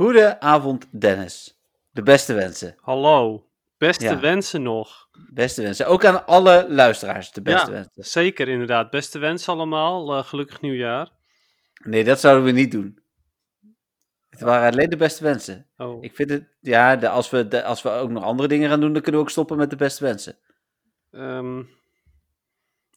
Goedenavond, 0.00 0.86
Dennis. 1.00 1.60
De 1.90 2.02
beste 2.02 2.32
wensen. 2.34 2.74
Hallo. 2.80 3.46
Beste 3.78 4.04
Ja. 4.04 4.20
wensen 4.20 4.62
nog. 4.62 5.08
Beste 5.32 5.62
wensen. 5.62 5.86
Ook 5.86 6.04
aan 6.04 6.26
alle 6.26 6.66
luisteraars 6.68 7.32
de 7.32 7.42
beste 7.42 7.66
Ja. 7.70 7.72
wensen. 7.72 8.04
Zeker, 8.04 8.48
inderdaad. 8.48 8.90
Beste 8.90 9.18
wensen 9.18 9.52
allemaal. 9.52 10.16
Eh, 10.16 10.24
gelukkig 10.24 10.60
nieuwjaar. 10.60 11.10
Nee, 11.84 12.04
dat 12.04 12.20
zouden 12.20 12.44
we 12.44 12.50
niet 12.50 12.70
doen. 12.70 12.98
Het 14.28 14.40
waren 14.40 14.72
alleen 14.72 14.90
de 14.90 14.96
beste 14.96 15.24
wensen. 15.24 15.66
Oh. 15.76 16.02
Ik 16.04 16.14
vind 16.14 16.30
het, 16.30 16.48
ja, 16.60 16.96
de, 16.96 17.08
als, 17.08 17.30
we, 17.30 17.48
de, 17.48 17.62
als 17.64 17.82
we 17.82 17.90
ook 17.90 18.10
nog 18.10 18.24
andere 18.24 18.48
dingen 18.48 18.68
gaan 18.68 18.80
doen, 18.80 18.92
dan 18.92 19.02
kunnen 19.02 19.20
we 19.20 19.26
ook 19.26 19.32
stoppen 19.32 19.56
met 19.56 19.70
de 19.70 19.76
beste 19.76 20.04
wensen. 20.04 20.38
ehm, 21.10 21.54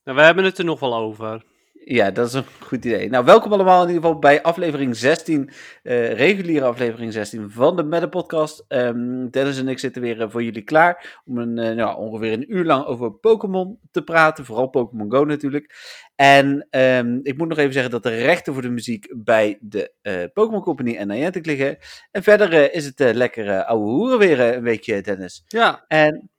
nou, 0.04 0.18
we 0.18 0.22
hebben 0.22 0.44
het 0.44 0.58
er 0.58 0.66
nog 0.66 0.80
wel 0.80 0.96
over. 0.96 1.44
Ja, 1.86 2.12
dat 2.12 2.28
is 2.28 2.34
een 2.34 2.46
goed 2.60 2.86
idee. 2.86 3.10
Nou, 3.10 3.26
welkom 3.26 3.54
allemaal 3.54 3.82
in 3.82 3.88
ieder 3.88 4.04
geval 4.04 4.20
bij 4.20 4.42
aflevering 4.42 4.96
16, 4.96 5.50
eh, 5.84 6.14
reguliere 6.14 6.66
aflevering 6.66 7.14
16 7.14 7.50
van 7.52 7.76
de 7.76 7.84
Meta 7.84 8.08
Podcast. 8.08 8.66
Ehm, 8.68 9.30
Dennis 9.30 9.60
en 9.60 9.68
ik 9.68 9.80
zitten 9.80 10.02
weer 10.02 10.22
eh, 10.22 10.30
voor 10.30 10.44
jullie 10.44 10.62
klaar 10.62 11.22
om 11.26 11.38
een, 11.38 11.58
eh, 11.58 11.76
nou, 11.76 11.98
ongeveer 11.98 12.34
een 12.34 12.54
uur 12.54 12.66
lang 12.66 12.86
over 12.86 13.12
Pokémon 13.12 13.80
te 13.92 14.04
praten. 14.04 14.46
Vooral 14.46 14.68
Pokémon 14.68 15.12
Go 15.12 15.24
natuurlijk. 15.24 15.76
En 16.16 16.68
ehm, 16.70 17.20
ik 17.24 17.38
moet 17.38 17.48
nog 17.48 17.58
even 17.58 17.74
zeggen 17.74 17.92
dat 17.92 18.04
de 18.04 18.18
rechten 18.18 18.54
voor 18.54 18.62
de 18.62 18.70
muziek 18.70 19.14
bij 19.18 19.58
de 19.62 19.92
Pokémon 20.34 20.62
Company 20.62 20.96
en 20.96 21.08
Niantic 21.08 21.46
liggen. 21.46 21.78
En 22.12 22.24
verder 22.24 22.74
is 22.74 22.86
het 22.86 23.00
lekker 23.16 23.64
ouwe 23.64 23.90
hoeren 23.90 24.20
weer 24.20 24.40
een 24.40 24.64
weekje, 24.64 25.02
Dennis. 25.02 25.44
Ja, 25.48 25.86
En 25.88 26.33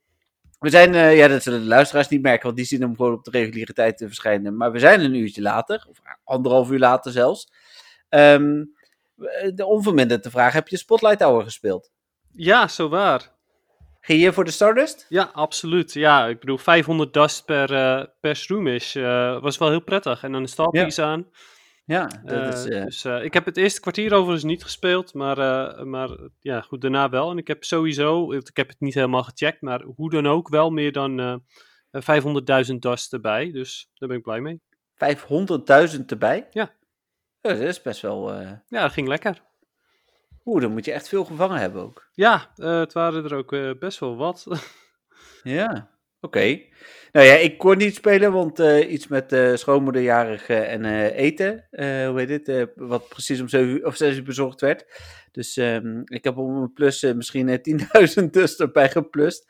we 0.65 0.71
zijn, 0.71 0.95
eh, 0.95 1.17
ja, 1.17 1.27
dat 1.27 1.43
zullen 1.43 1.59
de 1.59 1.65
luisteraars 1.65 2.07
niet 2.07 2.21
merken, 2.21 2.43
want 2.43 2.55
die 2.55 2.65
zien 2.65 2.81
hem 2.81 2.95
gewoon 2.95 3.13
op 3.13 3.23
de 3.23 3.31
reguliere 3.31 3.73
tijd 3.73 3.97
te 3.97 4.07
verschijnen. 4.07 4.57
Maar 4.57 4.71
we 4.71 4.79
zijn 4.79 4.99
een 4.99 5.15
uurtje 5.15 5.41
later, 5.41 5.85
of 5.89 5.97
anderhalf 6.23 6.71
uur 6.71 6.79
later 6.79 7.11
zelfs. 7.11 7.51
Ehm, 8.09 8.63
de 9.53 9.65
onverminderde 9.65 10.29
vraag, 10.29 10.53
heb 10.53 10.67
je 10.67 10.77
Spotlight 10.77 11.21
Hour 11.21 11.43
gespeeld? 11.43 11.91
ja, 12.35 12.67
zo 12.67 12.89
waar. 12.89 13.33
Ging 14.01 14.21
je 14.21 14.33
voor 14.33 14.45
de 14.45 14.51
Stardust? 14.51 15.05
Ja, 15.09 15.29
absoluut. 15.33 15.93
Ja, 15.93 16.25
ik 16.25 16.39
bedoel, 16.39 16.57
500 16.57 17.13
dust 17.13 17.45
per, 17.45 17.73
eh 17.73 18.05
per 18.19 18.45
eh, 18.93 19.41
was 19.41 19.57
wel 19.57 19.69
heel 19.69 19.83
prettig. 19.83 20.23
En 20.23 20.31
dan 20.31 20.43
de 20.43 20.49
Starpiece 20.49 21.03
aan. 21.03 21.27
Ja, 21.85 22.07
dat 22.23 22.31
Eh, 22.31 22.47
is... 22.47 22.65
eh, 22.65 22.83
Dus 22.83 23.05
eh, 23.05 23.23
ik 23.23 23.33
heb 23.33 23.45
het 23.45 23.57
eerste 23.57 23.79
kwartier 23.79 24.13
overigens 24.13 24.43
niet 24.43 24.63
gespeeld, 24.63 25.13
maar, 25.13 25.37
maar 25.87 26.17
ja, 26.39 26.61
goed, 26.61 26.81
daarna 26.81 27.09
wel. 27.09 27.31
En 27.31 27.37
ik 27.37 27.47
heb 27.47 27.63
sowieso, 27.63 28.31
ik 28.31 28.57
heb 28.57 28.67
het 28.67 28.79
niet 28.79 28.93
helemaal 28.93 29.23
gecheckt, 29.23 29.61
maar 29.61 29.81
hoe 29.81 30.09
dan 30.09 30.27
ook 30.27 30.49
wel 30.49 30.69
meer 30.69 30.91
dan 30.91 31.19
eh 31.19 31.35
500.000 32.69 32.73
dust 32.79 33.13
erbij. 33.13 33.51
Dus 33.51 33.89
daar 33.93 34.09
ben 34.09 34.17
ik 34.17 34.23
blij 34.23 34.41
mee. 34.41 34.61
500.000 34.95 36.05
erbij? 36.05 36.47
Ja. 36.51 36.73
Dat 37.41 37.57
is 37.59 37.81
best 37.81 38.01
wel... 38.01 38.33
Ja, 38.33 38.63
dat 38.67 38.91
ging 38.91 39.07
lekker. 39.07 39.41
Oeh, 40.45 40.61
dan 40.61 40.71
moet 40.71 40.85
je 40.85 40.91
echt 40.91 41.07
veel 41.07 41.25
gevangen 41.25 41.57
hebben 41.59 41.81
ook. 41.81 42.09
Ja, 42.13 42.51
het 42.55 42.93
waren 42.93 43.23
er 43.23 43.35
ook 43.35 43.79
best 43.79 43.99
wel 43.99 44.15
wat. 44.15 44.45
Ja, 45.43 45.89
oké. 46.25 46.61
Nou 47.15 47.27
ja, 47.27 47.33
ik 47.33 47.57
kon 47.57 47.77
niet 47.77 47.95
spelen, 47.95 48.31
want 48.31 48.59
eh, 48.59 48.91
iets 48.91 49.07
met 49.07 49.31
eh 49.31 49.55
schoonmoederjarig 49.55 50.49
eh, 50.49 50.73
en 50.73 50.85
eten, 51.11 51.67
hoe 52.09 52.13
heet 52.15 52.47
het, 52.47 52.69
wat 52.75 53.09
precies 53.09 53.41
om 53.41 53.47
7 53.47 53.69
uur, 53.69 53.85
of 53.85 53.95
6 53.95 54.15
uur 54.15 54.23
bezorgd 54.23 54.61
werd. 54.61 54.85
Dus 55.31 55.57
ehm, 55.57 56.01
ik 56.05 56.23
heb 56.23 56.37
op 56.37 56.49
mijn 56.49 56.73
plus 56.73 57.01
misschien 57.01 57.49
eh, 57.49 58.17
10.000 58.23 58.29
dus 58.29 58.57
erbij 58.57 58.89
geplust. 58.89 59.45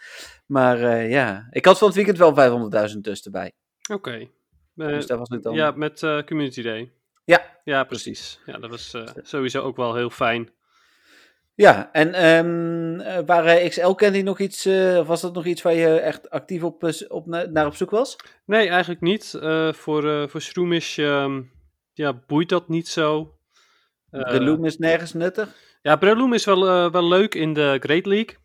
Maar 0.45 1.07
ja, 1.07 1.47
ik 1.51 1.65
had 1.65 1.77
van 1.77 1.87
het 1.87 1.95
weekend 1.95 2.17
wel 2.17 2.69
500.000 2.93 2.97
dus 2.97 3.21
erbij. 3.25 3.51
Oké. 3.91 4.27
Dus 4.75 5.05
dat 5.05 5.17
was 5.17 5.29
het 5.29 5.43
dan. 5.43 5.55
ja, 5.55 5.71
met 5.71 5.99
Community 5.99 6.61
Day. 6.61 6.91
Ja, 7.23 7.59
Ja, 7.63 7.83
precies. 7.83 8.39
Ja, 8.45 8.57
dat 8.57 8.69
was 8.69 8.93
sowieso 9.21 9.61
ook 9.61 9.75
wel 9.75 9.95
heel 9.95 10.09
fijn. 10.09 10.49
Ja, 11.55 11.91
en 11.91 12.13
eh, 12.13 13.19
waren 13.25 13.69
XL 13.69 13.91
Candy 13.91 14.21
nog 14.21 14.39
iets, 14.39 14.65
eh, 14.65 15.07
was 15.07 15.21
dat 15.21 15.33
nog 15.33 15.45
iets 15.45 15.61
waar 15.61 15.73
je 15.73 15.99
echt 15.99 16.29
actief 16.29 16.63
op, 16.63 16.83
eh, 16.83 16.93
op, 17.07 17.25
na- 17.25 17.45
naar 17.45 17.65
op 17.65 17.75
zoek 17.75 17.89
was? 17.89 18.15
Nee, 18.45 18.67
eigenlijk 18.69 19.01
niet. 19.01 19.33
Eh, 19.33 19.73
voor, 19.73 20.09
eh 20.09 20.27
voor 20.27 20.41
Shroomish 20.41 20.97
ehm, 20.97 21.41
ja, 21.93 22.23
boeit 22.27 22.49
dat 22.49 22.69
niet 22.69 22.87
zo. 22.87 23.37
Breloom 24.09 24.65
is 24.65 24.77
nergens 24.77 25.13
nuttig. 25.13 25.55
Ja, 25.81 25.95
Breloom 25.95 26.33
is 26.33 26.45
wel, 26.45 26.91
wel 26.91 27.07
leuk 27.07 27.35
in 27.35 27.53
de 27.53 27.77
Great 27.79 28.05
League. 28.05 28.35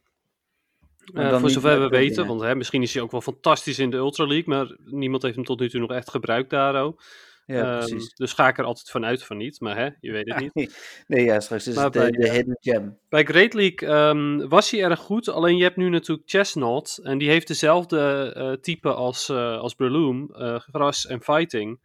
Voor 1.41 1.50
zover 1.50 1.81
we 1.81 1.88
weten, 1.88 2.15
dingen. 2.15 2.28
want 2.28 2.41
hè, 2.41 2.54
misschien 2.54 2.82
is 2.82 2.94
hij 2.94 3.03
ook 3.03 3.10
wel 3.10 3.20
fantastisch 3.20 3.78
in 3.78 3.91
de 3.91 3.97
Ultra 3.97 4.26
League, 4.26 4.54
maar 4.54 4.76
niemand 4.84 5.22
heeft 5.22 5.34
hem 5.34 5.44
tot 5.44 5.60
nu 5.60 5.69
toe 5.69 5.81
nog 5.81 5.91
echt 5.91 6.10
gebruikt 6.10 6.50
daar 6.50 6.82
ook. 6.82 7.03
Ja, 7.47 7.81
Ehm, 7.81 7.99
dus 8.15 8.33
ga 8.33 8.49
ik 8.49 8.59
er 8.59 8.65
altijd 8.65 8.91
vanuit 8.91 9.25
van 9.25 9.37
niet, 9.37 9.61
maar 9.61 9.77
hè, 9.77 9.89
je 10.01 10.12
weet 10.12 10.34
het 10.34 10.55
niet. 10.55 10.77
Nee, 11.06 11.25
ja, 11.25 11.41
straks 11.41 11.67
is 11.67 11.75
Maar 11.75 11.84
het 11.84 11.93
de, 11.93 11.99
bij, 11.99 12.11
de 12.11 12.27
eh, 12.27 12.33
hidden 12.33 12.56
gem. 12.61 12.99
Bij 13.09 13.25
Great 13.25 13.55
League 13.55 13.89
ehm, 13.89 14.49
was 14.49 14.71
hij 14.71 14.83
erg 14.83 14.99
goed, 14.99 15.28
alleen 15.28 15.56
je 15.56 15.62
hebt 15.62 15.77
nu 15.77 15.89
natuurlijk 15.89 16.29
Chestnut 16.29 17.00
en 17.03 17.19
die 17.19 17.29
heeft 17.29 17.47
dezelfde 17.47 18.33
eh, 18.37 18.53
type 18.53 18.93
als, 18.93 19.29
eh 19.29 19.59
als 19.59 19.75
Breloom, 19.75 20.34
eh, 20.34 20.55
gras 20.55 21.06
en 21.06 21.23
fighting. 21.23 21.81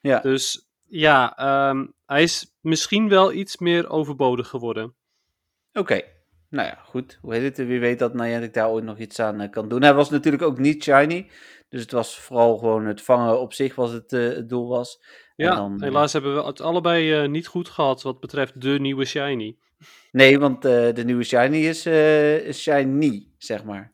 Ja. 0.00 0.20
Dus 0.20 0.68
ja, 0.88 1.36
ehm, 1.36 1.86
hij 2.06 2.22
is 2.22 2.54
misschien 2.60 3.08
wel 3.08 3.32
iets 3.32 3.58
meer 3.58 3.90
overbodig 3.90 4.48
geworden. 4.48 4.94
Oké, 5.72 6.02
nou 6.50 6.68
ja, 6.68 6.78
goed. 6.84 7.18
Hoe 7.22 7.34
heet 7.34 7.56
het? 7.56 7.66
Wie 7.66 7.80
weet 7.80 7.98
dat 7.98 8.14
Niantic 8.14 8.54
daar 8.54 8.68
ooit 8.68 8.84
nog 8.84 8.98
iets 8.98 9.20
aan 9.20 9.40
eh, 9.40 9.50
kan 9.50 9.68
doen. 9.68 9.82
Hij 9.82 9.94
was 9.94 10.10
natuurlijk 10.10 10.42
ook 10.42 10.58
niet 10.58 10.82
shiny. 10.82 11.30
Dus 11.68 11.80
het 11.80 11.90
was 11.90 12.18
vooral 12.18 12.58
gewoon 12.58 12.86
het 12.86 13.02
vangen 13.02 13.40
op 13.40 13.52
zich 13.52 13.74
was 13.74 13.92
het, 13.92 14.12
eh, 14.12 14.20
het 14.20 14.48
doel 14.48 14.68
was. 14.68 15.02
Ja, 15.36 15.54
dan, 15.54 15.74
eh, 15.74 15.82
helaas 15.82 16.12
hebben 16.12 16.34
we 16.34 16.42
het 16.42 16.60
allebei 16.60 17.28
niet 17.28 17.46
goed 17.46 17.68
gehad 17.68 18.02
wat 18.02 18.20
betreft 18.20 18.60
de 18.60 18.78
nieuwe 18.80 19.04
Shiny. 19.04 19.56
Nee, 20.12 20.38
want 20.38 20.62
de 20.62 21.02
nieuwe 21.04 21.24
shiny 21.24 21.56
is, 21.56 21.82
shiny, 22.60 23.26
zeg 23.38 23.64
maar. 23.64 23.92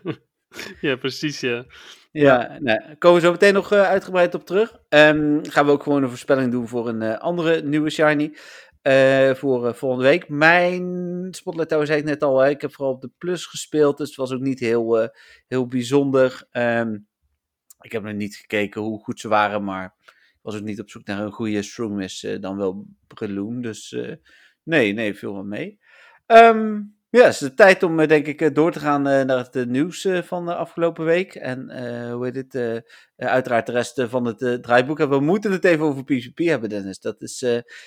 ja, 0.80 0.96
precies, 0.96 1.40
ja. 1.40 1.64
Ja, 2.12 2.56
nou, 2.60 2.94
komen 2.98 3.20
we 3.20 3.26
zo 3.26 3.32
meteen 3.32 3.54
nog 3.54 3.72
uitgebreid 3.72 4.34
op 4.34 4.46
terug. 4.46 4.78
Ehm, 4.88 5.38
gaan 5.42 5.66
we 5.66 5.72
ook 5.72 5.82
gewoon 5.82 6.02
een 6.02 6.08
voorspelling 6.08 6.52
doen 6.52 6.68
voor 6.68 6.88
een 6.88 7.18
andere 7.18 7.62
nieuwe 7.62 7.90
shiny. 7.90 8.32
Eh, 8.82 9.34
voor 9.34 9.66
eh, 9.66 9.74
volgende 9.74 10.04
week. 10.04 10.28
Mijn 10.28 11.28
Spotlight 11.30 11.68
Tower 11.68 11.86
zei 11.86 11.98
ik 11.98 12.04
net 12.04 12.22
al, 12.22 12.46
ik 12.46 12.60
heb 12.60 12.74
vooral 12.74 12.94
op 12.94 13.00
de 13.00 13.10
plus 13.18 13.46
gespeeld, 13.46 13.96
dus 13.98 14.08
het 14.08 14.16
was 14.16 14.32
ook 14.32 14.40
niet 14.40 14.58
heel, 14.58 15.00
eh, 15.00 15.08
heel 15.46 15.66
bijzonder. 15.66 16.46
Ehm, 16.50 16.98
ik 17.80 17.92
heb 17.92 18.02
nog 18.02 18.14
niet 18.14 18.36
gekeken 18.36 18.80
hoe 18.80 19.02
goed 19.02 19.20
ze 19.20 19.28
waren, 19.28 19.64
maar 19.64 19.94
ik 20.04 20.38
was 20.42 20.56
ook 20.56 20.62
niet 20.62 20.80
op 20.80 20.90
zoek 20.90 21.06
naar 21.06 21.20
een 21.20 21.32
goede 21.32 21.62
Shroomish, 21.62 22.24
eh 22.24 22.40
dan 22.40 22.56
wel 22.56 22.86
Breloom. 23.06 23.62
Dus 23.62 23.96
nee, 24.62 24.92
nee, 24.92 25.14
viel 25.14 25.32
wel 25.32 25.44
mee. 25.44 25.78
Ehm, 26.26 26.80
ja, 27.10 27.22
het 27.24 27.32
is 27.32 27.38
de 27.38 27.54
tijd 27.54 27.82
om 27.82 28.00
eh, 28.00 28.08
denk 28.08 28.26
ik 28.26 28.40
eh, 28.40 28.54
door 28.54 28.72
te 28.72 28.80
gaan 28.80 29.06
eh, 29.06 29.24
naar 29.24 29.48
het 29.50 29.68
nieuws 29.68 30.08
van 30.22 30.46
de 30.46 30.54
afgelopen 30.54 31.04
week. 31.04 31.34
En 31.34 31.60
hoe 32.12 32.24
heet 32.24 32.36
het? 32.36 32.54
eh, 32.54 33.26
uiteraard 33.28 33.66
de 33.66 33.72
rest 33.72 34.02
van 34.08 34.24
het 34.24 34.62
draaiboek. 34.62 35.00
En 35.00 35.08
we 35.08 35.20
moeten 35.20 35.52
het 35.52 35.64
even 35.64 35.84
over 35.84 36.04
PvP 36.04 36.38
hebben, 36.38 36.68
Dennis. 36.68 37.00
Dat, 37.00 37.22
is, 37.22 37.38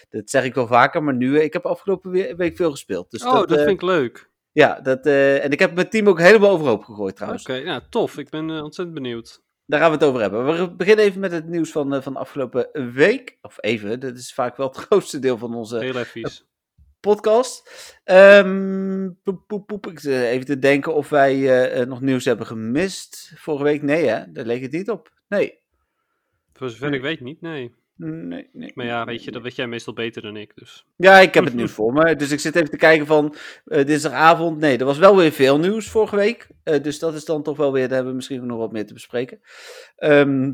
dat 0.09 0.29
zeg 0.29 0.43
ik 0.43 0.53
wel 0.55 0.67
vaker, 0.67 1.03
maar 1.03 1.15
nu, 1.15 1.39
ik 1.39 1.53
heb 1.53 1.65
afgelopen 1.65 2.11
we- 2.11 2.35
week 2.35 2.55
veel 2.55 2.71
gespeeld. 2.71 3.11
Dus 3.11 3.23
oh, 3.25 3.33
dat, 3.33 3.57
vind 3.57 3.69
ik 3.69 3.81
leuk. 3.81 4.29
Ja, 4.51 4.79
dat, 4.81 5.05
en 5.05 5.51
ik 5.51 5.59
heb 5.59 5.73
mijn 5.73 5.89
team 5.89 6.07
ook 6.07 6.19
helemaal 6.19 6.49
overhoop 6.49 6.83
gegooid 6.83 7.15
trouwens. 7.15 7.43
Oké, 7.43 7.63
nou 7.63 7.81
tof. 7.89 8.17
Ik 8.17 8.29
ben 8.29 8.49
ontzettend 8.49 8.93
benieuwd. 8.93 9.41
Daar 9.65 9.79
gaan 9.79 9.89
we 9.89 9.95
het 9.95 10.05
over 10.05 10.21
hebben. 10.21 10.45
We 10.57 10.75
beginnen 10.75 11.05
even 11.05 11.19
met 11.19 11.31
het 11.31 11.47
nieuws 11.47 11.71
van, 11.71 12.03
van 12.03 12.13
de 12.13 12.19
afgelopen 12.19 12.93
week. 12.93 13.37
Of 13.41 13.57
even, 13.59 13.99
dat 13.99 14.17
is 14.17 14.33
vaak 14.33 14.57
wel 14.57 14.67
het 14.67 14.77
grootste 14.85 15.19
deel 15.19 15.37
van 15.37 15.55
onze 15.55 15.77
Heel 15.77 15.87
even 15.87 16.05
vies. 16.05 16.45
Podcast. 17.01 17.71
Ehm, 18.03 19.09
poep, 19.23 19.47
poep, 19.47 19.67
poep. 19.67 19.87
Ik 19.87 19.99
zit 19.99 20.13
even 20.13 20.45
te 20.45 20.59
denken 20.59 20.95
of 20.95 21.09
wij 21.09 21.33
eh, 21.33 21.81
eh, 21.81 21.87
nog 21.87 22.01
nieuws 22.01 22.25
hebben 22.25 22.45
gemist 22.45 23.33
vorige 23.35 23.63
week. 23.63 23.81
Nee, 23.81 24.07
hè? 24.07 24.31
Daar 24.31 24.45
leek 24.45 24.61
het 24.61 24.71
niet 24.71 24.89
op. 24.89 25.11
Nee. 25.27 25.59
Voor 26.53 26.69
zover 26.69 26.93
ik 26.93 27.01
weet 27.01 27.21
niet, 27.21 27.41
nee. 27.41 27.73
Nee, 27.95 28.49
nee. 28.53 28.71
Maar 28.75 28.85
ja, 28.85 29.05
weet 29.05 29.23
je, 29.23 29.31
dat 29.31 29.41
weet 29.41 29.55
jij 29.55 29.67
meestal 29.67 29.93
beter 29.93 30.21
dan 30.21 30.37
ik, 30.37 30.51
dus. 30.55 30.85
Ja, 30.95 31.19
ik 31.19 31.33
heb 31.33 31.43
het 31.43 31.53
nieuws 31.53 31.71
voor 31.71 31.93
me. 31.93 32.15
Dus 32.15 32.31
ik 32.31 32.39
zit 32.39 32.55
even 32.55 32.69
te 32.69 32.77
kijken 32.77 33.05
van 33.05 33.35
eh, 33.65 33.85
dinsdagavond. 33.85 34.59
Nee, 34.59 34.77
er 34.77 34.85
was 34.85 34.97
wel 34.97 35.15
weer 35.15 35.31
veel 35.31 35.59
nieuws 35.59 35.89
vorige 35.89 36.15
week. 36.15 36.47
Dus 36.63 36.99
dat 36.99 37.13
is 37.13 37.25
dan 37.25 37.43
toch 37.43 37.57
wel 37.57 37.71
weer, 37.71 37.81
daar 37.81 37.93
hebben 37.93 38.09
we 38.09 38.15
misschien 38.15 38.45
nog 38.45 38.57
wat 38.57 38.71
meer 38.71 38.85
te 38.85 38.93
bespreken. 38.93 39.41
Ehm, 39.95 40.51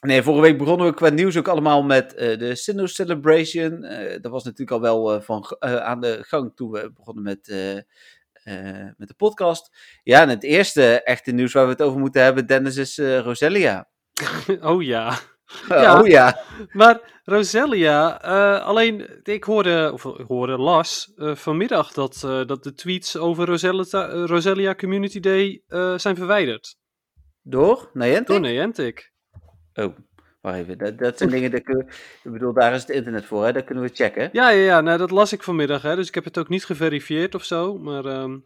nee, 0.00 0.22
vorige 0.22 0.42
week 0.42 0.58
begonnen 0.58 0.86
we 0.86 0.94
qua 0.94 1.08
nieuws 1.08 1.36
ook 1.36 1.48
allemaal 1.48 1.82
met 1.82 2.14
eh, 2.14 2.38
de 2.38 2.54
Sinnoh 2.54 2.86
Celebration. 2.86 3.84
Eh, 3.84 4.20
dat 4.20 4.32
was 4.32 4.44
natuurlijk 4.44 4.70
al 4.70 4.80
wel 4.80 5.14
eh, 5.14 5.20
van, 5.20 5.56
aan 5.60 6.00
de 6.00 6.18
gang 6.26 6.52
toen 6.54 6.70
we 6.70 6.92
begonnen 6.94 7.22
met, 7.22 7.48
met 8.96 9.08
de 9.08 9.14
podcast. 9.16 9.76
Ja, 10.02 10.20
en 10.20 10.28
het 10.28 10.42
eerste 10.42 11.02
echte 11.02 11.32
nieuws 11.32 11.52
waar 11.52 11.64
we 11.64 11.70
het 11.70 11.82
over 11.82 12.00
moeten 12.00 12.22
hebben, 12.22 12.46
Dennis, 12.46 12.76
is 12.76 12.98
Roselia. 12.98 13.88
oh 14.60 14.82
ja. 14.82 15.18
Ja. 15.68 16.00
Oh 16.00 16.06
ja. 16.06 16.40
Maar 16.72 17.20
Roselia, 17.24 18.08
alleen 18.56 19.20
ik 19.22 19.44
hoorde, 19.44 19.90
of 19.92 20.04
ik 20.04 20.26
hoorde, 20.26 20.58
las 20.58 21.12
vanmiddag 21.16 21.92
dat, 21.92 22.20
dat 22.20 22.62
de 22.62 22.74
tweets 22.74 23.16
over 23.16 23.46
Roselia, 23.46 24.06
Roselia 24.26 24.74
Community 24.74 25.20
Day 25.20 25.62
zijn 25.96 26.16
verwijderd. 26.16 26.76
Door? 27.42 27.90
Niantic? 27.92 28.26
Door 28.26 28.40
Niantic. 28.40 29.12
Oh. 29.74 29.96
Wacht 30.40 30.56
even, 30.56 30.78
dat, 30.78 30.98
dat 30.98 31.18
zijn 31.18 31.30
dingen, 31.30 31.50
dat 31.50 31.62
kunnen, 31.62 31.86
ik 32.22 32.32
bedoel, 32.32 32.52
daar 32.52 32.74
is 32.74 32.80
het 32.80 32.90
internet 32.90 33.24
voor, 33.24 33.44
hè? 33.44 33.52
dat 33.52 33.64
kunnen 33.64 33.84
we 33.84 33.90
checken. 33.94 34.28
Ja, 34.32 34.48
ja, 34.48 34.64
ja 34.64 34.80
nou, 34.80 34.98
dat 34.98 35.10
las 35.10 35.32
ik 35.32 35.42
vanmiddag, 35.42 35.82
hè, 35.82 35.96
dus 35.96 36.08
ik 36.08 36.14
heb 36.14 36.24
het 36.24 36.38
ook 36.38 36.48
niet 36.48 36.64
geverifieerd 36.64 37.34
of 37.34 37.44
zo. 37.44 37.78
Maar 37.78 38.04
ehm, 38.04 38.38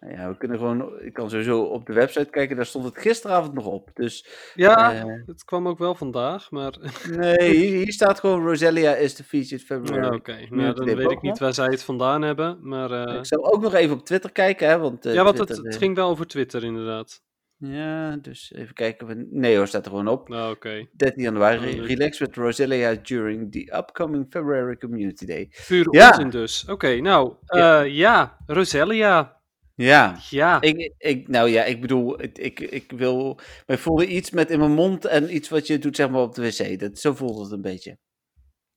Nou 0.00 0.12
Ja, 0.14 0.28
we 0.28 0.36
kunnen 0.36 0.58
gewoon, 0.58 1.00
ik 1.00 1.12
kan 1.12 1.30
sowieso 1.30 1.62
op 1.62 1.86
de 1.86 1.92
website 1.92 2.30
kijken, 2.30 2.56
daar 2.56 2.66
stond 2.66 2.84
het 2.84 2.98
gisteravond 2.98 3.54
nog 3.54 3.66
op. 3.66 3.90
Dus 3.94 4.26
ja, 4.54 4.94
eh, 4.94 5.04
het 5.26 5.44
kwam 5.44 5.68
ook 5.68 5.78
wel 5.78 5.94
vandaag. 5.94 6.50
Maar 6.50 6.74
nee, 7.16 7.54
hier, 7.54 7.74
hier 7.74 7.92
staat 7.92 8.20
gewoon 8.20 8.46
Roselia 8.46 8.94
is 8.94 9.14
the 9.14 9.24
featured 9.24 9.62
February. 9.64 10.16
oké. 10.16 10.32
Nou, 10.32 10.48
Community 10.48 10.84
dan 10.84 10.96
weet 10.96 11.10
ik 11.10 11.22
niet 11.22 11.38
waar 11.38 11.54
zij 11.54 11.66
het 11.66 11.82
vandaan 11.82 12.22
hebben. 12.22 12.58
Maar 12.62 12.90
eh, 12.90 13.14
Ik 13.14 13.26
zal 13.26 13.52
ook 13.52 13.62
nog 13.62 13.74
even 13.74 13.96
op 13.96 14.04
Twitter 14.04 14.32
kijken, 14.32 14.68
hè, 14.68 14.78
want... 14.78 15.06
eh, 15.06 15.14
ja, 15.14 15.24
want 15.24 15.38
het, 15.38 15.46
Twitter, 15.46 15.66
het 15.66 15.74
eh, 15.74 15.80
ging 15.80 15.96
wel 15.96 16.08
over 16.08 16.26
Twitter 16.26 16.64
inderdaad. 16.64 17.22
Ja, 17.60 18.16
dus 18.16 18.52
even 18.54 18.74
kijken. 18.74 19.26
Nee 19.30 19.56
hoor, 19.56 19.66
staat 19.66 19.84
er 19.84 19.90
gewoon 19.90 20.08
op. 20.08 20.28
Nou, 20.28 20.54
oké. 20.54 20.86
13 20.92 21.22
januari. 21.22 21.80
Oh, 21.80 21.86
Relax 21.86 22.18
with 22.18 22.36
Roselia 22.36 22.94
during 22.94 23.52
the 23.52 23.76
upcoming 23.76 24.26
February 24.30 24.76
Community 24.76 25.26
Day. 25.26 25.50
Pure 25.66 25.88
Ja. 25.96 26.08
onzin 26.08 26.30
dus. 26.30 26.64
Oké, 26.68 27.00
nou, 27.00 27.34
Ja. 27.46 27.80
ja. 27.80 27.82
ja, 27.82 28.36
Roselia. 28.46 29.36
Ja, 29.74 30.18
Ja, 30.30 30.60
ik, 30.60 30.94
ik, 30.98 31.28
nou 31.28 31.48
ja, 31.48 31.64
ik 31.64 31.80
bedoel, 31.80 32.22
ik, 32.22 32.38
ik, 32.38 32.60
ik 32.60 32.92
wil... 32.92 33.38
Ik 33.66 33.78
voelde 33.78 34.06
iets 34.06 34.30
met 34.30 34.50
in 34.50 34.58
mijn 34.58 34.72
mond 34.72 35.04
en 35.04 35.34
iets 35.34 35.48
wat 35.48 35.66
je 35.66 35.78
doet 35.78 35.96
zeg 35.96 36.10
maar 36.10 36.20
op 36.22 36.34
de 36.34 36.42
wc. 36.42 36.78
Dat, 36.80 36.98
zo 36.98 37.14
voelde 37.14 37.42
het 37.42 37.52
een 37.52 37.60
beetje. 37.62 37.90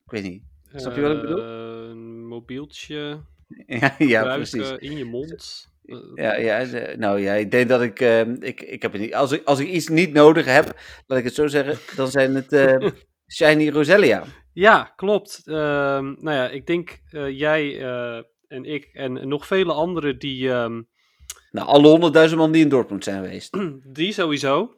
Ik 0.04 0.10
weet 0.10 0.22
niet. 0.22 0.42
snap 0.74 0.94
je 0.94 1.00
wat 1.00 1.10
ik 1.16 1.20
bedoel? 1.20 1.38
eh, 1.42 1.88
Een 1.90 2.26
mobieltje 2.26 3.20
Ja, 3.98 4.34
precies. 4.34 4.70
in 4.78 4.96
je 4.96 5.04
mond. 5.04 5.70
Eh, 5.84 5.98
Ja, 6.14 6.36
ja, 6.36 6.66
nou 6.96 7.20
ja, 7.20 7.32
ik 7.34 7.50
denk 7.50 7.68
dat 7.68 7.82
ik, 7.82 8.00
ehm, 8.00 8.36
ik, 8.40 8.60
ik 8.60 8.82
heb 8.82 8.92
het 8.92 9.00
niet, 9.00 9.14
als 9.14 9.32
ik, 9.32 9.44
als 9.44 9.58
ik 9.58 9.68
iets 9.68 9.88
niet 9.88 10.12
nodig 10.12 10.44
heb, 10.46 10.80
laat 11.06 11.18
ik 11.18 11.24
het 11.24 11.34
zo 11.34 11.46
zeggen, 11.46 11.96
dan 11.96 12.08
zijn 12.08 12.34
het 12.34 12.52
eh, 12.52 12.88
Shiny 13.36 13.68
Roselia. 13.68 14.24
Ja, 14.52 14.92
klopt. 14.96 15.42
Ehm, 15.44 16.04
nou 16.04 16.36
ja, 16.36 16.48
ik 16.48 16.66
denk 16.66 16.98
eh, 17.10 17.38
jij 17.38 17.80
eh, 17.80 18.22
en 18.48 18.64
ik 18.64 18.84
en 18.92 19.28
nog 19.28 19.46
vele 19.46 19.72
anderen 19.72 20.18
die, 20.18 20.48
Nou, 20.48 20.86
alle 21.52 21.88
honderdduizend 21.88 22.40
man 22.40 22.52
die 22.52 22.62
in 22.62 22.68
Dortmund 22.68 23.04
zijn 23.04 23.22
geweest. 23.24 23.58
die 23.98 24.12
sowieso. 24.12 24.76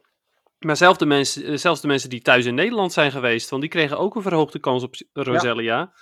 Maar 0.59 0.77
zelfs 0.77 0.97
de, 0.97 1.05
mensen, 1.05 1.59
zelfs 1.59 1.81
de 1.81 1.87
mensen 1.87 2.09
die 2.09 2.21
thuis 2.21 2.45
in 2.45 2.55
Nederland 2.55 2.93
zijn 2.93 3.11
geweest, 3.11 3.49
want 3.49 3.61
die 3.61 3.71
kregen 3.71 3.97
ook 3.97 4.15
een 4.15 4.21
verhoogde 4.21 4.59
kans 4.59 4.83
op 4.83 4.95
Roselia. 5.13 5.93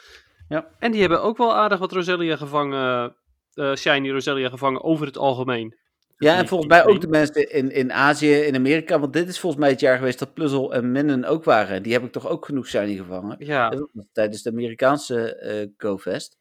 Ja. 0.48 0.68
En 0.80 0.92
die 0.92 1.02
hebben 1.02 1.22
ook 1.22 1.38
wel 1.38 1.56
aardig 1.56 1.80
wat 1.80 1.92
Roselia 1.92 2.36
gevangen, 2.36 3.16
eh, 3.54 3.76
Shiny 3.76 4.12
Roselia 4.12 4.50
gevangen 4.50 4.84
over 4.84 5.06
het 5.06 5.18
algemeen. 5.18 5.78
Ja, 6.18 6.34
en 6.34 6.40
Niet 6.40 6.50
volgens 6.50 6.70
mij 6.70 6.86
ook 6.86 7.02
de 7.02 7.08
mensen 7.08 7.52
in, 7.52 7.72
in 7.72 7.94
Azië, 7.94 8.34
in 8.34 8.56
Amerika, 8.56 9.00
want 9.00 9.14
dit 9.14 9.28
is 9.28 9.40
volgens 9.40 9.62
mij 9.62 9.72
het 9.72 9.80
jaar 9.80 9.98
geweest 9.98 10.20
dat 10.20 10.34
Puzzle 10.34 10.74
en 10.74 10.92
Minnen 10.92 11.26
ook 11.26 11.44
waren. 11.44 11.84
Die 11.84 11.94
heb 11.94 12.04
ik 12.04 12.12
toch 12.12 12.28
ook 12.28 12.46
genoeg 12.46 12.68
Shiny 12.68 12.96
gevangen. 12.96 13.36
Ja, 13.40 13.88
tijdens 14.12 14.42
de 14.42 14.50
Amerikaanse 14.50 15.36
eh 15.36 15.68
GoFest. 15.78 16.38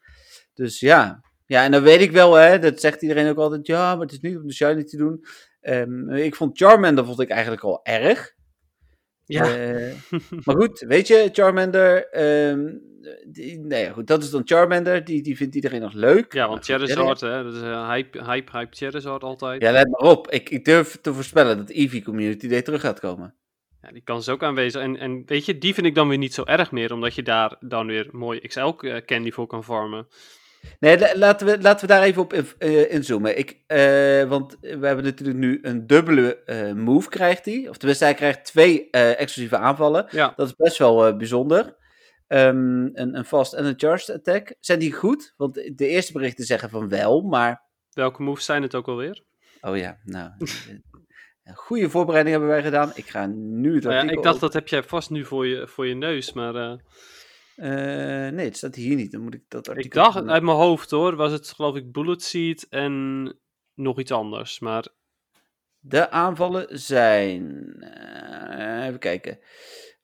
Dus 0.55 0.81
ja. 0.81 1.20
ja, 1.47 1.64
en 1.64 1.70
dan 1.70 1.82
weet 1.82 2.00
ik 2.00 2.11
wel, 2.11 2.35
hè, 2.35 2.59
dat 2.59 2.81
zegt 2.81 3.03
iedereen 3.03 3.29
ook 3.29 3.38
altijd, 3.38 3.67
ja, 3.67 3.93
maar 3.93 4.05
het 4.05 4.12
is 4.12 4.20
niet 4.20 4.37
om 4.37 4.47
de 4.47 4.55
Shiny 4.55 4.85
te 4.85 4.97
doen. 4.97 5.25
Ehm, 5.61 6.11
ik 6.11 6.35
vond 6.35 6.59
Charmander 6.59 7.05
vond 7.05 7.20
ik 7.20 7.31
eigenlijk 7.31 7.62
al 7.62 7.81
erg. 7.82 8.35
Ja. 9.24 9.56
Eh, 9.56 9.94
maar 10.44 10.56
goed, 10.56 10.80
weet 10.80 11.06
je, 11.06 11.28
Charmander, 11.32 12.08
ehm, 12.08 12.74
die, 13.26 13.58
nee, 13.58 13.90
goed, 13.90 14.06
dat 14.06 14.22
is 14.22 14.30
dan 14.30 14.42
Charmander, 14.44 15.04
die, 15.04 15.22
die 15.22 15.36
vindt 15.36 15.54
iedereen 15.54 15.80
nog 15.80 15.92
leuk. 15.92 16.32
ja, 16.32 16.48
want 16.48 16.64
Charizard, 16.64 17.20
hè, 17.20 17.42
dat 17.42 17.54
is 17.54 17.62
eh, 17.62 17.88
hype, 17.88 18.24
hype, 18.24 18.58
hype 18.58 18.76
Charizard 18.76 19.22
altijd. 19.22 19.62
Ja, 19.62 19.72
let 19.72 19.88
maar 19.88 20.10
op, 20.10 20.30
ik, 20.30 20.50
ik 20.50 20.64
durf 20.64 21.00
te 21.00 21.14
voorspellen 21.14 21.56
dat 21.56 21.70
Eevee 21.70 22.02
Community 22.02 22.48
Day 22.48 22.62
terug 22.62 22.80
gaat 22.80 23.00
komen. 23.00 23.34
Ja, 23.82 23.92
die 23.92 24.02
kans 24.02 24.26
is 24.26 24.32
ook 24.32 24.42
aanwezig. 24.42 24.82
En, 24.82 24.96
en 24.96 25.22
weet 25.26 25.44
je, 25.44 25.58
die 25.58 25.75
vind 25.75 25.86
ik 25.86 25.94
dan 25.94 26.08
weer 26.08 26.18
niet 26.18 26.34
zo 26.34 26.44
erg 26.44 26.72
meer, 26.72 26.92
omdat 26.92 27.14
je 27.14 27.22
daar 27.22 27.56
dan 27.60 27.86
weer 27.86 28.08
mooi 28.12 28.40
XL-candy 28.40 29.30
voor 29.30 29.46
kan 29.46 29.64
farmen. 29.64 30.06
Nee, 30.81 30.99
la- 30.99 31.17
laten 31.17 31.47
we, 31.47 31.61
laten 31.61 31.87
we 31.87 31.93
daar 31.94 32.03
even 32.03 32.23
op 32.23 32.32
in- 32.32 32.47
eh, 32.59 32.93
inzoomen. 32.93 33.38
Ik, 33.38 33.59
eh, 33.67 33.79
want 34.29 34.56
we 34.61 34.87
hebben 34.87 35.05
natuurlijk 35.05 35.38
nu 35.38 35.59
een 35.62 35.87
dubbele 35.87 36.43
eh, 36.44 36.73
move, 36.73 37.09
krijgt 37.09 37.44
hij. 37.44 37.67
Of 37.69 37.76
tenminste, 37.76 38.05
hij 38.05 38.14
krijgt 38.14 38.44
twee 38.44 38.91
exclusieve 38.91 39.56
aanvallen. 39.56 40.06
Ja, 40.11 40.32
Dat 40.37 40.47
is 40.47 40.56
best 40.56 40.79
wel 40.79 41.17
bijzonder. 41.17 41.76
Ehm, 42.26 42.47
een, 42.93 43.17
een 43.17 43.25
fast 43.25 43.53
en 43.53 43.64
een 43.64 43.75
charged 43.76 44.14
attack. 44.17 44.55
Zijn 44.61 44.79
die 44.79 44.93
goed? 44.93 45.35
Want 45.37 45.55
de 45.55 45.87
eerste 45.87 46.12
berichten 46.12 46.44
zeggen 46.44 46.70
van 46.70 46.88
wel, 46.88 47.20
maar... 47.20 47.62
welke 47.93 48.23
moves 48.23 48.44
zijn 48.44 48.62
het 48.62 48.75
ook 48.75 48.88
alweer? 48.88 49.23
Oh 49.61 49.76
ja, 49.76 49.99
nou... 50.05 50.31
een 51.44 51.55
goede 51.55 51.91
voorbereiding 51.91 52.35
hebben 52.37 52.55
wij 52.55 52.62
gedaan. 52.62 52.91
Ik 52.94 53.09
ga 53.09 53.26
nu 53.26 53.75
het 53.75 53.85
Nou 53.85 53.94
ja, 54.06 54.12
ik 54.12 54.23
dacht, 54.23 54.41
dat 54.41 54.53
heb 54.53 54.69
jij 54.69 54.82
vast 54.82 55.11
nu 55.11 55.25
voor 55.25 55.47
je, 55.47 55.69
voor 55.69 55.87
je 55.87 55.94
neus, 55.94 56.32
maar 56.32 56.79
eh, 57.56 57.69
nee, 58.32 58.44
het 58.44 58.56
staat 58.56 58.75
hier 58.75 58.96
niet. 58.96 59.12
Dan 59.12 59.20
moet 59.20 59.34
ik 59.34 59.44
dat 59.49 59.69
artikel... 59.69 59.88
ik 59.90 59.94
dacht 60.12 60.26
uit 60.28 60.43
mijn 60.43 60.56
hoofd 60.56 60.90
hoor, 60.90 61.16
was 61.16 61.32
het 61.32 61.49
geloof 61.49 61.76
ik 61.76 61.93
Bullet 61.93 62.22
Seed 62.22 62.66
en 62.69 63.25
nog 63.75 63.99
iets 63.99 64.10
anders. 64.12 64.58
Maar 64.60 64.87
De 65.78 66.10
aanvallen 66.10 66.66
zijn. 66.70 67.75
eh, 67.81 68.87
even 68.87 68.99
kijken. 68.99 69.38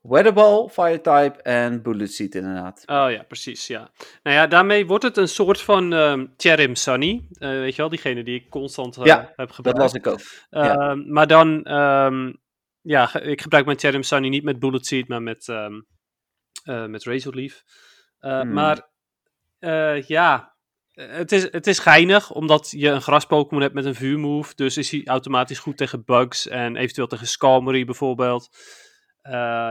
Weatherball, 0.00 0.68
Fire-type 0.68 1.42
en 1.42 1.82
Bullet 1.82 2.12
Seed, 2.12 2.34
inderdaad. 2.34 2.82
Oh 2.86 3.10
ja, 3.10 3.22
precies, 3.22 3.66
ja. 3.66 3.90
Nou 4.22 4.36
ja, 4.36 4.46
daarmee 4.46 4.86
wordt 4.86 5.04
het 5.04 5.16
een 5.16 5.28
soort 5.28 5.60
van 5.60 5.92
ehm 5.92 6.26
Cherim 6.36 6.74
Sunny. 6.74 7.26
Eh, 7.32 7.48
weet 7.50 7.74
je 7.74 7.80
wel, 7.80 7.90
diegene 7.90 8.22
die 8.24 8.34
ik 8.40 8.50
constant 8.50 8.98
Ja, 9.02 9.18
heb 9.36 9.36
Dat 9.36 9.52
gebruikt. 9.54 9.80
las 9.80 9.92
ik 9.92 10.06
ook. 10.06 10.20
ja. 10.50 10.76
Ehm, 10.90 11.12
Maar 11.12 11.26
dan, 11.26 11.64
ehm, 11.64 12.32
ja, 12.80 13.20
ik 13.20 13.40
gebruik 13.42 13.64
mijn 13.64 13.78
Cherim 13.78 14.02
Sunny 14.02 14.28
niet 14.28 14.44
met 14.44 14.58
Bullet 14.58 14.86
Seed, 14.86 15.08
maar 15.08 15.22
met, 15.22 15.46
eh, 16.68 16.86
met 16.86 17.04
Razor 17.04 17.34
Leaf. 17.34 17.64
Eh, 18.18 18.40
Hmm. 18.40 18.52
Maar 18.52 18.88
eh, 19.58 20.02
ja, 20.02 20.54
het 20.92 21.32
is, 21.32 21.52
het 21.52 21.66
is 21.66 21.78
geinig, 21.78 22.30
omdat 22.30 22.70
je 22.70 22.88
een 22.88 23.02
gras-Pokémon 23.02 23.62
hebt 23.62 23.74
met 23.74 23.84
een 23.84 23.94
vuurmove. 23.94 24.54
Dus 24.54 24.76
is 24.76 24.90
hij 24.90 25.02
automatisch 25.04 25.58
goed 25.58 25.76
tegen 25.76 26.04
bugs 26.04 26.48
en 26.48 26.76
eventueel 26.76 27.06
tegen 27.06 27.26
Skarmory 27.26 27.84
bijvoorbeeld. 27.84 28.48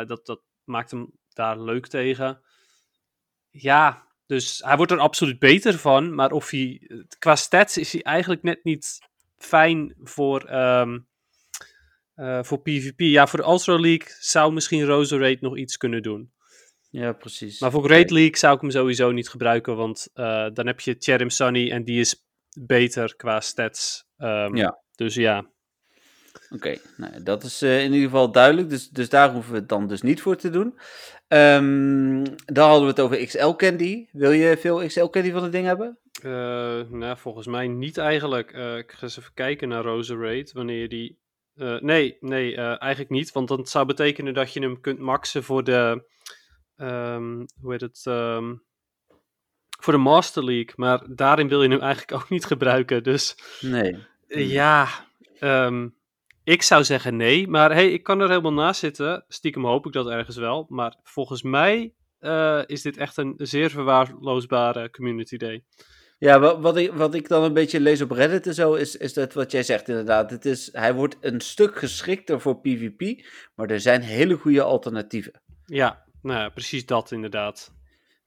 Dat, 0.08 0.26
dat 0.26 0.42
maakt 0.64 0.92
hem 0.92 1.12
daar 1.34 1.60
leuk 1.60 1.88
tegen. 1.88 2.42
Ja, 3.50 4.08
dus 4.26 4.62
hij 4.66 4.78
wordt 4.78 4.92
er 4.92 5.00
absoluut 5.00 5.40
beter 5.40 5.78
van. 5.78 6.16
Maar 6.16 6.32
of 6.32 6.50
hij, 6.50 6.90
qua 7.20 7.36
stats 7.36 7.78
is 7.78 7.92
hij 7.92 8.02
eigenlijk 8.02 8.44
net 8.44 8.64
niet 8.64 9.00
fijn 9.38 9.96
voor, 10.04 10.44
ehm, 10.44 11.00
eh, 12.16 12.44
voor 12.44 12.62
PvP. 12.62 13.00
Ja, 13.00 13.28
voor 13.28 13.40
de 13.40 13.46
Ultra 13.46 13.80
League 13.80 14.16
zou 14.20 14.54
misschien 14.54 14.86
Roserade 14.86 15.38
nog 15.42 15.58
iets 15.58 15.78
kunnen 15.78 16.02
doen. 16.02 16.32
Ja, 16.90 17.12
precies. 17.12 17.60
Maar 17.60 17.72
voor 17.72 17.84
Great 17.84 18.10
League 18.10 18.38
zou 18.38 18.56
ik 18.56 18.62
hem 18.62 18.72
sowieso 18.72 19.12
niet 19.12 19.30
gebruiken, 19.30 19.76
want 19.76 20.10
eh, 20.14 20.48
dan 20.54 20.68
heb 20.68 20.80
je 20.80 20.96
Cherim 21.00 21.30
Sunny 21.30 21.72
en 21.72 21.84
die 21.84 22.00
is 22.00 22.26
beter 22.60 23.16
qua 23.16 23.40
stats. 23.40 24.06
Ehm, 24.18 24.56
Ja. 24.56 24.82
Dus 24.96 25.16
ja, 25.16 25.46
Oké, 26.50 26.78
nou, 26.98 27.24
dat 27.24 27.44
is 27.44 27.62
eh, 27.62 27.84
in 27.84 27.94
ieder 27.94 28.10
geval 28.10 28.32
duidelijk. 28.32 28.70
Dus, 28.70 28.90
dus 28.90 29.10
daar 29.10 29.32
hoeven 29.32 29.52
we 29.52 29.58
het 29.60 29.70
dan 29.70 29.88
dus 29.88 30.02
niet 30.02 30.22
voor 30.22 30.36
te 30.36 30.50
doen. 30.50 30.80
Ehm, 31.28 32.24
dan 32.46 32.70
hadden 32.70 32.82
we 32.82 32.88
het 32.88 33.00
over 33.00 33.26
XL 33.26 33.52
Candy. 33.52 34.08
Wil 34.12 34.32
je 34.32 34.58
veel 34.58 34.86
XL 34.86 35.06
Candy 35.06 35.32
van 35.32 35.44
het 35.44 35.52
ding 35.52 35.66
hebben? 35.66 35.98
Eh, 36.22 36.82
nou, 36.90 37.18
volgens 37.18 37.48
mij 37.48 37.68
niet 37.68 37.98
eigenlijk. 37.98 38.50
Ik 38.52 38.92
ga 38.92 39.02
eens 39.02 39.18
even 39.20 39.34
kijken 39.34 39.68
naar 39.68 39.84
Roserade, 39.84 40.50
wanneer 40.54 40.82
je 40.82 40.88
die... 40.88 41.20
nee, 41.80 42.18
nee, 42.20 42.56
eigenlijk 42.56 43.10
niet, 43.10 43.32
want 43.32 43.48
dat 43.48 43.70
zou 43.70 43.86
betekenen 43.86 44.34
dat 44.34 44.54
je 44.54 44.60
hem 44.60 44.82
kunt 44.82 45.00
maxen 45.00 45.44
voor 45.44 45.64
de... 45.64 46.04
ehm, 46.78 47.46
hoe 47.62 47.72
heet 47.72 47.82
het? 47.82 48.02
ehm, 48.06 48.56
voor 49.80 49.94
de 49.94 50.00
Master 50.00 50.44
League, 50.44 50.74
maar 50.76 51.04
daarin 51.16 51.48
wil 51.48 51.64
je 51.64 51.70
hem 51.70 51.82
eigenlijk 51.82 52.12
ook 52.22 52.30
niet 52.30 52.46
gebruiken, 52.46 53.04
dus... 53.04 53.38
Nee. 53.62 53.98
Eh, 54.28 54.52
Ja, 54.52 54.88
ehm, 55.40 55.88
ik 56.44 56.62
zou 56.62 56.84
zeggen 56.84 57.16
nee, 57.16 57.48
maar 57.48 57.74
hey, 57.74 57.92
ik 57.92 58.04
kan 58.04 58.20
er 58.20 58.30
helemaal 58.30 58.54
naast 58.54 58.80
zitten. 58.80 59.26
Stiekem 59.28 59.66
hoop 59.66 59.86
ik 59.86 59.92
dat 59.94 60.08
ergens 60.08 60.38
wel, 60.38 60.66
maar 60.70 60.96
volgens 61.04 61.42
mij 61.42 61.94
eh, 62.20 62.62
is 62.66 62.82
dit 62.82 62.98
echt 62.98 63.18
een 63.18 63.34
zeer 63.38 63.70
verwaarloosbare 63.70 64.90
community 64.90 65.38
day. 65.38 65.64
Ja, 66.20 66.40
wat, 66.40 66.60
wat, 66.60 66.78
ik, 66.78 66.94
wat 66.94 67.14
ik 67.14 67.28
dan 67.28 67.44
een 67.44 67.54
beetje 67.54 67.80
lees 67.80 68.02
op 68.02 68.12
Reddit 68.12 68.48
en 68.48 68.54
zo, 68.54 68.74
is, 68.74 68.96
is 68.96 69.14
dat 69.14 69.34
wat 69.34 69.52
jij 69.52 69.64
zegt 69.64 69.88
inderdaad. 69.90 70.30
Het 70.30 70.46
is, 70.46 70.70
hij 70.72 70.94
wordt 70.94 71.18
een 71.22 71.42
stuk 71.42 71.78
geschikter 71.78 72.42
voor 72.42 72.60
PvP, 72.60 73.26
maar 73.56 73.70
er 73.70 73.80
zijn 73.80 74.02
hele 74.02 74.36
goede 74.36 74.62
alternatieven. 74.62 75.42
Ja, 75.66 76.06
nou 76.22 76.52
precies 76.52 76.86
dat 76.86 77.12
inderdaad. 77.12 77.76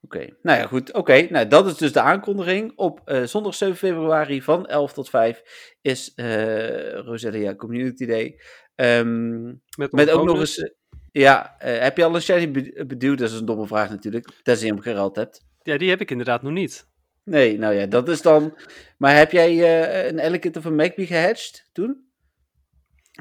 Oké, 0.03 0.27
nou 0.43 0.59
ja, 0.59 0.67
goed. 0.67 0.93
Oké, 0.93 1.27
nou 1.31 1.47
dat 1.49 1.67
is 1.67 1.77
dus 1.77 1.93
de 1.93 2.01
aankondiging. 2.01 2.73
Op 2.77 3.01
eh, 3.05 3.23
zondag 3.23 3.55
7 3.55 3.77
februari 3.77 4.43
van 4.43 4.67
11 4.67 4.93
tot 4.93 5.11
5 5.11 5.43
is 5.81 6.13
eh 6.15 6.93
Roselia 6.95 7.55
Community 7.55 8.07
Day. 8.07 8.41
Ehm, 8.75 9.45
Met, 9.77 10.11
ook 10.11 10.25
nog 10.25 10.39
eens... 10.39 10.59
eh, 10.59 10.71
ja, 11.13 11.55
heb 11.59 11.97
je 11.97 12.05
al 12.05 12.15
een 12.15 12.23
shiny 12.23 12.51
be- 12.51 12.85
beduwd? 12.87 13.19
Dat 13.19 13.31
is 13.31 13.39
een 13.39 13.45
domme 13.45 13.67
vraag 13.67 13.91
natuurlijk, 13.91 14.31
tenzij 14.43 14.67
je 14.67 14.73
hem 14.73 14.83
gerald 14.83 15.17
hebt. 15.17 15.45
Ja, 15.63 15.79
die 15.79 15.89
heb 15.91 16.01
ik 16.01 16.11
inderdaad 16.11 16.43
nog 16.43 16.53
niet. 16.53 16.89
Nee, 17.25 17.59
nou 17.59 17.75
ja, 17.75 17.87
dat 17.87 18.09
is 18.09 18.23
dan... 18.23 18.59
Maar 18.99 19.17
heb 19.17 19.33
jij 19.33 20.09
een 20.09 20.19
Ellicott 20.19 20.57
of 20.57 20.65
een 20.65 20.75
Magpie 20.77 21.07
gehatcht 21.07 21.69
toen? 21.73 22.10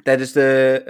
Tijdens 0.04 0.32
de 0.32 0.84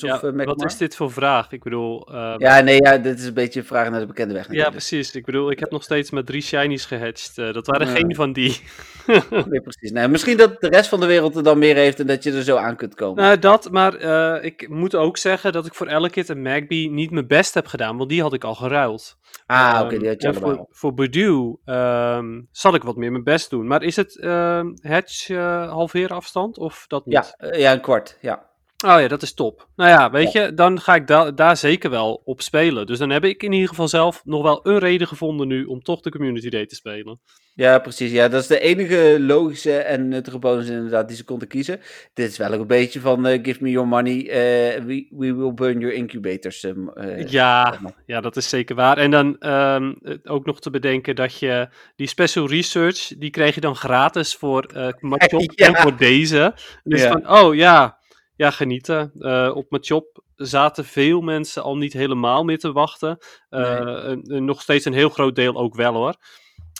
Ja, 0.00 0.14
of 0.14 0.22
uh, 0.22 0.44
wat 0.44 0.64
is 0.64 0.76
dit 0.76 0.96
voor 0.96 1.12
vraag? 1.12 1.52
Ik 1.52 1.62
bedoel... 1.62 2.06
ehm, 2.06 2.40
Ja, 2.40 2.60
nee, 2.60 2.82
ja, 2.82 2.98
dit 2.98 3.18
is 3.18 3.26
een 3.26 3.34
beetje 3.34 3.60
een 3.60 3.66
vraag 3.66 3.90
naar 3.90 4.00
de 4.00 4.06
bekende 4.06 4.34
weg 4.34 4.52
ja, 4.52 4.70
precies. 4.70 5.14
Ik 5.14 5.24
bedoel, 5.24 5.50
ik 5.50 5.58
heb 5.58 5.70
nog 5.70 5.82
steeds 5.82 6.10
met 6.10 6.26
drie 6.26 6.42
shinies 6.42 6.86
eh, 6.90 7.52
dat 7.52 7.66
waren 7.66 7.86
geen 7.86 8.14
van 8.14 8.32
die. 8.32 8.60
Nee, 9.50 9.60
precies. 9.60 9.90
Nee, 9.90 10.08
misschien 10.08 10.36
dat 10.36 10.60
de 10.60 10.68
rest 10.68 10.88
van 10.88 11.00
de 11.00 11.06
wereld 11.06 11.36
er 11.36 11.42
dan 11.42 11.58
meer 11.58 11.74
heeft 11.76 12.00
en 12.00 12.06
dat 12.06 12.22
je 12.22 12.32
er 12.32 12.42
zo 12.42 12.56
aan 12.56 12.76
kunt 12.76 12.94
komen. 12.94 13.22
Nou, 13.22 13.38
dat, 13.38 13.70
maar 13.70 13.94
eh, 13.94 14.44
ik 14.44 14.68
moet 14.68 14.94
ook 14.94 15.16
zeggen 15.16 15.52
dat 15.52 15.66
ik 15.66 15.74
voor 15.74 15.86
Elekid 15.86 16.30
en 16.30 16.42
Magby 16.42 16.88
niet 16.88 17.10
mijn 17.10 17.26
best 17.26 17.54
heb 17.54 17.66
gedaan, 17.66 17.96
want 17.96 18.08
die 18.10 18.22
had 18.22 18.32
ik 18.32 18.44
al 18.44 18.54
geruild. 18.54 19.16
ah, 19.46 19.80
oké, 19.82 19.92
Ehm, 19.92 19.98
die 20.00 20.08
had 20.08 20.22
je 20.22 20.28
allemaal. 20.28 20.54
voor, 20.54 20.66
voor 20.70 20.94
Bedew 20.94 21.54
ehm, 21.64 22.40
zal 22.50 22.74
ik 22.74 22.82
wat 22.82 22.96
meer 22.96 23.10
mijn 23.10 23.24
best 23.24 23.50
doen. 23.50 23.66
Maar 23.66 23.82
is 23.82 23.96
het 23.96 24.18
ehm 24.20 24.66
hedge 24.80 25.36
eh 25.36 25.70
halveren 25.70 26.16
afstand 26.16 26.58
of 26.58 26.84
dat 26.86 27.06
niet? 27.06 27.14
Ja, 27.14 27.48
eh, 27.48 27.60
ja, 27.60 27.72
een 27.72 27.80
kwart, 27.80 28.18
ja. 28.20 28.52
Oh 28.84 29.00
ja, 29.00 29.08
dat 29.08 29.22
is 29.22 29.34
top. 29.34 29.68
Nou 29.76 29.90
ja, 29.90 30.10
weet 30.10 30.32
je, 30.32 30.54
dan 30.54 30.80
ga 30.80 30.94
ik 30.94 31.06
da 31.06 31.30
daar 31.30 31.56
zeker 31.56 31.90
wel 31.90 32.22
op 32.24 32.42
spelen. 32.42 32.86
Dus 32.86 32.98
dan 32.98 33.10
heb 33.10 33.24
ik 33.24 33.42
in 33.42 33.52
ieder 33.52 33.68
geval 33.68 33.88
zelf 33.88 34.20
nog 34.24 34.42
wel 34.42 34.60
een 34.62 34.78
reden 34.78 35.06
gevonden 35.06 35.48
nu 35.48 35.64
om 35.64 35.82
toch 35.82 36.00
de 36.00 36.10
Community 36.10 36.48
Day 36.48 36.66
te 36.66 36.74
spelen. 36.74 37.20
Ja, 37.54 37.78
precies. 37.78 38.10
Ja, 38.12 38.28
dat 38.28 38.40
is 38.40 38.46
de 38.46 38.58
enige 38.60 39.16
logische 39.20 39.76
en 39.76 40.08
nuttige 40.08 40.38
bonus 40.38 40.68
inderdaad 40.68 41.08
die 41.08 41.16
ze 41.16 41.24
konden 41.24 41.48
kiezen. 41.48 41.80
Dit 42.14 42.30
is 42.30 42.36
wel 42.36 42.52
ook 42.52 42.60
een 42.60 42.66
beetje 42.66 43.00
van 43.00 43.26
eh, 43.26 43.38
give 43.42 43.62
me 43.62 43.70
your 43.70 43.88
money, 43.88 44.28
eh, 44.28 44.82
we, 44.84 45.06
we 45.10 45.34
will 45.34 45.54
burn 45.54 45.78
your 45.80 45.94
incubators. 45.94 46.64
ehm, 46.64 46.88
eh, 46.88 47.26
Ja, 47.28 47.78
ja, 48.06 48.20
dat 48.20 48.36
is 48.36 48.48
zeker 48.48 48.74
waar. 48.76 48.98
En 48.98 49.10
dan 49.10 49.38
ehm, 49.38 49.92
ook 50.24 50.46
nog 50.46 50.60
te 50.60 50.70
bedenken 50.70 51.16
dat 51.16 51.38
je 51.38 51.68
die 51.96 52.06
special 52.08 52.48
research, 52.48 53.12
die 53.18 53.30
kreeg 53.30 53.54
je 53.54 53.60
dan 53.60 53.76
gratis 53.76 54.34
voor 54.36 54.92
Machop 55.00 55.52
Ja. 55.54 55.66
en 55.66 55.76
voor 55.76 55.96
deze. 55.96 56.54
Dus 56.84 57.02
Ja. 57.02 57.08
van, 57.10 57.30
oh 57.30 57.54
ja, 57.54 57.98
ja, 58.36 58.50
genieten. 58.50 59.12
Eh, 59.18 59.50
op 59.54 59.70
Machop 59.70 60.22
zaten 60.36 60.84
veel 60.84 61.20
mensen 61.20 61.62
al 61.62 61.76
niet 61.76 61.92
helemaal 61.92 62.44
meer 62.44 62.58
te 62.58 62.72
wachten. 62.72 63.18
Eh, 63.48 64.12
nog 64.24 64.62
steeds 64.62 64.84
een 64.84 64.92
heel 64.92 65.08
groot 65.08 65.36
deel 65.36 65.56
ook 65.56 65.74
wel 65.74 65.94
hoor. 65.94 66.14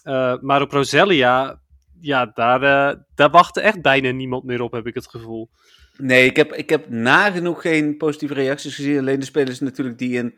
Eh, 0.03 0.35
maar 0.41 0.63
op 0.63 0.71
Roselia, 0.71 1.61
ja, 2.01 2.27
daar, 2.27 2.61
daar 3.15 3.31
wachtte 3.31 3.61
echt 3.61 3.83
bijna 3.83 4.11
niemand 4.11 4.45
meer 4.45 4.61
op, 4.61 4.73
heb 4.73 4.87
ik 4.87 4.95
het 4.95 5.09
gevoel. 5.09 5.51
Nee, 5.97 6.27
ik 6.27 6.37
heb, 6.37 6.53
ik 6.53 6.71
heb 6.71 6.89
nagenoeg 6.89 7.61
geen 7.61 7.97
positieve 7.97 8.35
reacties 8.35 8.75
gezien. 8.75 8.99
Alleen 8.99 9.21
de 9.21 9.27
spelers 9.27 9.61
natuurlijk 9.61 9.99
die 9.99 10.17
in, 10.17 10.35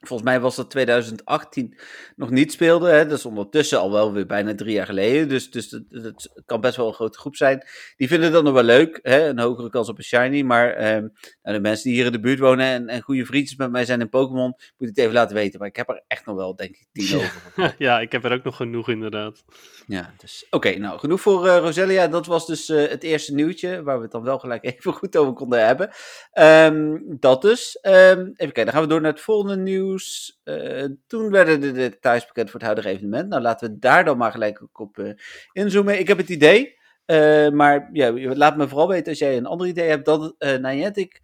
volgens 0.00 0.28
mij 0.28 0.40
was 0.40 0.56
dat 0.56 0.70
2018, 0.70 1.78
nog 2.16 2.30
niet 2.30 2.52
speelden. 2.52 2.94
Hè? 2.94 3.06
Dat 3.06 3.18
is 3.18 3.26
ondertussen 3.26 3.78
al 3.78 3.92
wel 3.92 4.12
weer 4.12 4.26
bijna 4.26 4.54
drie 4.54 4.74
jaar 4.74 4.86
geleden. 4.86 5.28
Dus, 5.28 5.50
dus 5.50 5.70
het, 5.70 5.84
het 5.90 6.42
kan 6.46 6.60
best 6.60 6.76
wel 6.76 6.86
een 6.86 6.94
grote 6.94 7.18
groep 7.18 7.36
zijn. 7.36 7.66
Die 7.96 8.08
vinden 8.08 8.32
dat 8.32 8.44
nog 8.44 8.52
wel 8.52 8.62
leuk. 8.62 8.98
Hè? 9.02 9.28
Een 9.28 9.38
hogere 9.38 9.70
kans 9.70 9.88
op 9.88 9.98
een 9.98 10.04
shiny. 10.04 10.42
Maar 10.42 10.72
ehm, 10.72 11.08
nou, 11.42 11.56
de 11.56 11.60
mensen 11.60 11.84
die 11.84 11.94
hier 11.94 12.06
in 12.06 12.12
de 12.12 12.20
buurt 12.20 12.38
wonen 12.38 12.66
en, 12.66 12.88
en 12.88 13.02
goede 13.02 13.24
vriendjes 13.24 13.56
met 13.56 13.70
mij 13.70 13.84
zijn 13.84 14.00
in 14.00 14.08
Pokémon, 14.08 14.46
moet 14.48 14.88
ik 14.88 14.88
het 14.88 14.98
even 14.98 15.12
laten 15.12 15.36
weten. 15.36 15.58
Maar 15.58 15.68
ik 15.68 15.76
heb 15.76 15.88
er 15.88 16.02
echt 16.06 16.26
nog 16.26 16.36
wel, 16.36 16.56
denk 16.56 16.76
ik, 16.76 16.86
tien 16.92 17.16
over. 17.16 17.74
ja, 17.78 18.00
ik 18.00 18.12
heb 18.12 18.24
er 18.24 18.32
ook 18.32 18.44
nog 18.44 18.56
genoeg 18.56 18.88
inderdaad. 18.88 19.44
Ja, 19.86 20.14
dus 20.16 20.46
oké, 20.50 20.76
nou 20.78 20.98
genoeg 20.98 21.20
voor 21.20 21.46
eh, 21.46 21.58
Roselia. 21.58 22.08
Dat 22.08 22.26
was 22.26 22.46
dus 22.46 22.68
eh, 22.68 22.88
het 22.88 23.02
eerste 23.02 23.34
nieuwtje, 23.34 23.82
waar 23.82 23.96
we 23.96 24.02
het 24.02 24.12
dan 24.12 24.22
wel 24.22 24.38
gelijk 24.38 24.64
even 24.76 24.92
goed 24.92 25.16
over 25.16 25.32
konden 25.32 25.66
hebben. 25.66 25.90
Ehm, 26.32 26.98
dat 27.04 27.42
dus. 27.42 27.78
Ehm, 27.80 28.20
even 28.20 28.34
kijken, 28.36 28.64
dan 28.64 28.74
gaan 28.74 28.82
we 28.82 28.88
door 28.88 29.00
naar 29.00 29.12
het 29.12 29.20
volgende 29.20 29.56
nieuws. 29.56 29.85
Eh, 30.44 30.84
toen 31.06 31.30
werden 31.30 31.60
de 31.60 31.72
details 31.72 32.26
bekend 32.26 32.50
voor 32.50 32.60
het 32.60 32.68
huidige 32.68 32.88
evenement. 32.88 33.28
Nou, 33.28 33.42
laten 33.42 33.70
we 33.70 33.78
daar 33.78 34.04
dan 34.04 34.18
maar 34.18 34.30
gelijk 34.30 34.62
ook 34.62 34.78
op 34.78 34.98
eh, 34.98 35.10
inzoomen. 35.52 35.98
Ik 35.98 36.08
heb 36.08 36.16
het 36.18 36.28
idee, 36.28 36.78
eh, 37.04 37.48
maar 37.48 37.88
ja, 37.92 38.12
laat 38.12 38.56
me 38.56 38.68
vooral 38.68 38.88
weten 38.88 39.08
als 39.08 39.18
jij 39.18 39.36
een 39.36 39.46
ander 39.46 39.66
idee 39.66 39.88
hebt, 39.88 40.04
dat 40.04 40.34
uh, 40.38 40.56
Niantic 40.56 41.22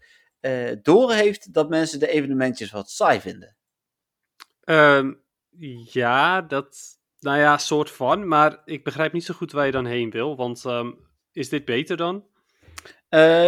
door 0.83 1.13
heeft 1.13 1.55
dat 1.55 1.69
mensen 1.69 1.99
de 1.99 2.09
evenementjes 2.09 2.71
wat 2.71 2.91
saai 2.91 3.21
vinden. 3.21 3.57
Ehm, 4.65 5.13
ja, 5.93 6.43
dat. 6.43 6.77
Nou 7.21 7.39
ja, 7.39 7.59
soort 7.59 7.91
van. 7.91 8.29
Maar 8.29 8.63
ik 8.65 8.85
begrijp 8.85 9.13
niet 9.13 9.25
zo 9.25 9.35
goed 9.35 9.53
waar 9.53 9.67
je 9.67 9.73
dan 9.73 9.87
heen 9.87 10.11
wil. 10.11 10.37
Want 10.37 10.65
ehm, 10.65 10.93
is 11.33 11.49
dit 11.49 11.65
beter 11.65 11.97
dan? 11.97 12.25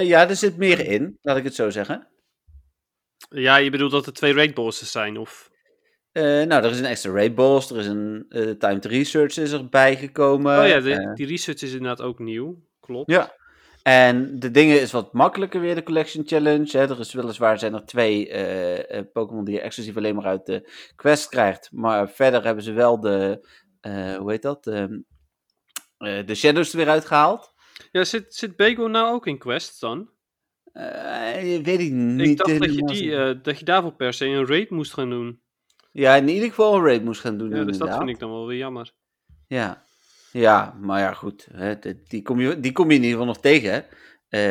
Ja, 0.02 0.28
er 0.28 0.36
zit 0.36 0.56
meer 0.56 0.86
in, 0.86 1.18
laat 1.22 1.36
ik 1.36 1.44
het 1.44 1.54
zo 1.54 1.70
zeggen. 1.70 2.08
Ja, 3.34 3.56
je 3.56 3.70
bedoelt 3.70 3.90
dat 3.90 4.06
er 4.06 4.12
twee 4.12 4.34
raid 4.34 4.54
bosses 4.54 4.90
zijn, 4.90 5.18
of? 5.18 5.50
Uh, 6.12 6.22
nou, 6.22 6.64
er 6.64 6.70
is 6.70 6.78
een 6.78 6.84
extra 6.84 7.12
raid 7.12 7.34
boss, 7.34 7.70
er 7.70 7.78
is 7.78 7.86
een 7.86 8.26
uh, 8.28 8.50
timed 8.50 8.84
research 8.84 9.36
is 9.36 9.52
erbij 9.52 9.96
gekomen. 9.96 10.60
Oh 10.60 10.68
ja, 10.68 10.80
de, 10.80 11.10
die 11.14 11.26
research 11.26 11.62
is 11.62 11.72
inderdaad 11.72 12.02
ook 12.02 12.18
nieuw, 12.18 12.62
klopt. 12.80 13.10
Ja, 13.10 13.34
en 13.82 14.38
de 14.38 14.50
dingen 14.50 14.80
is 14.80 14.92
wat 14.92 15.12
makkelijker 15.12 15.60
weer, 15.60 15.74
de 15.74 15.82
Collection 15.82 16.26
Challenge. 16.26 16.78
Hè. 16.78 16.90
Er 16.90 17.00
is 17.00 17.12
weliswaar 17.12 17.58
zijn 17.58 17.74
er 17.74 17.86
twee 17.86 18.30
Pokémon 19.12 19.44
die 19.44 19.54
je 19.54 19.60
exclusief 19.60 19.96
alleen 19.96 20.14
maar 20.14 20.26
uit 20.26 20.46
de 20.46 20.70
quest 20.96 21.28
krijgt. 21.28 21.68
Maar 21.72 22.08
verder 22.08 22.44
hebben 22.44 22.64
ze 22.64 22.72
wel 22.72 23.00
de, 23.00 23.46
hoe 24.18 24.30
heet 24.30 24.42
dat, 24.42 24.64
de, 24.64 25.04
de 25.98 26.34
Shadows 26.34 26.70
er 26.70 26.76
weer 26.76 26.88
uitgehaald. 26.88 27.54
Ja, 27.90 28.04
zit, 28.04 28.34
zit 28.34 28.56
Bego 28.56 28.82
nou 28.82 29.14
ook 29.14 29.26
in 29.26 29.38
quest 29.38 29.80
dan? 29.80 30.10
Uh, 30.74 31.62
weet 31.62 31.80
ik 31.80 31.90
niet. 31.92 32.28
Ik 32.28 32.36
dacht 32.36 32.58
dat 32.58 32.74
je, 32.74 32.84
die, 32.84 33.04
uh, 33.04 33.34
dat 33.42 33.58
je 33.58 33.64
daarvoor 33.64 33.92
per 33.92 34.12
se 34.12 34.26
een 34.26 34.46
raid 34.46 34.70
moest 34.70 34.92
gaan 34.92 35.10
doen. 35.10 35.40
Ja, 35.92 36.14
in 36.14 36.28
ieder 36.28 36.48
geval 36.48 36.74
een 36.74 36.84
raid 36.84 37.04
moest 37.04 37.20
gaan 37.20 37.38
doen. 37.38 37.48
Ja, 37.48 37.54
dus 37.54 37.60
inderdaad. 37.60 37.88
dat 37.88 37.96
vind 37.98 38.10
ik 38.10 38.18
dan 38.18 38.30
wel 38.30 38.46
weer 38.46 38.58
jammer. 38.58 38.92
Ja, 39.46 39.84
ja 40.32 40.76
maar 40.80 41.00
ja, 41.00 41.12
goed. 41.12 41.48
Hè, 41.52 41.74
die, 42.08 42.22
kom 42.22 42.40
je, 42.40 42.60
die 42.60 42.72
kom 42.72 42.90
je 42.90 42.96
in 42.96 43.02
ieder 43.02 43.18
geval 43.18 43.26
nog 43.26 43.40
tegen. 43.40 43.70
Hè? 43.72 43.80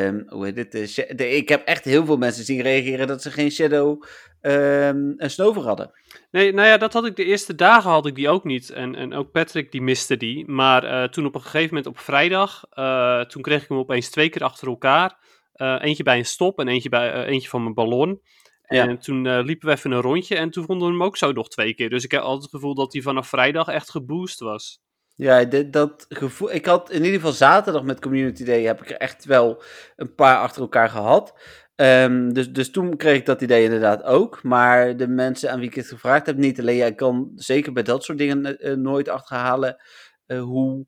Um, 0.08 0.24
hoe 0.28 0.46
heet 0.46 0.58
het? 0.58 0.72
De, 1.18 1.30
ik 1.30 1.50
heb 1.50 1.66
echt 1.66 1.86
heel 1.86 2.06
veel 2.06 2.18
mensen 2.18 2.44
zien 2.44 2.62
reageren 2.62 3.08
dat 3.08 3.22
ze 3.22 3.32
geen 3.32 3.52
Shadow 3.52 4.04
um, 4.42 5.14
en 5.18 5.32
Snover 5.32 5.62
hadden. 5.62 5.92
Nee, 6.32 6.54
nou 6.54 6.68
ja, 6.68 6.78
dat 6.78 6.94
had 6.94 7.06
ik 7.06 7.16
de 7.16 7.26
eerste 7.26 7.56
dagen 7.56 7.90
had 7.90 8.06
ik 8.06 8.16
die 8.16 8.30
ook 8.30 8.44
niet. 8.44 8.70
En, 8.70 8.96
en 8.96 9.14
ook 9.14 9.32
Patrick 9.32 9.72
die 9.72 9.82
miste 9.82 10.18
die. 10.18 10.48
Maar 10.48 10.84
uh, 10.84 11.04
toen 11.04 11.26
op 11.26 11.36
een 11.36 11.42
gegeven 11.42 11.68
moment 11.68 11.88
op 11.88 12.00
vrijdag, 12.00 12.64
uh, 12.74 13.22
toen 13.22 13.42
kreeg 13.42 13.64
ik 13.64 13.70
hem 13.70 13.78
opeens 13.78 14.10
twee 14.10 14.30
keer 14.30 14.44
achter 14.44 14.68
elkaar. 14.68 15.18
Uh, 15.56 15.78
eentje 15.82 16.04
bij 16.04 16.18
een 16.18 16.26
stop 16.26 16.60
en 16.60 16.68
eentje, 16.68 16.90
bij, 16.90 17.14
uh, 17.14 17.32
eentje 17.32 17.50
van 17.50 17.62
mijn 17.64 17.74
ballon. 17.74 18.22
En 18.64 18.90
ja. 18.90 18.98
toen 18.98 19.26
uh, 19.26 19.40
liepen 19.44 19.68
we 19.68 19.74
even 19.74 19.92
een 19.92 20.02
rondje 20.02 20.36
en 20.36 20.50
toen 20.50 20.66
vonden 20.66 20.88
we 20.88 20.94
hem 20.94 21.04
ook 21.04 21.18
zo 21.18 21.32
nog 21.32 21.50
twee 21.50 21.74
keer. 21.74 21.90
Dus 21.90 22.04
ik 22.04 22.12
heb 22.12 22.22
altijd 22.22 22.42
het 22.42 22.52
gevoel 22.52 22.76
dat 22.76 22.94
hij 22.94 23.02
vanaf 23.02 23.28
vrijdag 23.28 23.68
echt 23.68 23.90
geboost 23.90 24.40
was. 24.40 24.82
Ja, 25.16 25.44
dit, 25.44 25.74
dat 25.74 26.06
gevoel. 26.10 26.54
Ik 26.54 26.66
had 26.66 26.90
in 26.90 27.04
ieder 27.04 27.20
geval 27.20 27.32
zaterdag 27.32 27.84
met 27.84 28.00
Community 28.00 28.44
Day 28.44 28.64
heb 28.64 28.82
ik 28.82 28.90
er 28.90 28.98
echt 28.98 29.26
wel 29.26 29.64
een 29.96 30.16
paar 30.16 30.38
achter 30.38 30.62
elkaar 30.62 30.90
gehad. 30.90 31.40
Um, 31.76 32.34
dus, 32.34 32.52
dus 32.52 32.72
toen 32.72 32.98
kreeg 32.98 33.18
ik 33.18 33.26
dat 33.26 33.42
idee 33.42 33.64
inderdaad 33.64 34.04
ook. 34.04 34.44
Maar 34.44 34.98
de 34.98 35.08
mensen 35.08 35.52
aan 35.52 35.60
wie 35.60 35.70
ik 35.70 35.76
het 35.76 35.88
gevraagd 35.88 36.26
heb, 36.26 36.38
niet 36.38 36.60
alleen. 36.60 36.76
Jij 36.76 36.96
kan 36.96 37.32
zeker 37.36 37.74
bij 37.74 37.84
dat 37.84 38.04
soort 38.04 38.18
dingen 38.18 38.58
uh, 38.60 38.76
nooit 38.76 39.10
achterhalen 39.10 39.84
uh, 40.28 40.42
hoe 40.42 40.86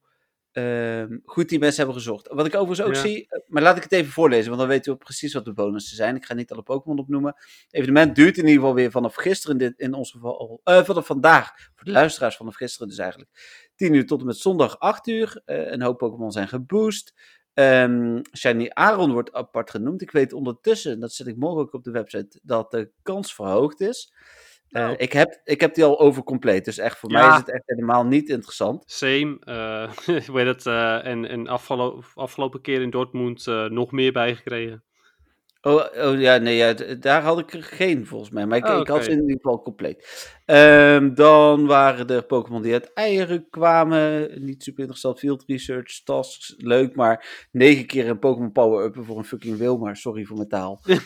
uh, 0.58 1.04
goed 1.24 1.50
die 1.50 1.60
mensen 1.60 1.78
hebben 1.78 2.02
gezocht. 2.02 2.28
Wat 2.28 2.46
ik 2.46 2.56
overigens 2.56 2.88
ook 2.88 2.94
ja. 2.94 3.02
zie, 3.02 3.28
maar 3.48 3.62
laat 3.62 3.78
ik 3.78 3.84
het 3.84 3.92
even 3.92 4.12
voorlezen, 4.12 4.48
want 4.48 4.60
dan 4.60 4.68
weten 4.70 4.94
we 4.94 4.98
precies 4.98 5.34
wat 5.34 5.46
de 5.46 5.54
bonussen 5.54 5.96
zijn. 5.96 6.16
Ik 6.16 6.26
ga 6.26 6.34
niet 6.34 6.52
alle 6.52 6.62
Pokémon 6.62 7.00
opnoemen. 7.00 7.34
Het 7.36 7.66
evenement 7.70 8.16
duurt 8.16 8.38
in 8.38 8.44
ieder 8.44 8.60
geval 8.60 8.76
weer 8.76 8.92
vanaf 8.92 9.16
gisteren, 9.16 9.58
dit, 9.58 9.80
in 9.80 9.94
ons 9.94 10.12
geval, 10.12 10.62
uh, 10.64 10.84
vanaf 10.84 11.06
vandaag, 11.06 11.52
voor 11.76 11.86
de 11.86 11.92
luisteraars 11.92 12.36
vanaf 12.36 12.56
gisteren 12.56 12.88
dus 12.88 12.98
eigenlijk. 12.98 13.30
10 13.76 13.94
uur 13.94 14.06
tot 14.06 14.20
en 14.20 14.26
met 14.26 14.38
zondag 14.38 14.80
8 14.80 15.08
uur. 15.08 15.42
Uh, 15.46 15.72
een 15.72 15.82
hoop 15.82 15.98
Pokémon 15.98 16.32
zijn 16.32 16.48
geboost. 16.48 17.14
Um, 17.54 18.22
Shiny 18.38 18.70
Aaron 18.74 19.12
wordt 19.12 19.34
apart 19.34 19.70
genoemd. 19.70 20.02
Ik 20.02 20.12
weet 20.12 20.34
ondertussen, 20.34 21.00
dat 21.00 21.14
zet 21.14 21.28
ik 21.28 21.38
morgen 21.38 21.62
ook 21.62 21.74
op 21.74 21.84
de 21.84 21.92
website, 21.92 22.40
dat 22.44 22.72
de 22.72 22.92
kans 23.02 23.34
verhoogd 23.34 23.82
is. 23.82 24.14
Uh, 24.70 24.90
oh. 24.90 24.94
ik, 24.98 25.14
heb, 25.14 25.42
ik 25.44 25.62
heb 25.62 25.74
die 25.74 25.84
al 25.84 26.00
over 26.00 26.24
compleet, 26.24 26.66
dus 26.66 26.78
echt 26.78 26.98
voor 26.98 27.12
ja. 27.12 27.20
mij 27.20 27.30
is 27.30 27.38
het 27.38 27.52
echt 27.52 27.64
helemaal 27.66 28.06
niet 28.06 28.30
interessant. 28.30 28.84
Same, 28.86 29.38
uh, 29.46 29.92
hoe 30.28 30.40
heet 30.40 30.48
het, 30.48 30.66
uh, 30.66 31.06
en, 31.06 31.26
en 31.30 31.48
afgelopen, 31.48 32.06
afgelopen 32.14 32.62
keer 32.62 32.82
in 32.82 32.90
Dortmund 32.90 33.46
nog 33.70 33.92
meer 33.92 34.12
bijgekregen. 34.12 34.84
Oh, 35.68 35.84
oh 35.98 36.20
ja, 36.20 36.38
nee, 36.38 36.56
ja, 36.56 36.74
daar 37.00 37.22
had 37.22 37.40
ik 37.40 37.54
er 37.54 37.64
geen 37.64 38.06
volgens 38.06 38.30
mij, 38.30 38.46
maar 38.46 38.58
ik, 38.58 38.68
oh, 38.68 38.80
ik 38.80 38.88
had 38.88 39.04
ze 39.04 39.10
in 39.10 39.22
ieder 39.22 39.36
geval 39.36 39.62
compleet. 39.62 40.34
Um, 40.46 41.16
dan 41.16 41.66
waren 41.66 42.08
er 42.08 42.24
Pokémon 42.24 42.62
die 42.62 42.74
uit 42.74 42.94
eieren 42.94 43.50
kwamen, 43.50 44.30
niet 44.46 44.64
super 44.64 44.80
interessant, 44.80 45.20
field 45.20 45.44
research, 45.48 46.04
tasks, 46.04 46.56
leuk, 46.58 46.96
maar 46.96 47.48
negen 47.52 47.86
keer 47.86 48.10
een 48.10 48.20
Pokémon 48.20 48.52
power-up 48.52 48.96
voor 49.00 49.18
een 49.18 49.26
fucking 49.26 49.58
Wilmar, 49.58 49.96
sorry 49.96 50.24
voor 50.24 50.38
mijn 50.38 50.50
taal. 50.50 50.82
uh, 50.86 50.98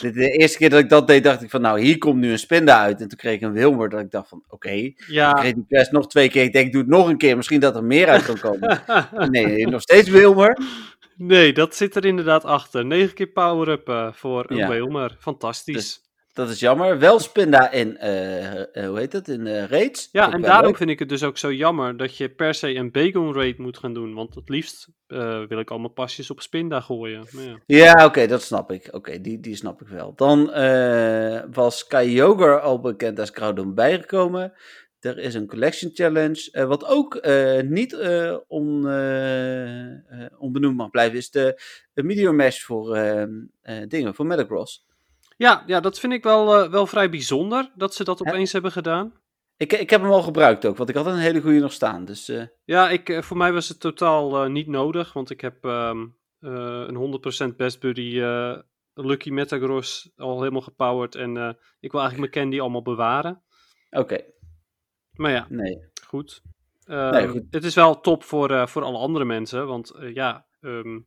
de, 0.00 0.10
de, 0.10 0.30
eerste 0.30 0.58
keer 0.58 0.70
dat 0.70 0.80
ik 0.80 0.88
dat 0.88 1.06
deed, 1.06 1.24
dacht 1.24 1.42
ik 1.42 1.50
van, 1.50 1.60
nou, 1.60 1.80
hier 1.80 1.98
komt 1.98 2.20
nu 2.20 2.30
een 2.30 2.38
Spinda 2.38 2.80
uit, 2.80 3.00
en 3.00 3.08
toen 3.08 3.18
kreeg 3.18 3.34
ik 3.34 3.42
een 3.42 3.52
Wilmer, 3.52 3.88
dat 3.88 4.00
ik 4.00 4.10
dacht 4.10 4.28
van, 4.28 4.42
oké, 4.44 4.54
okay. 4.54 4.96
ja. 5.06 5.28
ik 5.30 5.36
kreeg 5.36 5.54
die 5.54 5.66
quest 5.68 5.92
nog 5.92 6.06
twee 6.06 6.28
keer, 6.28 6.42
ik 6.42 6.52
denk, 6.52 6.72
doe 6.72 6.80
het 6.80 6.90
nog 6.90 7.08
een 7.08 7.18
keer, 7.18 7.36
misschien 7.36 7.60
dat 7.60 7.76
er 7.76 7.84
meer 7.84 8.08
uit 8.08 8.24
kan 8.24 8.38
komen. 8.38 8.82
nee, 9.30 9.66
nog 9.66 9.82
steeds 9.82 10.08
Wilmer. 10.08 10.58
Nee, 11.16 11.52
dat 11.52 11.74
zit 11.74 11.96
er 11.96 12.04
inderdaad 12.04 12.44
achter. 12.44 12.84
9 12.84 13.14
keer 13.14 13.26
power-up 13.26 13.88
uh, 13.88 14.12
voor 14.12 14.44
een 14.48 14.56
ja. 14.56 14.68
Wilmer. 14.68 15.16
Fantastisch. 15.18 15.74
Dus, 15.74 16.00
Dat 16.32 16.48
is 16.48 16.60
jammer. 16.60 16.98
Wel 16.98 17.18
Spinda 17.18 17.70
in, 17.70 17.96
eh, 17.96 18.60
eh, 18.60 18.88
hoe 18.88 18.98
heet 18.98 19.12
het, 19.12 19.28
in 19.28 19.46
uh, 19.46 19.64
raids. 19.64 20.08
Ja, 20.12 20.32
en 20.32 20.42
daarom 20.42 20.66
leuk. 20.66 20.76
vind 20.76 20.90
ik 20.90 20.98
het 20.98 21.08
dus 21.08 21.22
ook 21.22 21.38
zo 21.38 21.52
jammer 21.52 21.96
dat 21.96 22.16
je 22.16 22.28
per 22.28 22.54
se 22.54 22.74
een 22.74 22.90
Bacon 22.90 23.34
raid 23.34 23.58
moet 23.58 23.78
gaan 23.78 23.94
doen. 23.94 24.14
Want 24.14 24.34
het 24.34 24.48
liefst 24.48 24.88
eh, 25.06 25.42
wil 25.48 25.58
ik 25.58 25.70
allemaal 25.70 25.90
pasjes 25.90 26.30
op 26.30 26.40
Spinda 26.40 26.80
gooien. 26.80 27.26
Maar 27.30 27.44
ja. 27.44 27.58
Ja, 27.66 28.04
oké, 28.04 28.26
dat 28.26 28.42
snap 28.42 28.72
ik. 28.72 28.88
Oké, 28.90 29.20
die, 29.20 29.40
die 29.40 29.56
snap 29.56 29.80
ik 29.80 29.88
wel. 29.88 30.12
Dan 30.16 30.52
eh, 30.52 31.40
was 31.52 31.86
Kyogre 31.86 32.60
al 32.60 32.80
bekend 32.80 33.18
als 33.18 33.30
Groudon 33.30 33.74
bijgekomen. 33.74 34.52
Er 35.06 35.18
is 35.18 35.34
een 35.34 35.46
Collection 35.46 35.90
Challenge. 35.94 36.48
eh, 36.52 36.64
wat 36.64 36.84
ook 36.84 37.14
eh, 37.14 37.62
niet 37.62 37.92
eh, 37.92 38.36
on, 38.48 38.84
onbenoemd 40.38 40.76
mag 40.76 40.90
blijven, 40.90 41.18
is 41.18 41.30
de, 41.30 41.60
Meteor 41.94 42.34
Mash 42.34 42.60
voor 42.62 42.94
eh, 42.94 43.22
eh, 43.22 43.88
dingen, 43.88 44.14
voor 44.14 44.26
Metagross. 44.26 44.84
Ja, 45.36 45.62
ja, 45.66 45.80
dat 45.80 45.98
vind 46.00 46.12
ik 46.12 46.22
wel, 46.22 46.70
wel 46.70 46.86
vrij 46.86 47.10
bijzonder 47.10 47.72
dat 47.74 47.94
ze 47.94 48.04
dat 48.04 48.18
Ja. 48.24 48.30
opeens 48.30 48.52
hebben 48.52 48.72
gedaan. 48.72 49.12
Ik, 49.56 49.72
ik 49.72 49.90
heb 49.90 50.00
hem 50.00 50.10
al 50.10 50.22
gebruikt 50.22 50.66
ook, 50.66 50.76
want 50.76 50.88
ik 50.88 50.94
had 50.94 51.06
een 51.06 51.16
hele 51.16 51.40
goede 51.40 51.58
nog 51.58 51.72
staan. 51.72 52.04
Dus 52.04 52.32
Ja, 52.64 52.90
ik, 52.90 53.18
voor 53.24 53.36
mij 53.36 53.52
was 53.52 53.68
het 53.68 53.80
totaal 53.80 54.48
niet 54.48 54.66
nodig, 54.66 55.12
want 55.12 55.30
ik 55.30 55.40
heb 55.40 55.64
ehm, 55.64 56.06
eh, 56.40 56.84
een 56.86 56.94
100% 57.52 57.56
Best 57.56 57.80
Buddy 57.80 58.20
Lucky 58.94 59.30
Metagross 59.30 60.10
al 60.16 60.38
helemaal 60.38 60.60
gepowered. 60.60 61.14
En 61.14 61.58
ik 61.80 61.92
wil 61.92 62.00
eigenlijk 62.00 62.18
mijn 62.34 62.44
candy 62.46 62.60
allemaal 62.60 62.82
bewaren. 62.82 63.42
oké, 63.90 64.18
Maar 65.16 65.30
ja, 65.30 65.46
nee. 65.48 65.78
goed. 66.06 66.42
Ehm, 66.86 67.10
Nee, 67.10 67.28
goed. 67.28 67.42
Het 67.50 67.64
is 67.64 67.74
wel 67.74 68.00
top 68.00 68.22
voor, 68.22 68.50
eh, 68.50 68.66
voor 68.66 68.82
alle 68.82 68.98
andere 68.98 69.24
mensen, 69.24 69.66
want 69.66 69.90
eh, 69.90 70.14
ja, 70.14 70.46
ehm, 70.60 70.94
eh, 70.94 71.00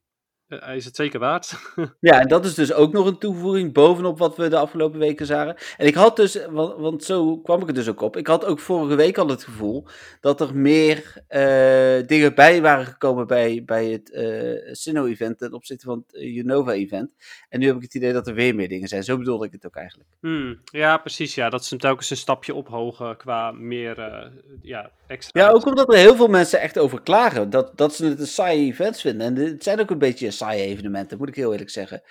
hij 0.50 0.76
is 0.76 0.86
het 0.86 0.96
zeker 0.96 1.20
waard. 1.20 1.54
Ja, 2.00 2.20
en 2.20 2.28
dat 2.28 2.46
is 2.46 2.54
dus 2.54 2.74
ook 2.74 2.92
nog 2.92 3.06
een 3.06 3.18
toevoeging 3.18 3.74
bovenop 3.74 4.18
wat 4.18 4.38
we 4.38 4.48
de 4.48 4.58
afgelopen 4.58 5.00
weken 5.00 5.26
zagen. 5.26 5.56
En 5.78 5.88
ik 5.88 5.94
had 5.94 6.16
dus, 6.16 6.46
want, 6.50 6.78
want 6.78 7.04
zo 7.04 7.38
kwam 7.38 7.62
ik 7.62 7.68
er 7.68 7.74
dus 7.74 7.90
ook 7.90 8.02
op. 8.02 8.18
Ik 8.18 8.28
had 8.28 8.46
ook 8.46 8.60
vorige 8.60 8.96
week 8.96 9.18
al 9.18 9.28
het 9.28 9.44
gevoel 9.44 9.86
dat 10.22 10.42
er 10.42 10.56
meer 10.56 11.24
eh, 11.28 12.08
dingen 12.08 12.36
bij 12.36 12.62
waren 12.62 12.86
gekomen 12.86 13.28
bij, 13.28 13.64
bij 13.66 13.86
het 13.86 14.12
eh 14.12 14.74
Sinnoh-event 14.74 15.38
ten 15.38 15.54
opzichte 15.54 15.86
van 15.86 16.04
het 16.08 16.16
eh, 16.16 16.36
Unova-event. 16.36 17.12
En 17.50 17.60
nu 17.60 17.66
heb 17.66 17.76
ik 17.76 17.82
het 17.82 17.96
idee 17.96 18.14
dat 18.14 18.28
er 18.28 18.34
weer 18.34 18.56
meer 18.56 18.70
dingen 18.70 18.88
zijn. 18.88 19.04
Zo 19.04 19.18
bedoelde 19.18 19.46
ik 19.46 19.52
het 19.52 19.66
ook 19.66 19.76
eigenlijk. 19.76 20.10
Hmm, 20.20 20.60
ja, 20.64 20.98
precies. 20.98 21.36
Ja, 21.36 21.50
dat 21.50 21.64
ze 21.64 21.70
hem 21.70 21.80
telkens 21.80 22.10
een 22.10 22.18
stapje 22.18 22.54
ophogen 22.54 23.18
qua 23.18 23.52
meer 23.52 24.00
eh, 24.00 24.32
ja, 24.62 24.92
extra. 25.08 25.42
Ja, 25.42 25.50
ook 25.50 25.66
omdat 25.66 25.94
er 25.94 26.00
heel 26.00 26.16
veel 26.16 26.28
mensen 26.28 26.60
echt 26.60 26.78
over 26.78 27.02
klagen. 27.02 27.50
Dat, 27.50 27.78
dat 27.78 27.96
ze 27.96 28.06
het 28.06 28.20
een 28.20 28.28
saaie 28.28 28.66
events 28.66 29.02
vinden. 29.02 29.28
En 29.28 29.36
het 29.36 29.64
zijn 29.64 29.80
ook 29.80 29.90
een 29.90 29.98
beetje 29.98 30.32
saaie 30.40 30.64
evenementen, 30.64 31.18
moet 31.18 31.28
ik 31.28 31.36
heel 31.36 31.52
eerlijk 31.52 31.70
zeggen. 31.70 32.02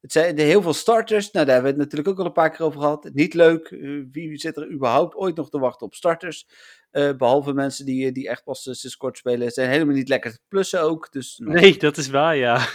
Het 0.00 0.12
zijn 0.12 0.38
heel 0.38 0.62
veel 0.62 0.72
starters. 0.72 1.30
Nou, 1.30 1.46
daar 1.46 1.54
hebben 1.54 1.74
we 1.74 1.80
het 1.80 1.90
natuurlijk 1.90 2.08
ook 2.08 2.18
al 2.18 2.26
een 2.26 2.42
paar 2.42 2.50
keer 2.50 2.66
over 2.66 2.80
gehad. 2.80 3.10
Niet 3.12 3.34
leuk. 3.34 3.66
Eh, 3.66 4.00
Wie 4.12 4.38
zit 4.38 4.56
er 4.56 4.70
überhaupt 4.70 5.14
ooit 5.14 5.36
nog 5.36 5.50
te 5.50 5.58
wachten 5.58 5.86
op 5.86 5.94
starters? 5.94 6.46
Eh, 6.90 7.16
behalve 7.16 7.52
mensen 7.52 7.86
die, 7.86 8.12
die 8.12 8.28
echt 8.28 8.44
pas 8.44 8.62
sinds 8.62 8.96
kort 8.96 9.16
spelen. 9.16 9.50
zijn 9.50 9.70
helemaal 9.70 9.94
niet 9.94 10.08
lekker 10.08 10.32
te 10.32 10.40
plussen 10.48 10.82
ook. 10.82 11.12
Dus, 11.12 11.38
nou, 11.38 11.60
Nee, 11.60 11.78
dat 11.78 11.96
is 11.96 12.08
waar, 12.08 12.36
ja. 12.36 12.66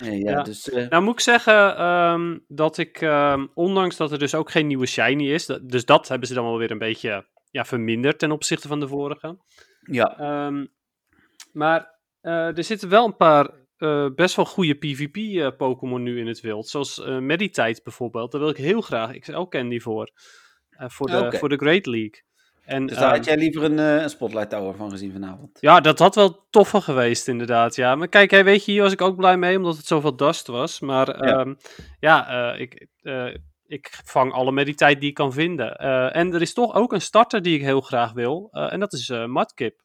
nee, 0.00 0.18
ja, 0.18 0.30
ja. 0.30 0.42
Dus, 0.42 0.70
eh, 0.70 0.88
Nou 0.88 1.02
moet 1.02 1.14
ik 1.14 1.20
zeggen 1.20 1.84
um, 1.84 2.44
dat 2.48 2.78
ik, 2.78 3.00
um, 3.00 3.50
ondanks 3.54 3.96
dat 3.96 4.12
er 4.12 4.18
dus 4.18 4.34
ook 4.34 4.50
geen 4.50 4.66
nieuwe 4.66 4.86
shiny 4.86 5.32
is, 5.32 5.46
dat, 5.46 5.68
dus 5.68 5.84
dat 5.84 6.08
hebben 6.08 6.28
ze 6.28 6.34
dan 6.34 6.44
wel 6.44 6.58
weer 6.58 6.70
een 6.70 6.78
beetje 6.78 7.26
ja, 7.50 7.64
verminderd 7.64 8.18
ten 8.18 8.30
opzichte 8.30 8.68
van 8.68 8.80
de 8.80 8.88
vorige. 8.88 9.38
ja. 9.80 10.46
Um, 10.46 10.68
maar 11.52 11.94
uh, 12.22 12.56
er 12.56 12.64
zitten 12.64 12.88
wel 12.88 13.04
een 13.04 13.16
paar 13.16 13.50
uh, 13.78 14.06
best 14.14 14.36
wel 14.36 14.44
goede 14.44 14.74
PvP-Pokémon 14.74 16.02
nu 16.02 16.18
in 16.18 16.26
het 16.26 16.40
wild. 16.40 16.68
Zoals 16.68 16.98
uh, 16.98 17.18
Meditite 17.18 17.80
bijvoorbeeld. 17.84 18.32
Daar 18.32 18.40
wil 18.40 18.50
ik 18.50 18.56
heel 18.56 18.80
graag 18.80 19.18
XL 19.18 19.42
Candy 19.42 19.78
voor. 19.80 20.10
Uh, 20.70 20.88
voor, 20.88 21.06
de, 21.06 21.16
okay. 21.16 21.38
voor 21.38 21.48
de 21.48 21.56
Great 21.56 21.86
League. 21.86 22.24
En, 22.64 22.86
dus 22.86 22.96
daar 22.96 23.16
had 23.16 23.24
jij 23.24 23.36
liever 23.36 23.62
een, 23.62 23.78
een 23.78 24.10
Spotlight 24.10 24.50
Tower 24.50 24.74
van 24.74 24.90
gezien 24.90 25.12
vanavond? 25.12 25.58
Ja, 25.60 25.80
dat 25.80 25.98
had 25.98 26.14
wel 26.14 26.46
toffer 26.50 26.82
geweest 26.82 27.28
inderdaad, 27.28 27.76
ja. 27.76 27.94
Maar 27.94 28.08
kijk, 28.08 28.30
hey, 28.30 28.44
weet 28.44 28.64
je, 28.64 28.72
hier 28.72 28.82
was 28.82 28.92
ik 28.92 29.00
ook 29.00 29.16
blij 29.16 29.36
mee, 29.36 29.56
omdat 29.56 29.76
het 29.76 29.86
zoveel 29.86 30.16
dust 30.16 30.46
was. 30.46 30.80
Maar 30.80 31.26
ja, 31.26 31.40
um, 31.40 31.56
ja 32.00 32.52
uh, 32.54 32.60
ik, 32.60 32.88
ik 33.66 34.00
vang 34.04 34.32
alle 34.32 34.52
mediteit 34.52 35.00
die 35.00 35.08
ik 35.08 35.14
kan 35.14 35.32
vinden. 35.32 35.76
Uh, 35.82 36.16
en 36.16 36.34
er 36.34 36.40
is 36.40 36.52
toch 36.52 36.74
ook 36.74 36.92
een 36.92 37.00
starter 37.00 37.42
die 37.42 37.54
ik 37.54 37.62
heel 37.62 37.80
graag 37.80 38.12
wil. 38.12 38.48
Uh, 38.52 38.72
en 38.72 38.80
dat 38.80 38.92
is 38.92 39.08
uh, 39.08 39.26
Mudkip. 39.26 39.80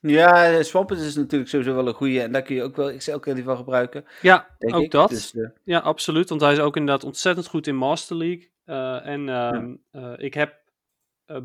Ja, 0.00 0.62
Swampert 0.62 1.00
is 1.00 1.14
natuurlijk 1.14 1.50
sowieso 1.50 1.74
wel 1.74 1.86
een 1.88 1.94
goede. 1.94 2.20
En 2.20 2.32
daar 2.32 2.42
kun 2.42 2.54
je 2.54 2.62
ook 2.62 2.76
wel 2.76 2.96
XL 2.96 3.18
Candy 3.18 3.42
van 3.42 3.56
gebruiken. 3.56 4.04
Ja, 4.20 4.56
ook 4.58 4.82
ik. 4.82 4.90
dat. 4.90 5.08
Dus, 5.08 5.34
uh... 5.34 5.48
Ja, 5.64 5.78
absoluut. 5.78 6.28
Want 6.28 6.40
hij 6.40 6.52
is 6.52 6.58
ook 6.58 6.76
inderdaad 6.76 7.04
ontzettend 7.04 7.46
goed 7.46 7.66
in 7.66 7.76
Master 7.76 8.16
League. 8.16 8.50
Uh, 8.66 9.06
en 9.06 9.24
ja. 9.24 9.76
uh, 9.92 10.12
ik 10.16 10.34
heb 10.34 10.64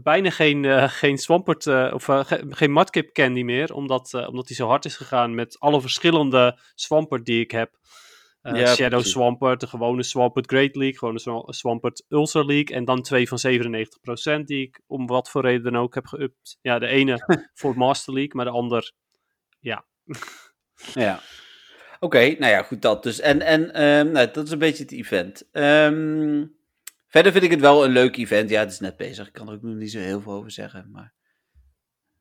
bijna 0.04 0.30
geen, 0.30 0.90
geen 0.90 1.18
Swampert 1.18 1.68
of 1.94 2.06
ge 2.06 2.46
geen 2.50 2.74
Mudkip 2.74 3.14
Candy 3.14 3.44
meer. 3.44 3.74
Omdat, 3.74 4.14
omdat 4.28 4.48
hij 4.48 4.56
zo 4.56 4.68
hard 4.68 4.86
is 4.86 4.96
gegaan 4.96 5.36
met 5.36 5.60
alle 5.60 5.82
verschillende 5.82 6.60
Swampert 6.76 7.26
die 7.26 7.42
ik 7.42 7.52
heb. 7.52 7.80
Uh, 8.43 8.60
ja, 8.60 8.65
Shadow 8.65 8.89
precies. 8.89 9.12
Swampert, 9.12 9.60
de 9.60 9.67
gewone 9.67 10.04
Swampert 10.04 10.47
Great 10.47 10.75
League, 10.75 10.97
gewone 10.97 11.54
Swampert 11.54 12.06
Ultra 12.10 12.43
League. 12.43 12.75
En 12.75 12.86
dan 12.86 13.01
twee 13.01 13.27
van 13.27 13.39
97% 14.39 14.43
die 14.43 14.62
ik 14.62 14.82
om 14.88 15.08
wat 15.08 15.30
voor 15.30 15.41
reden 15.41 15.63
dan 15.63 15.82
ook 15.82 15.95
heb 15.95 16.06
geüpt. 16.06 16.58
Ja, 16.62 16.80
de 16.80 16.88
ene 16.88 17.25
voor 17.60 17.77
Master 17.77 18.13
League, 18.13 18.36
maar 18.36 18.45
de 18.45 18.51
ander, 18.51 18.91
ja. 19.60 19.86
ja. 20.93 21.19
Oké, 21.99 22.06
okay, 22.06 22.36
nou 22.39 22.51
ja, 22.51 22.63
goed 22.63 22.82
dat 22.82 23.04
dus. 23.04 23.19
En, 23.19 23.41
en 23.41 23.84
um, 23.84 24.12
nou, 24.12 24.32
dat 24.32 24.45
is 24.45 24.51
een 24.51 24.60
beetje 24.60 24.84
het 24.84 24.91
event. 24.91 25.49
Um, 25.51 26.56
verder 27.08 27.32
vind 27.32 27.43
ik 27.43 27.51
het 27.51 27.60
wel 27.60 27.86
een 27.86 27.91
leuk 27.91 28.17
event. 28.17 28.49
Ja, 28.49 28.60
het 28.60 28.71
is 28.71 28.80
net 28.80 28.97
bezig. 28.97 29.27
Ik 29.27 29.34
kan 29.34 29.47
er 29.47 29.54
ook 29.54 29.62
nog 29.62 29.75
niet 29.75 29.91
zo 29.91 29.99
heel 29.99 30.21
veel 30.21 30.34
over 30.34 30.51
zeggen, 30.51 30.89
maar... 30.91 31.13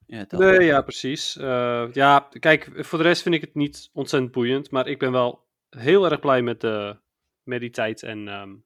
Ja, 0.07 0.27
nee, 0.29 0.61
ja, 0.61 0.83
precies. 0.83 1.37
Uh, 1.37 1.89
ja, 1.93 2.29
kijk, 2.39 2.71
voor 2.75 2.99
de 2.99 3.05
rest 3.05 3.23
vind 3.23 3.35
ik 3.35 3.41
het 3.41 3.55
niet 3.55 3.91
ontzettend 3.93 4.33
boeiend, 4.33 4.71
maar 4.71 4.89
ik 4.89 4.99
ben 4.99 5.13
wel 5.13 5.49
heel 5.71 6.11
erg 6.11 6.21
blij 6.21 6.43
met 6.43 6.61
de 6.61 6.97
Mediteit 7.43 8.03
en, 8.03 8.29
um, 8.29 8.65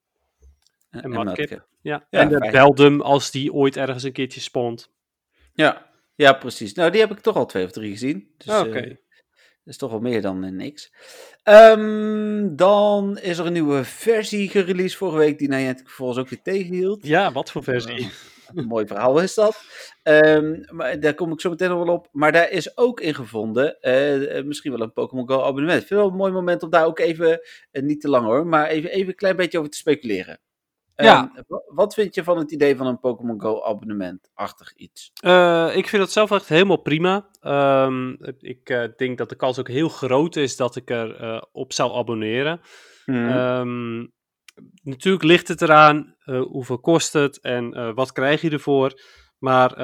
en, 0.91 1.13
en. 1.13 1.65
Ja. 1.81 2.07
ja, 2.11 2.21
en 2.21 2.29
de. 2.29 2.49
Beldum 2.51 3.01
als 3.01 3.31
die 3.31 3.53
ooit 3.53 3.77
ergens 3.77 4.03
een 4.03 4.13
keertje 4.13 4.41
spont. 4.41 4.91
Ja. 5.53 5.87
ja, 6.15 6.33
precies. 6.33 6.73
Nou, 6.73 6.91
die 6.91 7.01
heb 7.01 7.11
ik 7.11 7.19
toch 7.19 7.37
al 7.37 7.47
twee 7.47 7.65
of 7.65 7.71
drie 7.71 7.91
gezien. 7.91 8.29
Dus, 8.37 8.55
oh, 8.55 8.59
Oké. 8.59 8.69
Okay. 8.69 8.83
Uh, 8.83 8.89
dat 8.89 9.73
is 9.73 9.77
toch 9.77 9.91
wel 9.91 10.01
meer 10.01 10.23
dan 10.23 10.45
uh, 10.45 10.51
niks. 10.51 10.93
Um, 11.45 12.57
dan 12.57 13.19
is 13.19 13.39
er 13.39 13.47
een 13.47 13.53
nieuwe 13.53 13.85
versie 13.85 14.49
gereleased 14.49 14.97
vorige 14.97 15.19
week, 15.19 15.39
die 15.39 15.49
Niantic 15.49 15.89
volgens 15.89 16.19
ook 16.19 16.29
weer 16.29 16.43
tegenhield. 16.43 17.07
Ja, 17.07 17.33
wat 17.33 17.51
voor 17.51 17.63
versie? 17.63 18.11
Een 18.55 18.67
mooi 18.75 18.87
verhaal 18.87 19.21
is 19.21 19.35
dat. 19.35 19.63
Um, 20.03 20.65
maar 20.71 21.01
daar 21.01 21.15
kom 21.15 21.33
ik 21.33 21.41
zo 21.41 21.51
meteen 21.51 21.69
nog 21.69 21.85
wel 21.85 21.95
op. 21.95 22.09
Maar 22.13 22.33
daar 22.33 22.51
is 22.51 22.77
ook 22.77 23.01
in 23.01 23.15
gevonden, 23.15 23.77
uh, 23.81 24.45
misschien 24.45 24.73
wel 24.73 24.81
een 24.81 24.93
Pokémon 24.93 25.29
Go 25.29 25.43
abonnement. 25.43 25.83
Ik 25.83 25.87
vind 25.87 25.89
het 25.89 25.99
wel 25.99 26.09
een 26.09 26.17
mooi 26.17 26.33
moment 26.33 26.63
om 26.63 26.71
daar 26.71 26.87
ook 26.87 26.99
even, 26.99 27.41
uh, 27.73 27.83
niet 27.83 28.01
te 28.01 28.09
lang 28.09 28.25
hoor, 28.25 28.47
maar 28.47 28.67
even, 28.67 28.91
even 28.91 29.09
een 29.09 29.15
klein 29.15 29.37
beetje 29.37 29.59
over 29.59 29.71
te 29.71 29.77
speculeren. 29.77 30.39
Ja. 30.97 31.33
Um, 31.37 31.61
wat 31.67 31.95
vind 31.95 32.15
je 32.15 32.25
van 32.25 32.39
het 32.39 32.51
idee 32.51 32.77
van 32.77 32.87
een 32.87 33.01
Pokémon 33.01 33.41
Go 33.41 33.63
abonnement-achtig 33.63 34.75
iets? 34.77 35.13
Uh, 35.25 35.77
ik 35.77 35.89
vind 35.89 36.03
dat 36.03 36.13
zelf 36.13 36.31
echt 36.31 36.49
helemaal 36.49 36.83
prima. 36.83 37.29
Um, 37.87 38.17
ik 38.39 38.71
uh, 38.71 38.85
denk 38.97 39.19
dat 39.19 39.29
de 39.29 39.37
kans 39.37 39.59
ook 39.59 39.69
heel 39.69 39.89
groot 39.89 40.37
is 40.37 40.57
dat 40.57 40.77
ik 40.77 40.91
er 40.91 41.23
uh, 41.23 41.43
op 41.53 41.73
zou 41.73 41.95
abonneren. 41.95 42.61
Mhm. 43.07 44.07
Natuurlijk 44.83 45.25
ligt 45.25 45.49
het 45.49 45.63
eraan 45.63 46.17
hoeveel 46.25 46.79
kost 46.79 47.13
het 47.13 47.41
en 47.41 47.95
wat 47.95 48.13
krijg 48.13 48.41
je 48.41 48.51
ervoor. 48.51 49.01
Maar 49.39 49.79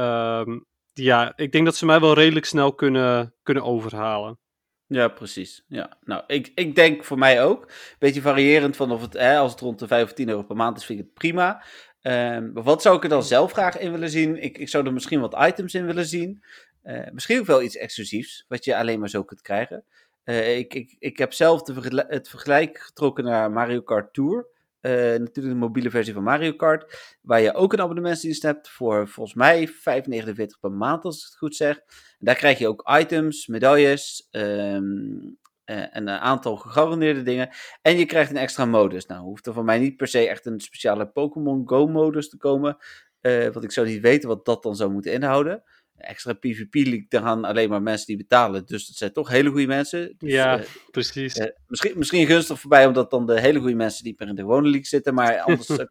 ja, 0.93 1.33
ik 1.37 1.53
denk 1.53 1.65
dat 1.65 1.77
ze 1.77 1.87
mij 1.87 2.01
wel 2.01 2.15
redelijk 2.15 2.47
snel 2.47 2.75
kunnen, 2.75 3.35
kunnen 3.43 3.65
overhalen. 3.65 4.39
Ja, 4.87 5.09
precies. 5.09 5.65
Ja. 5.69 5.99
Nou, 6.01 6.23
ik, 6.27 6.53
ik 6.55 6.75
denk 6.75 7.05
voor 7.05 7.19
mij 7.19 7.43
ook. 7.43 7.73
Beetje 7.99 8.21
variërend 8.21 8.77
van 8.77 8.93
of 8.93 9.01
het, 9.01 9.13
hè, 9.13 9.37
als 9.39 9.51
het 9.51 9.61
rond 9.61 9.79
de 9.79 9.87
5 9.87 10.05
of 10.05 10.13
10 10.13 10.29
euro 10.29 10.43
per 10.43 10.57
maand 10.57 10.77
is, 10.77 10.85
vind 10.85 10.99
ik 10.99 11.05
het 11.05 11.15
prima. 11.15 11.65
Um, 12.03 12.53
wat 12.53 12.83
zou 12.83 12.97
ik 12.97 13.03
er 13.03 13.09
dan 13.09 13.23
zelf 13.23 13.53
graag 13.53 13.79
in 13.79 13.93
willen 13.93 14.11
zien? 14.11 14.43
Ik, 14.43 14.59
ik 14.59 14.69
zou 14.69 14.87
er 14.87 14.93
misschien 14.93 15.21
wat 15.21 15.37
items 15.39 15.75
in 15.75 15.87
willen 15.87 16.07
zien. 16.07 16.43
Uh, 16.85 17.11
misschien 17.13 17.39
ook 17.39 17.47
wel 17.47 17.63
iets 17.63 17.77
exclusiefs, 17.77 18.45
wat 18.49 18.65
je 18.65 18.77
alleen 18.77 18.99
maar 18.99 19.09
zo 19.09 19.25
kunt 19.25 19.41
krijgen. 19.41 19.85
Ik, 20.25 20.75
ik, 20.75 20.97
ik 20.99 21.19
heb 21.19 21.33
zelf 21.33 21.67
het 21.67 22.29
vergelijk 22.29 22.79
getrokken 22.79 23.25
naar 23.25 23.51
Mario 23.51 23.81
Kart 23.81 24.15
Tour. 24.15 24.47
Uh, 24.83 24.93
natuurlijk 24.93 25.55
de 25.55 25.55
mobiele 25.55 25.91
versie 25.91 26.15
van 26.15 26.23
Mario 26.23 26.53
Kart. 26.53 27.17
Waar 27.23 27.41
je 27.41 27.55
ook 27.55 27.73
een 27.73 27.81
abonnementsdienst 27.81 28.43
hebt 28.43 28.69
voor 28.69 29.09
volgens 29.09 29.37
mij 29.37 29.69
5,49 29.69 30.47
per 30.61 30.73
maand, 30.73 31.05
als 31.05 31.19
ik 31.19 31.25
het 31.25 31.37
goed 31.37 31.57
zeg. 31.57 31.77
En 31.77 31.85
daar 32.19 32.35
krijg 32.35 32.59
je 32.59 32.69
ook 32.69 32.91
items, 32.99 33.47
medailles 33.47 34.29
um, 34.31 35.39
uh, 35.71 35.97
en 35.97 36.09
een 36.09 36.09
aantal 36.09 36.57
gegarandeerde 36.57 37.23
dingen. 37.23 37.49
En 37.83 37.99
je 37.99 38.07
krijgt 38.07 38.31
een 38.31 38.37
extra 38.37 38.65
modus. 38.65 39.07
Nou, 39.07 39.23
hoeft 39.23 39.47
er 39.47 39.53
van 39.53 39.65
mij 39.65 39.79
niet 39.79 39.97
per 39.97 40.09
se 40.09 40.29
echt 40.29 40.47
een 40.47 40.61
speciale 40.61 41.07
Pokémon 41.07 41.69
Go 41.69 41.87
modus 41.87 42.29
te 42.29 42.37
komen. 42.37 42.77
Uh, 43.21 43.49
want 43.49 43.65
ik 43.65 43.73
zou 43.73 43.87
niet 43.87 44.01
weten 44.01 44.29
wat 44.29 44.45
dat 44.45 44.63
dan 44.63 44.77
zou 44.77 44.91
moeten 44.91 45.13
inhouden. 45.13 45.63
Extra 46.01 46.33
PvP 46.33 46.75
League, 46.75 47.07
daar 47.09 47.23
gaan 47.23 47.45
alleen 47.45 47.69
maar 47.69 47.83
mensen 47.83 48.07
die 48.07 48.17
betalen. 48.17 48.67
Dus 48.67 48.87
dat 48.87 48.97
zijn 48.97 49.13
toch 49.13 49.29
hele 49.29 49.51
goede 49.51 49.67
mensen. 49.67 50.15
Dus, 50.19 50.33
ja, 50.33 50.59
uh, 50.59 50.65
precies. 50.91 51.37
Uh, 51.37 51.47
misschien, 51.67 51.93
misschien 51.97 52.27
gunstig 52.27 52.61
voorbij, 52.61 52.87
omdat 52.87 53.11
dan 53.11 53.27
de 53.27 53.41
hele 53.41 53.59
goede 53.59 53.75
mensen 53.75 54.05
niet 54.05 54.19
meer 54.19 54.29
in 54.29 54.35
de 54.35 54.43
gewone 54.43 54.69
league 54.69 54.87
zitten. 54.87 55.15
Maar 55.15 55.41
anders 55.41 55.69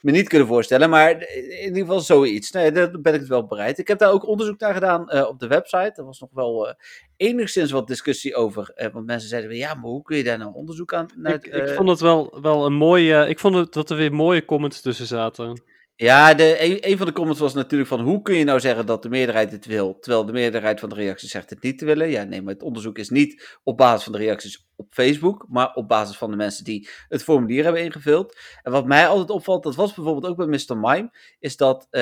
me 0.00 0.10
niet 0.10 0.28
kunnen 0.28 0.48
voorstellen. 0.48 0.90
Maar 0.90 1.10
in 1.10 1.64
ieder 1.64 1.78
geval 1.78 2.00
zoiets. 2.00 2.50
Nee, 2.50 2.72
daar 2.72 3.00
ben 3.00 3.14
ik 3.14 3.20
het 3.20 3.28
wel 3.28 3.46
bereid. 3.46 3.78
Ik 3.78 3.88
heb 3.88 3.98
daar 3.98 4.12
ook 4.12 4.26
onderzoek 4.26 4.60
naar 4.60 4.74
gedaan 4.74 5.10
uh, 5.14 5.26
op 5.28 5.38
de 5.38 5.46
website. 5.46 5.92
Er 5.94 6.04
was 6.04 6.20
nog 6.20 6.30
wel 6.32 6.74
enigszins 7.16 7.70
wat 7.70 7.86
discussie 7.86 8.34
over. 8.34 8.90
Want 8.92 9.06
mensen 9.06 9.28
zeiden, 9.28 9.56
ja, 9.56 9.74
maar 9.74 9.90
hoe 9.90 10.02
kun 10.02 10.16
je 10.16 10.24
daar 10.24 10.38
nou 10.38 10.54
onderzoek 10.54 10.94
aan... 10.94 11.06
Naar, 11.16 11.34
ik, 11.34 11.46
ik 11.46 11.68
vond 11.68 11.88
het 11.88 12.00
wel, 12.00 12.40
wel 12.40 12.66
een 12.66 12.74
mooie... 12.74 13.28
ik 13.28 13.38
vond 13.38 13.54
het, 13.54 13.72
dat 13.72 13.90
er 13.90 13.96
weer 13.96 14.12
mooie 14.12 14.44
comments 14.44 14.80
tussen 14.80 15.06
zaten. 15.06 15.62
Ja, 16.00 16.34
de, 16.34 16.86
een, 16.86 16.96
van 16.96 17.06
de 17.06 17.12
comments 17.12 17.40
was 17.40 17.54
natuurlijk 17.54 17.88
van 17.88 18.00
hoe 18.00 18.22
kun 18.22 18.34
je 18.34 18.44
nou 18.44 18.60
zeggen 18.60 18.86
dat 18.86 19.02
de 19.02 19.08
meerderheid 19.08 19.52
het 19.52 19.66
wil, 19.66 19.98
terwijl 19.98 20.24
de 20.24 20.32
meerderheid 20.32 20.80
van 20.80 20.88
de 20.88 20.94
reacties 20.94 21.30
zegt 21.30 21.50
het 21.50 21.62
niet 21.62 21.78
te 21.78 21.84
willen. 21.84 22.10
Ja, 22.10 22.22
nee, 22.24 22.42
maar 22.42 22.52
het 22.52 22.62
onderzoek 22.62 22.98
is 22.98 23.08
niet 23.08 23.58
op 23.62 23.76
basis 23.76 24.02
van 24.02 24.12
de 24.12 24.18
reacties 24.18 24.66
op 24.76 24.86
Facebook, 24.90 25.46
maar 25.48 25.74
op 25.74 25.88
basis 25.88 26.16
van 26.16 26.30
de 26.30 26.36
mensen 26.36 26.64
die 26.64 26.88
het 27.08 27.22
formulier 27.22 27.64
hebben 27.64 27.82
ingevuld. 27.82 28.38
En 28.62 28.72
wat 28.72 28.86
mij 28.86 29.06
altijd 29.06 29.30
opvalt, 29.30 29.62
dat 29.62 29.74
was 29.74 29.94
bijvoorbeeld 29.94 30.26
ook 30.26 30.36
bij 30.36 30.46
Mr. 30.46 30.78
Mime, 30.78 31.10
is 31.38 31.56
dat 31.56 31.86
uh, 31.90 32.00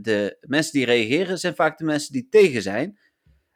de 0.00 0.36
mensen 0.40 0.72
die 0.72 0.84
reageren 0.84 1.38
zijn 1.38 1.54
vaak 1.54 1.78
de 1.78 1.84
mensen 1.84 2.12
die 2.12 2.26
tegen 2.30 2.62
zijn. 2.62 2.98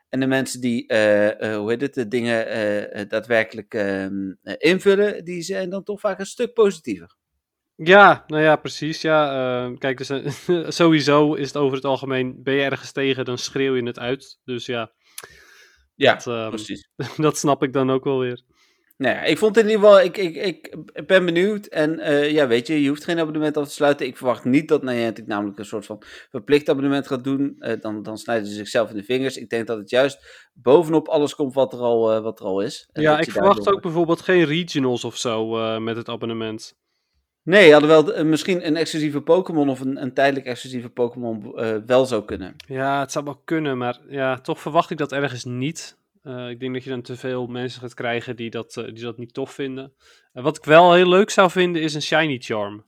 En 0.09 0.21
de 0.21 0.27
mensen 0.27 0.61
die, 0.61 0.93
uh, 0.93 1.57
hoe 1.57 1.71
heet 1.71 1.81
het, 1.81 1.95
de 1.95 2.09
dingen 2.09 3.09
daadwerkelijk 3.09 3.75
ehm, 3.75 4.33
invullen, 4.59 5.25
die 5.25 5.43
zijn 5.43 5.71
dan 5.71 5.83
toch 5.83 6.01
vaak 6.01 6.19
een 6.19 6.27
stuk 6.27 6.53
positiever. 6.53 7.17
Ja, 7.77 8.25
nou 8.27 8.43
ja, 8.43 8.57
precies. 8.57 9.01
Ja, 9.01 9.67
uh, 9.67 9.77
kijk, 9.79 10.07
dus, 10.07 10.11
sowieso 10.77 11.35
is 11.35 11.47
het 11.47 11.57
over 11.57 11.77
het 11.77 11.85
algemeen, 11.85 12.43
ben 12.43 12.55
je 12.55 12.63
ergens 12.63 12.93
tegen, 12.93 13.25
dan 13.25 13.39
schreeuw 13.39 13.75
je 13.75 13.83
het 13.83 13.99
uit. 13.99 14.39
Dus 14.45 14.67
ja, 14.67 14.93
ja 15.95 16.15
dat, 16.15 16.27
um, 16.27 16.49
precies. 16.49 16.89
dat 17.17 17.39
snap 17.39 17.63
ik 17.63 17.73
dan 17.73 17.91
ook 17.91 18.05
wel 18.05 18.19
weer. 18.19 18.43
Nou 18.97 19.15
ja, 19.15 19.23
ik 19.23 19.39
vond 19.39 19.57
in 19.57 19.69
ieder 19.69 19.81
geval, 19.81 20.01
ik, 20.01 20.17
ik, 20.17 20.37
ik 20.37 21.07
ben 21.07 21.25
benieuwd. 21.25 21.67
En 21.67 21.99
uh, 21.99 22.31
ja, 22.31 22.47
weet 22.47 22.67
je, 22.67 22.83
je 22.83 22.89
hoeft 22.89 23.05
geen 23.05 23.19
abonnement 23.19 23.57
af 23.57 23.67
te 23.67 23.75
sluiten. 23.75 24.07
Ik 24.07 24.17
verwacht 24.17 24.45
niet 24.45 24.69
dat 24.69 24.83
Niantic 24.83 25.27
namelijk 25.27 25.59
een 25.59 25.65
soort 25.65 25.87
van 25.87 26.03
verplicht 26.31 26.69
abonnement 26.69 27.07
gaat 27.07 27.25
doen. 27.25 27.57
Uh, 27.59 27.73
dan, 27.81 28.03
dan 28.03 28.19
snijden 28.19 28.47
ze 28.47 28.55
zichzelf 28.55 28.91
in 28.91 28.97
de 28.97 29.05
vingers. 29.05 29.37
Ik 29.37 29.49
denk 29.49 29.67
dat 29.67 29.79
het 29.79 29.91
juist 29.91 30.49
bovenop 30.53 31.09
alles 31.09 31.35
komt 31.35 31.55
wat 31.55 31.73
er 31.73 31.79
al, 31.79 32.23
wat 32.23 32.41
er 32.41 32.47
al 32.47 32.61
is. 32.61 32.89
ja, 32.93 33.19
ik 33.19 33.31
verwacht 33.31 33.69
ook 33.73 33.83
bijvoorbeeld 33.83 34.21
geen 34.21 34.45
regionals 34.45 35.05
of 35.05 35.17
zo 35.17 35.47
met 35.81 35.97
het 35.97 36.09
abonnement. 36.09 36.75
Nee, 37.47 37.73
hadden 37.73 37.91
wel 37.91 38.19
uh, 38.19 38.25
misschien 38.25 38.67
een 38.67 38.77
exclusieve 38.77 39.21
Pokémon 39.21 39.69
of 39.69 39.81
een, 39.81 40.03
een 40.03 40.13
tijdelijk 40.13 40.47
exclusieve 40.47 40.89
Pokémon 40.89 41.53
uh, 41.55 41.77
wel 41.87 42.07
zou 42.07 42.25
kunnen. 42.25 42.57
Ja, 42.67 43.01
het 43.01 43.13
zou 43.13 43.25
wel 43.25 43.41
kunnen, 43.45 43.79
maar 43.79 43.99
ja, 44.09 44.39
toch 44.39 44.61
verwacht 44.61 44.91
ik 44.91 44.99
dat 44.99 45.13
ergens 45.13 45.45
niet. 45.45 45.97
Uh, 46.25 46.49
ik 46.49 46.61
denk 46.61 46.75
dat 46.75 46.85
je 46.85 46.91
dan 46.91 47.03
te 47.03 47.17
veel 47.17 47.47
mensen 47.47 47.81
gaat 47.81 47.95
krijgen 47.95 48.37
die 48.37 48.51
dat, 48.51 48.73
die 48.75 49.03
dat 49.03 49.19
niet 49.19 49.35
tof 49.35 49.51
vinden. 49.51 49.93
wat 50.33 50.57
ik 50.57 50.65
wel 50.65 50.95
heel 50.95 51.09
leuk 51.09 51.31
zou 51.31 51.51
vinden 51.51 51.83
is 51.83 51.95
een 51.95 52.03
Shiny 52.03 52.39
Charm. 52.39 52.85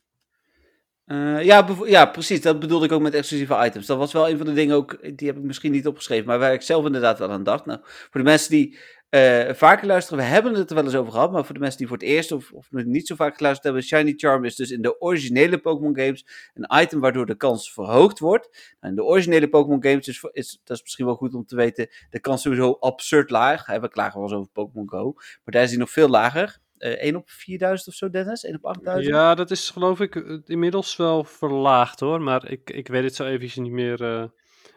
ja, 1.42 1.66
ja, 1.84 2.06
precies. 2.06 2.40
Dat 2.40 2.60
bedoelde 2.60 2.86
ik 2.86 2.92
ook 2.92 3.02
met 3.02 3.14
exclusieve 3.14 3.64
items. 3.64 3.86
Dat 3.86 3.98
was 3.98 4.12
wel 4.12 4.28
een 4.28 4.36
van 4.36 4.46
de 4.46 4.52
dingen 4.52 4.76
ook, 4.76 5.16
die 5.16 5.28
heb 5.28 5.36
ik 5.36 5.42
misschien 5.42 5.72
niet 5.72 5.86
opgeschreven, 5.86 6.26
maar 6.26 6.38
waar 6.38 6.52
ik 6.52 6.62
zelf 6.62 6.86
inderdaad 6.86 7.18
wel 7.18 7.30
aan 7.30 7.42
dacht. 7.42 7.66
Nou, 7.66 7.80
voor 7.82 8.20
de 8.20 8.26
mensen 8.26 8.50
die 8.50 8.78
uh, 9.10 9.52
vaker 9.52 9.86
luisteren. 9.86 10.18
We 10.18 10.30
hebben 10.30 10.54
het 10.54 10.68
er 10.68 10.76
wel 10.76 10.84
eens 10.84 10.94
over 10.94 11.12
gehad, 11.12 11.32
maar 11.32 11.44
voor 11.44 11.54
de 11.54 11.60
mensen 11.60 11.78
die 11.78 11.88
voor 11.88 11.96
het 11.96 12.06
eerst 12.06 12.32
of, 12.32 12.52
of 12.52 12.66
niet 12.70 13.06
zo 13.06 13.14
vaak 13.14 13.36
geluisterd 13.36 13.64
hebben, 13.64 13.82
Shiny 13.82 14.14
Charm 14.16 14.44
is 14.44 14.56
dus 14.56 14.70
in 14.70 14.82
de 14.82 15.00
originele 15.00 15.58
Pokémon 15.58 15.96
games 15.96 16.26
een 16.54 16.80
item 16.80 17.00
waardoor 17.00 17.26
de 17.26 17.36
kans 17.36 17.72
verhoogd 17.72 18.18
wordt. 18.18 18.74
Nou, 18.80 18.92
in 18.92 19.00
de 19.00 19.04
originele 19.04 19.48
Pokémon 19.48 19.82
games 19.82 20.08
is, 20.08 20.24
is, 20.32 20.60
dat 20.64 20.76
is 20.76 20.82
misschien 20.82 21.06
wel 21.06 21.14
goed 21.14 21.34
om 21.34 21.46
te 21.46 21.56
weten, 21.56 21.88
de 22.10 22.20
kans 22.20 22.42
sowieso 22.42 22.76
absurd 22.80 23.30
laag. 23.30 23.66
We 23.66 23.88
klagen 23.88 24.20
wel 24.20 24.28
eens 24.28 24.38
over 24.38 24.50
Pokémon 24.52 24.88
Go, 24.88 25.12
maar 25.14 25.54
daar 25.54 25.62
is 25.62 25.70
die 25.70 25.78
nog 25.78 25.90
veel 25.90 26.08
lager. 26.08 26.58
Uh, 26.78 26.92
eh, 26.92 26.98
1 26.98 27.16
op 27.16 27.30
4000 27.30 27.88
of 27.88 27.94
zo, 27.94 28.10
Dennis? 28.10 28.44
1 28.44 28.54
op 28.54 28.64
8000? 28.64 29.14
Ja, 29.14 29.34
dat 29.34 29.50
is 29.50 29.70
geloof 29.70 30.00
ik 30.00 30.16
eh, 30.16 30.38
inmiddels 30.44 30.96
wel 30.96 31.24
verlaagd 31.24 32.00
hoor, 32.00 32.20
maar 32.20 32.50
ik, 32.50 32.70
ik 32.70 32.88
weet 32.88 33.04
het 33.04 33.14
zo 33.14 33.24
eventjes 33.24 33.56
niet 33.56 33.72
meer. 33.72 34.02
Uh, 34.02 34.24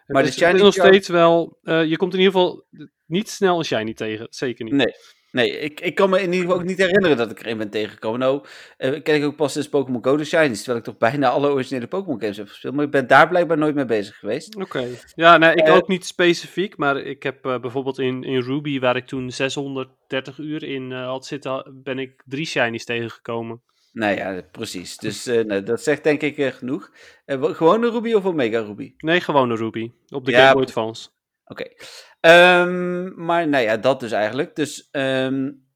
maar 0.08 0.24
de 0.24 0.32
Shiny 0.32 0.54
is 0.54 0.62
nog 0.62 0.74
steeds 0.74 1.08
wel, 1.08 1.58
uh, 1.63 1.86
je 1.86 1.98
komt 1.98 2.13
in 2.13 2.20
ieder 2.20 2.34
geval 2.34 2.65
niet 3.12 3.30
snel 3.30 3.58
een 3.58 3.65
shiny 3.65 3.93
tegen. 3.93 4.28
Zeker 4.30 4.65
niet. 4.65 4.74
Nee. 4.74 4.93
Nee, 5.32 5.60
ik, 5.60 5.80
ik 5.80 5.95
kan 5.95 6.10
me 6.10 6.17
in 6.17 6.26
ieder 6.26 6.39
geval 6.39 6.56
ook 6.56 6.63
niet 6.63 6.78
herinneren 6.78 7.17
dat 7.17 7.32
ik 7.32 7.39
er 7.39 7.47
een 7.47 7.58
ben 7.58 7.69
tegengekomen. 7.69 8.19
Nou, 8.19 8.45
uh, 8.78 9.02
ken 9.04 9.15
ik 9.15 9.24
ook 9.24 9.36
pas 9.36 9.52
sinds 9.52 9.69
Pokémon 9.69 10.04
Go 10.04 10.17
de 10.17 10.26
Shinies, 10.26 10.58
terwijl 10.58 10.78
ik 10.78 10.84
toch 10.84 10.97
bijna 10.97 11.30
alle 11.30 11.50
originele 11.50 11.88
Pokémon 11.88 12.19
games 12.21 12.38
heb 12.38 12.47
gespeeld. 12.47 12.76
Maar 12.76 12.86
ik 12.86 12.91
ben 12.91 13.08
daar 13.08 13.28
blijkbaar 13.28 13.58
nooit 13.58 13.76
mee 13.76 13.86
bezig 13.86 14.17
geweest. 14.17 14.56
Oké. 14.56 14.88
Ja, 15.15 15.38
nee, 15.38 15.56
ik 15.56 15.67
uh, 15.67 15.76
ook 15.76 15.88
niet 15.88 16.06
specifiek, 16.06 16.78
maar 16.78 16.97
ik 16.97 17.24
heb 17.24 17.45
uh, 17.45 17.60
bijvoorbeeld 17.60 18.00
in, 18.00 18.24
in 18.24 18.41
Ruby, 18.41 18.80
waar 18.80 18.95
ik 18.95 19.08
toen 19.08 19.32
630 19.32 20.38
uur 20.38 20.63
in 20.63 20.91
had 20.91 21.26
zitten, 21.26 21.82
ben 21.84 22.00
ik 22.00 22.21
drie 22.26 22.45
Shinies 22.45 22.86
tegengekomen. 22.86 23.62
Nou 23.91 24.15
ja, 24.15 24.41
precies. 24.52 24.97
Dus 24.97 25.26
nee, 25.26 25.63
dat 25.63 25.82
zegt 25.82 26.04
denk 26.04 26.21
ik 26.21 26.54
genoeg. 26.54 26.91
gewone 27.26 27.89
Ruby 27.89 28.13
of 28.13 28.26
Omega 28.26 28.60
Ruby? 28.60 28.93
Nee, 28.97 29.21
gewone 29.21 29.56
Ruby. 29.56 29.91
Op 30.10 30.26
de 30.26 30.32
ja, 30.32 30.39
Game 30.39 30.54
Boy 30.54 30.63
Advance. 30.63 31.10
Oké. 31.52 31.72
Okay. 32.20 32.62
Um, 32.62 33.14
maar 33.26 33.48
nou 33.48 33.64
ja, 33.64 33.78
dat 33.78 34.00
dus 34.00 34.12
eigenlijk. 34.12 34.56
Dus 34.56 34.90
um, 34.92 35.68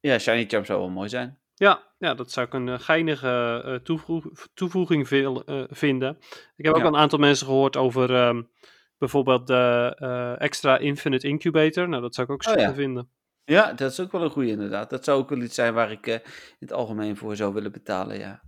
ja, 0.00 0.18
Shiny 0.18 0.44
Charm 0.48 0.64
zou 0.64 0.78
wel 0.78 0.90
mooi 0.90 1.08
zijn. 1.08 1.38
Ja, 1.54 1.82
ja 1.98 2.14
dat 2.14 2.30
zou 2.30 2.46
ik 2.46 2.52
een 2.52 2.66
uh, 2.66 2.78
geinige 2.78 3.62
uh, 3.66 3.74
toevoeg 3.74 4.24
toevoeging 4.54 5.08
veel, 5.08 5.50
uh, 5.50 5.64
vinden. 5.68 6.18
Ik 6.56 6.64
heb 6.64 6.74
ook 6.74 6.80
ja. 6.80 6.86
een 6.86 6.96
aantal 6.96 7.18
mensen 7.18 7.46
gehoord 7.46 7.76
over 7.76 8.26
um, 8.26 8.50
bijvoorbeeld 8.98 9.46
de 9.46 10.36
extra 10.38 10.78
Infinite 10.78 11.28
Incubator. 11.28 11.88
Nou, 11.88 12.02
dat 12.02 12.14
zou 12.14 12.26
ik 12.26 12.32
ook 12.32 12.54
oh, 12.54 12.60
ja. 12.60 12.74
vinden. 12.74 13.10
Ja, 13.44 13.72
dat 13.72 13.90
is 13.90 14.00
ook 14.00 14.12
wel 14.12 14.22
een 14.22 14.30
goede 14.30 14.50
inderdaad. 14.50 14.90
Dat 14.90 15.04
zou 15.04 15.20
ook 15.20 15.28
wel 15.28 15.42
iets 15.42 15.54
zijn 15.54 15.74
waar 15.74 15.90
ik 15.90 16.06
in 16.06 16.22
het 16.58 16.72
algemeen 16.72 17.16
voor 17.16 17.36
zou 17.36 17.54
willen 17.54 17.72
betalen, 17.72 18.18
ja. 18.18 18.42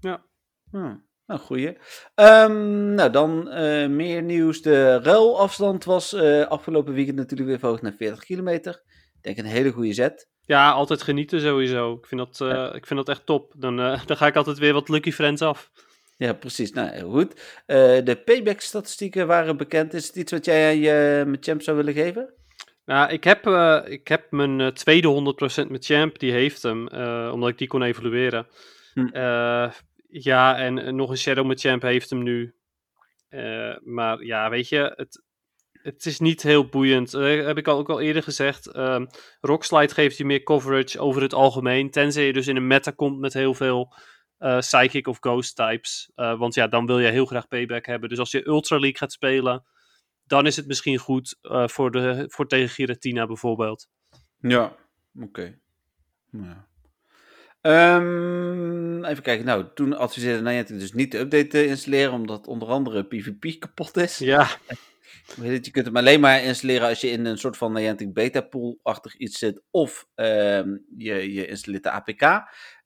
Ja. 0.00 0.24
Hmm. 0.70 1.06
Nou, 1.26 1.40
goeie. 1.40 1.68
Um, 2.14 2.94
nou, 2.94 3.10
dan 3.10 3.48
uh, 3.48 3.86
meer 3.88 4.22
nieuws. 4.22 4.62
De 4.62 4.98
ruilafstand 5.02 5.84
was 5.84 6.12
uh, 6.12 6.46
afgelopen 6.46 6.94
weekend 6.94 7.16
natuurlijk 7.16 7.48
weer 7.48 7.58
verhoogd 7.58 7.82
naar 7.82 7.94
40 7.98 8.24
kilometer. 8.24 8.82
Ik 9.14 9.22
denk 9.22 9.38
een 9.38 9.44
hele 9.44 9.70
goede 9.70 9.92
zet. 9.92 10.28
Ja, 10.46 10.70
altijd 10.70 11.02
genieten 11.02 11.40
sowieso. 11.40 11.92
Ik 11.92 12.06
vind 12.06 12.20
dat, 12.20 12.40
uh, 12.40 12.54
ja. 12.54 12.72
ik 12.72 12.86
vind 12.86 13.06
dat 13.06 13.08
echt 13.08 13.26
top. 13.26 13.54
Dan, 13.56 13.76
dan 14.06 14.16
ga 14.16 14.26
ik 14.26 14.36
altijd 14.36 14.58
weer 14.58 14.72
wat 14.72 14.88
Lucky 14.88 15.12
Friends 15.12 15.42
af. 15.42 15.70
Ja, 16.16 16.32
precies. 16.32 16.72
Nou, 16.72 17.00
goed. 17.00 17.34
de 17.66 18.22
payback-statistieken 18.24 19.26
waren 19.26 19.56
bekend. 19.56 19.94
Is 19.94 20.06
het 20.06 20.16
iets 20.16 20.32
wat 20.32 20.44
jij 20.44 20.68
aan 20.68 20.78
je 20.78 21.24
met 21.26 21.44
Champ 21.44 21.62
zou 21.62 21.76
willen 21.76 21.94
geven? 21.94 22.34
Nou, 22.84 23.10
ik 23.12 23.24
heb, 23.24 23.46
ik 23.88 24.08
heb 24.08 24.30
mijn 24.30 24.74
tweede 24.74 25.34
100% 25.64 25.70
met 25.70 25.84
Champ. 25.84 26.18
Die 26.18 26.32
heeft 26.32 26.62
hem, 26.62 26.88
omdat 27.32 27.48
ik 27.48 27.58
die 27.58 27.68
kon 27.68 27.82
evalueren. 27.82 28.46
Hm. 28.94 29.70
Ja, 30.22 30.56
en 30.56 30.96
nog 30.96 31.10
een 31.10 31.16
Shadow 31.16 31.46
Machamp 31.46 31.82
heeft 31.82 32.10
hem 32.10 32.22
nu. 32.22 32.54
Uh, 33.30 33.76
maar 33.80 34.24
ja, 34.24 34.50
weet 34.50 34.68
je, 34.68 34.92
het, 34.96 35.22
het 35.72 36.06
is 36.06 36.18
niet 36.18 36.42
heel 36.42 36.68
boeiend. 36.68 37.14
Uh, 37.14 37.46
heb 37.46 37.58
ik 37.58 37.68
al, 37.68 37.78
ook 37.78 37.88
al 37.88 38.00
eerder 38.00 38.22
gezegd. 38.22 38.76
Uh, 38.76 39.04
Rockslide 39.40 39.94
geeft 39.94 40.16
je 40.16 40.24
meer 40.24 40.42
coverage 40.42 40.98
over 40.98 41.22
het 41.22 41.34
algemeen. 41.34 41.90
Tenzij 41.90 42.26
je 42.26 42.32
dus 42.32 42.46
in 42.46 42.56
een 42.56 42.66
meta 42.66 42.90
komt 42.90 43.18
met 43.18 43.32
heel 43.32 43.54
veel 43.54 43.94
Psychic 44.58 45.06
of 45.06 45.16
Ghost 45.20 45.56
types. 45.56 46.10
want 46.14 46.54
ja, 46.54 46.68
dan 46.68 46.86
wil 46.86 46.98
je 46.98 47.08
heel 47.08 47.26
graag 47.26 47.48
payback 47.48 47.86
hebben. 47.86 48.08
Dus 48.08 48.18
als 48.18 48.30
je 48.30 48.46
Ultra 48.46 48.78
League 48.78 48.98
gaat 48.98 49.12
spelen, 49.12 49.64
dan 50.24 50.46
is 50.46 50.56
het 50.56 50.66
misschien 50.66 50.98
goed 50.98 51.38
voor, 51.42 51.90
de, 51.90 52.24
voor 52.28 52.46
tegen 52.46 52.68
Giratina 52.68 53.26
bijvoorbeeld. 53.26 53.88
Ja, 54.38 54.64
oké. 55.14 55.24
Okay. 55.24 55.58
Ja. 56.30 56.68
Um, 57.66 59.04
even 59.04 59.22
kijken. 59.22 59.44
Nou, 59.44 59.64
toen 59.74 59.96
adviseerde 59.96 60.42
Niantic 60.42 60.78
dus 60.78 60.92
niet 60.92 61.12
de 61.12 61.18
update 61.18 61.46
te 61.46 61.66
installeren, 61.66 62.12
omdat 62.12 62.46
onder 62.46 62.68
andere 62.68 63.04
PvP 63.04 63.60
kapot 63.60 63.96
is. 63.96 64.18
Ja. 64.18 64.48
Je 65.42 65.70
kunt 65.70 65.86
hem 65.86 65.96
alleen 65.96 66.20
maar 66.20 66.42
installeren 66.42 66.88
als 66.88 67.00
je 67.00 67.10
in 67.10 67.24
een 67.24 67.38
soort 67.38 67.56
van 67.56 67.72
Niantic 67.72 68.14
beta 68.14 68.40
pool-achtig 68.40 69.16
iets 69.16 69.38
zit, 69.38 69.62
of 69.70 70.06
um, 70.14 70.84
je, 70.96 71.32
je 71.32 71.46
installeert 71.46 71.82
de 71.82 71.90
APK. 71.90 72.42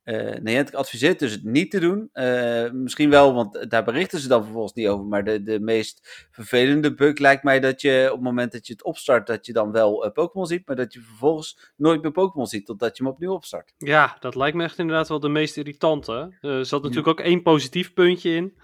Uh, 0.09 0.35
Niantic 0.43 0.75
adviseert 0.75 1.19
dus 1.19 1.33
het 1.33 1.45
niet 1.45 1.71
te 1.71 1.81
doen. 1.81 2.11
Uh, 2.13 2.71
misschien 2.71 3.11
wel, 3.11 3.35
want 3.35 3.71
daar 3.71 3.85
berichten 3.85 4.19
ze 4.19 4.29
dan 4.29 4.43
vervolgens 4.43 4.73
niet 4.75 4.89
over. 4.89 5.07
Maar 5.07 5.25
de, 5.25 5.43
de 5.43 5.61
meest 5.61 6.29
vervelende 6.31 6.95
bug 6.95 7.19
lijkt 7.19 7.43
mij 7.43 7.61
dat 7.61 7.81
je 7.81 8.07
op 8.07 8.15
het 8.15 8.25
moment 8.25 8.53
dat 8.53 8.67
je 8.67 8.73
het 8.73 8.85
opstart, 8.85 9.27
dat 9.27 9.47
je 9.47 9.53
dan 9.53 9.73
wel 9.73 10.05
uh, 10.05 10.13
Pokémon 10.13 10.47
ziet, 10.47 10.67
maar 10.67 10.77
dat 10.77 10.93
je 10.93 11.01
vervolgens 11.01 11.73
nooit 11.77 12.03
meer 12.03 12.13
Pokémon 12.13 12.47
ziet 12.47 12.67
totdat 12.67 12.97
je 12.97 13.03
hem 13.03 13.13
opnieuw 13.13 13.33
opstart. 13.33 13.75
Ja, 13.79 14.17
dat 14.21 14.35
lijkt 14.35 14.57
me 14.57 14.65
echt 14.65 14.79
inderdaad 14.79 15.09
wel 15.09 15.21
de 15.21 15.29
meest 15.29 15.57
irritante. 15.57 16.37
er 16.41 16.67
zat 16.67 16.83
natuurlijk 16.83 17.09
ook 17.09 17.21
één 17.21 17.43
positief 17.43 17.93
puntje 17.93 18.35
in. 18.35 18.59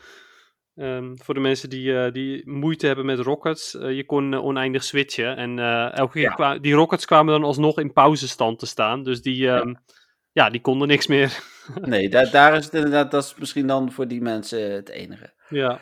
Um, 0.76 1.18
voor 1.18 1.34
de 1.34 1.40
mensen 1.40 1.70
die, 1.70 2.10
die 2.10 2.50
moeite 2.50 2.86
hebben 2.86 3.06
met 3.06 3.18
rockets, 3.18 3.72
je 3.72 4.04
kon 4.06 4.34
oneindig 4.34 4.84
switchen. 4.84 5.36
En 5.36 5.58
elke 5.92 6.12
keer 6.12 6.34
ja. 6.36 6.58
die 6.58 6.74
rockets 6.74 7.04
kwamen 7.04 7.32
dan 7.32 7.44
alsnog 7.44 7.78
in 7.78 7.92
pauzestand 7.92 8.58
te 8.58 8.66
staan. 8.66 9.02
Dus 9.02 9.22
die, 9.22 9.46
um, 9.46 9.68
ja 9.68 9.82
ja, 10.34 10.50
die 10.50 10.60
konden 10.60 10.88
niks 10.88 11.06
meer. 11.06 11.42
nee, 11.80 12.08
daar, 12.08 12.30
daar 12.30 12.56
is 12.56 12.64
het 12.64 12.74
inderdaad, 12.74 13.10
dat 13.10 13.24
is 13.24 13.34
misschien 13.38 13.66
dan 13.66 13.92
voor 13.92 14.08
die 14.08 14.20
mensen 14.20 14.72
het 14.72 14.88
enige. 14.88 15.32
Ja. 15.48 15.80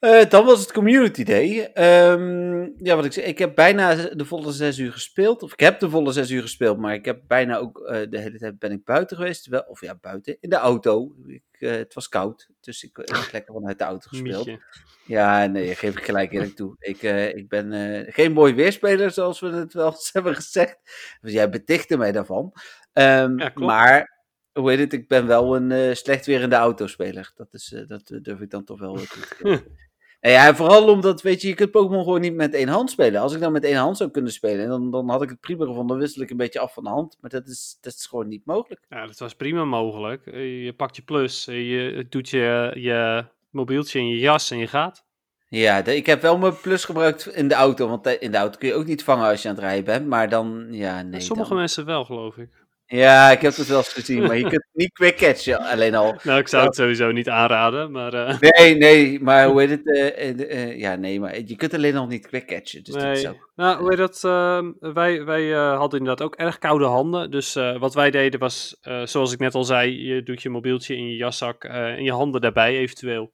Uh, 0.00 0.24
dan 0.24 0.44
was 0.44 0.60
het 0.60 0.72
Community 0.72 1.24
Day. 1.24 1.70
Um, 2.10 2.74
ja, 2.76 2.96
wat 2.96 3.04
ik 3.04 3.12
zei, 3.12 3.26
ik 3.26 3.38
heb 3.38 3.54
bijna 3.54 3.94
de 3.94 4.24
volle 4.24 4.52
zes 4.52 4.78
uur 4.78 4.92
gespeeld. 4.92 5.42
Of 5.42 5.52
ik 5.52 5.60
heb 5.60 5.78
de 5.78 5.90
volle 5.90 6.12
zes 6.12 6.30
uur 6.30 6.42
gespeeld, 6.42 6.78
maar 6.78 6.94
ik 6.94 7.04
heb 7.04 7.20
bijna 7.26 7.56
ook 7.56 7.78
uh, 7.78 7.88
de 7.88 8.18
hele 8.18 8.38
tijd 8.38 8.58
ben 8.58 8.72
ik 8.72 8.84
buiten 8.84 9.16
geweest. 9.16 9.46
Wel, 9.46 9.60
of 9.60 9.80
ja, 9.80 9.98
buiten, 10.00 10.36
in 10.40 10.50
de 10.50 10.56
auto. 10.56 11.14
Ik, 11.26 11.42
uh, 11.58 11.70
het 11.70 11.94
was 11.94 12.08
koud, 12.08 12.48
dus 12.60 12.82
ik 12.82 12.96
heb 12.96 13.28
lekker 13.32 13.54
vanuit 13.54 13.78
de 13.78 13.84
auto 13.84 14.08
gespeeld. 14.08 14.46
Mietje. 14.46 14.64
Ja, 15.04 15.46
nee, 15.46 15.74
geef 15.74 15.96
ik 15.96 16.04
gelijk 16.04 16.32
eerlijk 16.32 16.56
toe. 16.56 16.76
Ik, 16.78 17.02
ik 17.36 17.48
ben 17.48 17.72
geen 18.12 18.32
mooi 18.32 18.54
weerspeler, 18.54 19.10
zoals 19.10 19.40
we 19.40 19.48
het 19.48 19.72
wel 19.72 19.90
eens 19.90 20.10
hebben 20.12 20.34
gezegd. 20.34 20.78
Dus 21.20 21.32
jij 21.32 21.50
betichtte 21.50 21.96
mij 21.96 22.12
daarvan. 22.12 22.52
Um, 22.92 23.38
ja, 23.38 23.52
maar 23.54 24.18
hoe 24.52 24.70
heet 24.70 24.78
het, 24.78 24.92
ik 24.92 25.08
ben 25.08 25.26
wel 25.26 25.56
een 25.56 25.70
uh, 25.70 25.94
slecht 25.94 26.26
weer 26.26 26.40
in 26.40 26.50
de 26.50 26.56
autospeler. 26.56 27.32
Dat, 27.34 27.54
is, 27.54 27.72
uh, 27.72 27.86
dat 27.86 28.18
durf 28.22 28.40
ik 28.40 28.50
dan 28.50 28.64
toch 28.64 28.78
wel 28.78 28.94
te. 28.94 29.62
En 30.20 30.30
ja, 30.30 30.54
vooral 30.54 30.88
omdat, 30.88 31.22
weet 31.22 31.42
je, 31.42 31.48
je 31.48 31.54
kunt 31.54 31.70
Pokémon 31.70 32.04
gewoon 32.04 32.20
niet 32.20 32.34
met 32.34 32.54
één 32.54 32.68
hand 32.68 32.90
spelen. 32.90 33.20
Als 33.20 33.34
ik 33.34 33.40
dan 33.40 33.52
met 33.52 33.64
één 33.64 33.76
hand 33.76 33.96
zou 33.96 34.10
kunnen 34.10 34.32
spelen, 34.32 34.68
dan, 34.68 34.90
dan 34.90 35.10
had 35.10 35.22
ik 35.22 35.28
het 35.28 35.40
prima 35.40 35.64
gevonden. 35.64 35.88
Dan 35.88 35.98
wissel 35.98 36.22
ik 36.22 36.30
een 36.30 36.36
beetje 36.36 36.60
af 36.60 36.72
van 36.72 36.84
de 36.84 36.90
hand. 36.90 37.16
Maar 37.20 37.30
dat 37.30 37.46
is, 37.46 37.78
dat 37.80 37.94
is 37.94 38.06
gewoon 38.06 38.28
niet 38.28 38.46
mogelijk. 38.46 38.84
Ja, 38.88 39.06
dat 39.06 39.18
was 39.18 39.34
prima 39.34 39.64
mogelijk. 39.64 40.26
Eh, 40.26 40.64
je 40.64 40.72
pakt 40.72 40.96
je 40.96 41.02
plus, 41.02 41.44
je 41.44 42.06
doet 42.08 42.28
je, 42.28 42.70
je 42.74 43.24
mobieltje 43.50 43.98
in 43.98 44.08
je 44.08 44.18
jas 44.18 44.50
en 44.50 44.58
je 44.58 44.66
gaat. 44.66 45.06
Ja, 45.48 45.84
ik 45.84 46.06
heb 46.06 46.22
wel 46.22 46.38
mijn 46.38 46.60
plus 46.60 46.84
gebruikt 46.84 47.26
in 47.26 47.48
de 47.48 47.54
auto. 47.54 47.88
Want 47.88 48.06
in 48.06 48.30
de 48.30 48.36
auto 48.36 48.58
kun 48.58 48.68
je 48.68 48.74
ook 48.74 48.86
niet 48.86 49.04
vangen 49.04 49.28
als 49.28 49.42
je 49.42 49.48
aan 49.48 49.54
het 49.54 49.64
rijden 49.64 49.84
bent. 49.84 50.06
Maar 50.06 50.28
dan, 50.28 50.66
ja, 50.70 51.02
nee. 51.02 51.20
Sommige 51.20 51.54
mensen 51.54 51.84
wel, 51.84 52.04
geloof 52.04 52.36
ik. 52.36 52.66
Ja, 52.90 53.30
ik 53.30 53.40
heb 53.40 53.56
het 53.56 53.66
wel 53.66 53.76
eens 53.76 53.92
gezien, 53.92 54.22
maar 54.22 54.36
je 54.36 54.48
kunt 54.48 54.66
niet 54.72 54.92
quick 54.92 55.16
catchen 55.16 55.58
alleen 55.58 55.94
al. 55.94 56.16
Nou, 56.22 56.40
ik 56.40 56.48
zou 56.48 56.64
het 56.64 56.74
sowieso 56.74 57.10
niet 57.10 57.28
aanraden, 57.28 57.90
maar... 57.90 58.14
Uh... 58.14 58.38
Nee, 58.50 58.76
nee, 58.76 59.20
maar 59.20 59.46
hoe 59.46 59.60
heet 59.60 59.70
het? 59.70 59.86
Uh, 59.86 60.38
uh, 60.38 60.78
ja, 60.78 60.94
nee, 60.94 61.20
maar 61.20 61.38
je 61.38 61.56
kunt 61.56 61.74
alleen 61.74 61.94
nog 61.94 62.08
niet 62.08 62.26
quick 62.26 62.46
catchen, 62.46 62.84
dus 62.84 62.94
nee. 62.94 63.04
dat 63.04 63.16
is 63.16 63.26
ook... 63.26 63.50
Nou, 63.54 63.80
hoe 63.80 63.88
heet 63.88 63.98
dat? 63.98 64.24
Ehm, 64.24 64.72
wij 64.78 65.24
wij 65.24 65.50
hadden 65.52 65.98
inderdaad 65.98 66.26
ook 66.26 66.34
erg 66.34 66.58
koude 66.58 66.84
handen, 66.84 67.30
dus 67.30 67.54
wat 67.54 67.94
wij 67.94 68.10
deden 68.10 68.40
was, 68.40 68.78
zoals 69.04 69.32
ik 69.32 69.38
net 69.38 69.54
al 69.54 69.64
zei, 69.64 70.06
je 70.06 70.22
doet 70.22 70.42
je 70.42 70.50
mobieltje 70.50 70.96
in 70.96 71.08
je 71.08 71.16
jaszak 71.16 71.64
en 71.64 72.02
je 72.02 72.12
handen 72.12 72.40
daarbij 72.40 72.76
eventueel. 72.76 73.32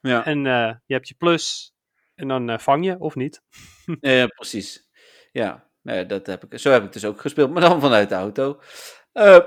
Ja. 0.00 0.24
En 0.24 0.44
je 0.86 0.94
hebt 0.94 1.08
je 1.08 1.14
plus 1.18 1.74
en 2.14 2.28
dan 2.28 2.60
vang 2.60 2.84
je, 2.84 2.98
of 2.98 3.14
niet. 3.14 3.42
Ja, 4.00 4.26
precies. 4.26 4.88
Ja, 5.32 5.66
Nee, 5.86 6.06
dat 6.06 6.26
heb 6.26 6.44
ik, 6.44 6.58
zo 6.58 6.70
heb 6.70 6.84
ik 6.84 6.92
dus 6.92 7.04
ook 7.04 7.20
gespeeld, 7.20 7.50
maar 7.50 7.60
dan 7.60 7.80
vanuit 7.80 8.08
de 8.08 8.14
auto. 8.14 8.60
Uh, 9.16 9.38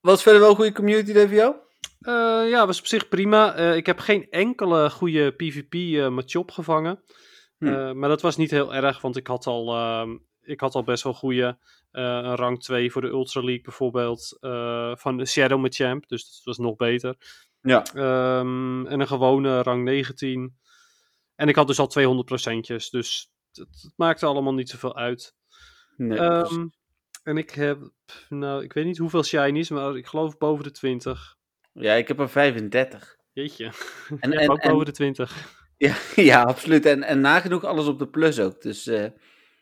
was 0.00 0.22
verder 0.22 0.40
wel 0.40 0.50
een 0.50 0.56
goede 0.56 0.72
community 0.72 1.12
day 1.12 1.26
voor 1.26 1.36
jou? 1.36 1.54
Uh, 2.00 2.50
ja, 2.50 2.66
was 2.66 2.78
op 2.78 2.86
zich 2.86 3.08
prima. 3.08 3.58
Uh, 3.58 3.76
ik 3.76 3.86
heb 3.86 3.98
geen 3.98 4.30
enkele 4.30 4.90
goede 4.90 5.32
PvP-match 5.32 6.34
opgevangen. 6.34 7.02
Hm. 7.58 7.98
maar 7.98 8.08
dat 8.08 8.22
was 8.22 8.36
niet 8.36 8.50
heel 8.50 8.74
erg, 8.74 9.00
want 9.00 9.16
ik 9.16 9.26
had 9.26 9.46
al, 9.46 9.74
ehm, 9.74 10.16
ik 10.40 10.60
had 10.60 10.74
al 10.74 10.82
best 10.82 11.02
wel 11.02 11.14
goede. 11.14 11.58
een 11.90 12.36
rang 12.36 12.62
2 12.62 12.92
voor 12.92 13.02
de 13.02 13.08
Ultra 13.08 13.40
League 13.40 13.62
bijvoorbeeld. 13.62 14.36
van 15.00 15.16
de 15.16 15.26
Shadow 15.26 15.60
Machamp, 15.60 16.08
dus 16.08 16.24
dat 16.24 16.40
was 16.44 16.58
nog 16.58 16.76
beter. 16.76 17.16
Ja. 17.60 17.86
Um, 18.38 18.86
en 18.86 19.00
een 19.00 19.06
gewone 19.06 19.62
rang 19.62 19.84
19. 19.84 20.56
En 21.34 21.48
ik 21.48 21.56
had 21.56 21.66
dus 21.66 21.78
al 21.78 21.86
200 21.86 22.26
procentjes, 22.26 22.90
dus 22.90 23.30
het, 23.52 23.82
het 23.82 23.92
maakte 23.96 24.26
allemaal 24.26 24.54
niet 24.54 24.68
zoveel 24.68 24.96
uit. 24.96 25.34
Nee, 25.96 26.18
um, 26.18 26.72
en 27.28 27.36
ik 27.36 27.50
heb, 27.50 27.78
nou, 28.28 28.64
ik 28.64 28.72
weet 28.72 28.84
niet 28.84 28.98
hoeveel 28.98 29.22
shinies, 29.22 29.70
maar 29.70 29.96
ik 29.96 30.06
geloof 30.06 30.38
boven 30.38 30.64
de 30.64 30.70
20. 30.70 31.36
Ja, 31.72 31.94
ik 31.94 32.08
heb 32.08 32.18
er 32.18 32.28
35. 32.28 33.16
Jeetje. 33.32 33.70
En, 34.20 34.32
en 34.38 34.50
ook 34.50 34.62
boven 34.62 34.84
de 34.84 34.92
20. 34.92 35.32
Ja, 35.76 35.94
ja 36.14 36.42
absoluut. 36.42 36.86
En, 36.86 37.02
en 37.02 37.20
nagenoeg 37.20 37.64
alles 37.64 37.86
op 37.86 37.98
de 37.98 38.08
plus 38.08 38.40
ook. 38.40 38.62
Dus, 38.62 38.86
uh, 38.86 39.06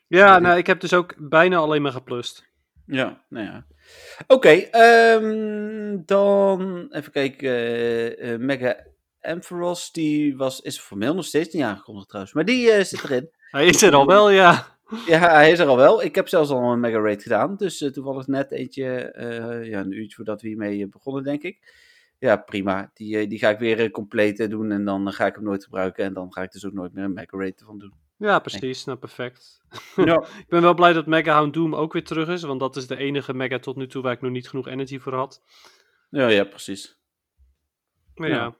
ja, 0.06 0.38
nou, 0.38 0.58
ik 0.58 0.66
heb 0.66 0.80
dus 0.80 0.94
ook 0.94 1.14
bijna 1.18 1.56
alleen 1.56 1.82
maar 1.82 1.92
geplust. 1.92 2.48
Ja, 2.86 3.24
nou 3.28 3.46
ja. 3.46 3.66
Oké, 4.26 4.34
okay, 4.34 4.68
um, 5.14 6.02
dan 6.06 6.86
even 6.90 7.12
kijken. 7.12 7.50
Uh, 7.50 8.32
uh, 8.32 8.38
Mega 8.38 8.86
Ampharos, 9.20 9.92
die 9.92 10.36
was, 10.36 10.60
is 10.60 10.80
formeel 10.80 11.14
nog 11.14 11.24
steeds 11.24 11.54
niet 11.54 11.62
aangekondigd 11.62 12.08
trouwens. 12.08 12.34
Maar 12.34 12.44
die 12.44 12.84
zit 12.84 13.04
erin. 13.04 13.30
Hij 13.50 13.66
is 13.66 13.82
er 13.82 13.94
al 13.94 14.06
wel, 14.06 14.30
ja. 14.30 14.75
Ja, 15.06 15.18
hij 15.18 15.50
is 15.50 15.58
er 15.58 15.66
al 15.66 15.76
wel. 15.76 16.02
Ik 16.02 16.14
heb 16.14 16.28
zelfs 16.28 16.50
al 16.50 16.72
een 16.72 16.80
mega 16.80 16.98
raid 16.98 17.22
gedaan. 17.22 17.56
Dus 17.56 17.82
uh, 17.82 17.90
toevallig 17.90 18.26
net 18.26 18.50
eentje, 18.50 19.14
uh, 19.18 19.68
ja, 19.68 19.80
een 19.80 19.92
uurtje 19.92 20.16
voordat 20.16 20.42
we 20.42 20.48
hiermee 20.48 20.82
eh, 20.82 20.88
begonnen, 20.90 21.22
denk 21.22 21.42
ik. 21.42 21.84
Ja, 22.18 22.36
prima. 22.36 22.90
Die, 22.94 23.26
die 23.26 23.38
ga 23.38 23.50
ik 23.50 23.58
weer 23.58 23.90
compleet 23.90 24.50
doen 24.50 24.70
en 24.70 24.84
dan 24.84 25.12
ga 25.12 25.26
ik 25.26 25.34
hem 25.34 25.44
nooit 25.44 25.64
gebruiken. 25.64 26.04
En 26.04 26.12
dan 26.12 26.32
ga 26.32 26.42
ik 26.42 26.52
dus 26.52 26.66
ook 26.66 26.72
nooit 26.72 26.92
meer 26.92 27.04
een 27.04 27.12
mega 27.12 27.38
raid 27.38 27.60
ervan 27.60 27.78
doen. 27.78 27.92
Ja, 28.18 28.38
precies. 28.38 28.84
Nou, 28.84 28.98
perfect. 28.98 29.60
Ja. 29.96 30.26
ik 30.38 30.48
ben 30.48 30.62
wel 30.62 30.74
blij 30.74 30.92
dat 30.92 31.06
Mega 31.06 31.32
Hound 31.32 31.54
Doom 31.54 31.74
ook 31.74 31.92
weer 31.92 32.04
terug 32.04 32.28
is. 32.28 32.42
Want 32.42 32.60
dat 32.60 32.76
is 32.76 32.86
de 32.86 32.96
enige 32.96 33.34
mega 33.34 33.58
tot 33.58 33.76
nu 33.76 33.86
toe 33.86 34.02
waar 34.02 34.12
ik 34.12 34.20
nog 34.20 34.30
niet 34.30 34.48
genoeg 34.48 34.68
energy 34.68 34.98
voor 34.98 35.14
had. 35.14 35.42
Ja, 36.10 36.28
ja, 36.28 36.44
precies. 36.44 36.98
Maar 38.14 38.28
ja. 38.28 38.34
ja. 38.34 38.56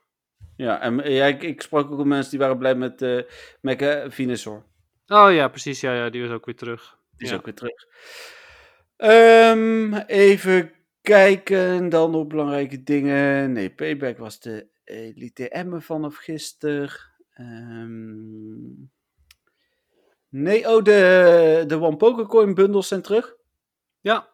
Ja, 0.56 0.80
en 0.80 1.12
ja, 1.12 1.24
ik, 1.24 1.42
ik 1.42 1.62
sprak 1.62 1.90
ook 1.90 1.96
met 1.96 2.06
mensen 2.06 2.30
die 2.30 2.38
waren 2.38 2.58
blij 2.58 2.74
met 2.74 3.02
uh, 3.02 3.22
Mega 3.60 4.10
Venusaur. 4.10 4.64
Oh 5.07 5.33
ja, 5.33 5.49
precies. 5.49 5.81
Ja, 5.81 5.95
ja, 5.95 6.11
die 6.11 6.23
was 6.23 6.31
ook 6.31 6.45
weer 6.45 6.57
terug. 6.57 6.99
Die 7.16 7.27
is 7.27 7.35
ook 7.35 7.45
weer 7.45 7.55
terug. 7.55 7.87
Um, 8.97 9.95
even 9.95 10.73
kijken 11.03 11.88
dan 11.88 12.14
op 12.14 12.29
belangrijke 12.29 12.83
dingen. 12.83 13.53
Nee, 13.53 13.71
Payback 13.71 14.19
was 14.19 14.40
de 14.40 14.69
Elite 14.85 15.64
M 15.66 15.81
vanaf 15.81 16.16
gisteren. 16.16 16.90
Um, 17.40 18.90
nee, 20.29 20.69
oh, 20.69 20.83
de, 20.83 21.64
de 21.66 21.81
One 21.81 21.97
Pokercoin 21.97 22.55
bundels 22.55 22.88
zijn 22.88 23.03
terug. 23.03 23.35
Ja. 24.01 24.29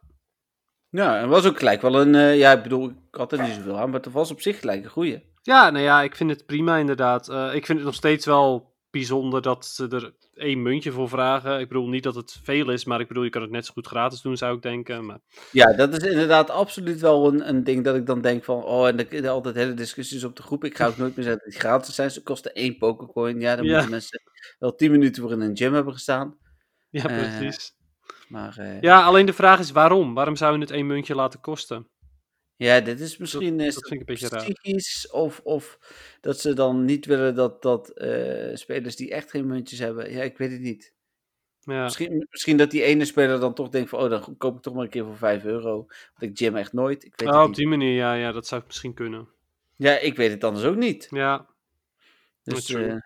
Ja, 0.89 1.21
en 1.21 1.29
was 1.29 1.47
ook 1.47 1.59
gelijk 1.59 1.83
wel 1.83 2.01
een, 2.01 2.15
uh, 2.15 2.39
ja, 2.39 2.53
ik 2.53 2.63
bedoel, 2.63 2.89
ik 2.89 2.95
had 3.11 3.33
er 3.33 3.43
niet 3.43 3.55
zoveel 3.55 3.79
aan, 3.79 3.91
maar 3.91 4.01
het 4.01 4.13
was 4.13 4.31
op 4.31 4.41
zich 4.41 4.61
gelijk 4.61 4.85
een 4.85 4.91
goeie. 4.91 5.31
Ja, 5.43 5.71
nou 5.71 5.85
ja, 5.85 6.03
ik 6.03 6.17
vind 6.17 6.31
het 6.31 6.47
prima 6.47 6.77
inderdaad. 6.77 7.29
Uh, 7.29 7.55
ik 7.55 7.67
vind 7.67 7.79
het 7.79 7.87
nog 7.87 7.97
steeds 7.97 8.27
wel 8.27 8.72
bijzonder 8.93 9.43
dat 9.43 9.67
ze 9.67 9.89
er 9.89 10.15
één 10.35 10.63
muntje 10.63 10.93
voor 10.93 11.09
vragen. 11.09 11.61
Ik 11.61 11.69
bedoel 11.69 11.89
niet 11.89 12.03
dat 12.03 12.15
het 12.15 12.39
veel 12.43 12.71
is, 12.71 12.85
maar 12.85 13.01
ik 13.01 13.09
bedoel, 13.09 13.23
je 13.23 13.31
kan 13.31 13.43
het 13.43 13.51
net 13.51 13.67
zo 13.67 13.73
goed 13.73 13.87
gratis 13.87 14.21
doen, 14.21 14.37
zou 14.37 14.57
ik 14.57 14.63
denken. 14.63 15.07
Maar... 15.07 15.19
Ja, 15.53 15.73
dat 15.73 15.97
is 15.97 16.11
inderdaad 16.11 16.51
absoluut 16.51 17.01
wel 17.01 17.27
een, 17.29 17.49
een 17.49 17.65
ding 17.65 17.85
dat 17.85 17.97
ik 17.97 18.07
dan 18.07 18.21
denk 18.21 18.45
van, 18.45 18.65
oh, 18.65 18.89
en 18.89 19.11
er 19.11 19.29
altijd 19.29 19.55
hele 19.55 19.75
discussies 19.75 20.25
op 20.25 20.37
de 20.37 20.43
groep. 20.43 20.65
Ik 20.65 20.77
ga 20.77 20.87
ook 20.87 20.97
nooit 20.97 21.17
meer 21.17 21.25
zeggen 21.25 21.43
dat 21.45 21.53
die 21.53 21.61
gratis 21.61 21.95
zijn. 21.95 22.11
Ze 22.11 22.23
kosten 22.23 22.55
één 22.55 22.79
pokercoin. 22.79 23.41
Ja, 23.41 23.57
dan 23.57 23.67
moeten 23.67 23.91
mensen 23.91 24.23
wel 24.59 24.75
tien 24.75 24.91
minuten 24.91 25.23
voor 25.23 25.33
in 25.33 25.41
een 25.41 25.57
gym 25.57 25.75
hebben 25.75 25.93
gestaan. 25.93 26.37
Ja, 26.91 27.09
eh, 27.09 27.39
precies. 27.39 27.75
maar, 28.29 28.57
uh... 28.59 28.81
ja, 28.81 29.05
alleen 29.05 29.27
de 29.27 29.33
vraag 29.33 29.59
is 29.59 29.71
waarom? 29.71 30.15
Waarom 30.15 30.37
zou 30.37 30.55
je 30.55 30.61
het 30.61 30.71
één 30.71 30.87
muntje 30.87 31.15
laten 31.15 31.41
kosten? 31.41 31.87
Ja, 32.63 32.81
dit 32.81 33.01
is 33.01 33.17
misschien 33.17 33.59
dat, 33.59 33.75
dat 33.75 33.89
vind 33.89 34.01
ik 34.01 34.09
een 34.09 34.15
beetje 34.15 34.37
psychisch, 34.37 35.09
raar. 35.11 35.21
Of, 35.21 35.41
of 35.45 35.79
dat 36.21 36.41
ze 36.41 36.55
dan 36.55 36.85
niet 36.85 37.07
willen 37.07 37.35
dat, 37.35 37.63
dat 37.63 37.93
uh, 37.95 38.55
spelers 38.55 38.97
die 38.97 39.11
echt 39.11 39.31
geen 39.31 39.47
muntjes 39.47 39.79
hebben. 39.79 40.13
Ja, 40.13 40.23
ik 40.23 40.39
weet 40.39 40.51
het 40.51 40.61
niet. 40.61 40.93
Ja. 41.61 41.83
Misschien, 41.83 42.27
misschien 42.31 42.57
dat 42.57 42.71
die 42.71 42.83
ene 42.83 43.05
speler 43.05 43.41
dan 43.41 43.55
toch 43.55 43.69
denkt 43.69 43.89
van, 43.89 43.99
oh, 44.01 44.11
dan 44.11 44.37
koop 44.39 44.57
ik 44.57 44.63
toch 44.63 44.75
maar 44.75 44.85
een 44.85 44.91
keer 44.91 45.05
voor 45.05 45.17
5 45.17 45.45
euro. 45.45 45.75
Want 45.77 46.31
ik 46.31 46.39
gym 46.39 46.57
echt 46.57 46.73
nooit. 46.73 47.05
Ik 47.05 47.13
weet 47.17 47.29
oh, 47.29 47.39
het 47.39 47.49
op 47.49 47.55
die 47.55 47.69
manier, 47.69 47.95
ja, 47.95 48.15
ja, 48.15 48.33
dat 48.33 48.47
zou 48.47 48.63
misschien 48.67 48.95
kunnen. 48.95 49.29
Ja, 49.77 49.99
ik 49.99 50.17
weet 50.17 50.31
het 50.31 50.45
anders 50.45 50.65
ook 50.65 50.77
niet. 50.77 51.07
Ja. 51.11 51.47
Dus, 52.43 52.71
uh, 52.71 52.97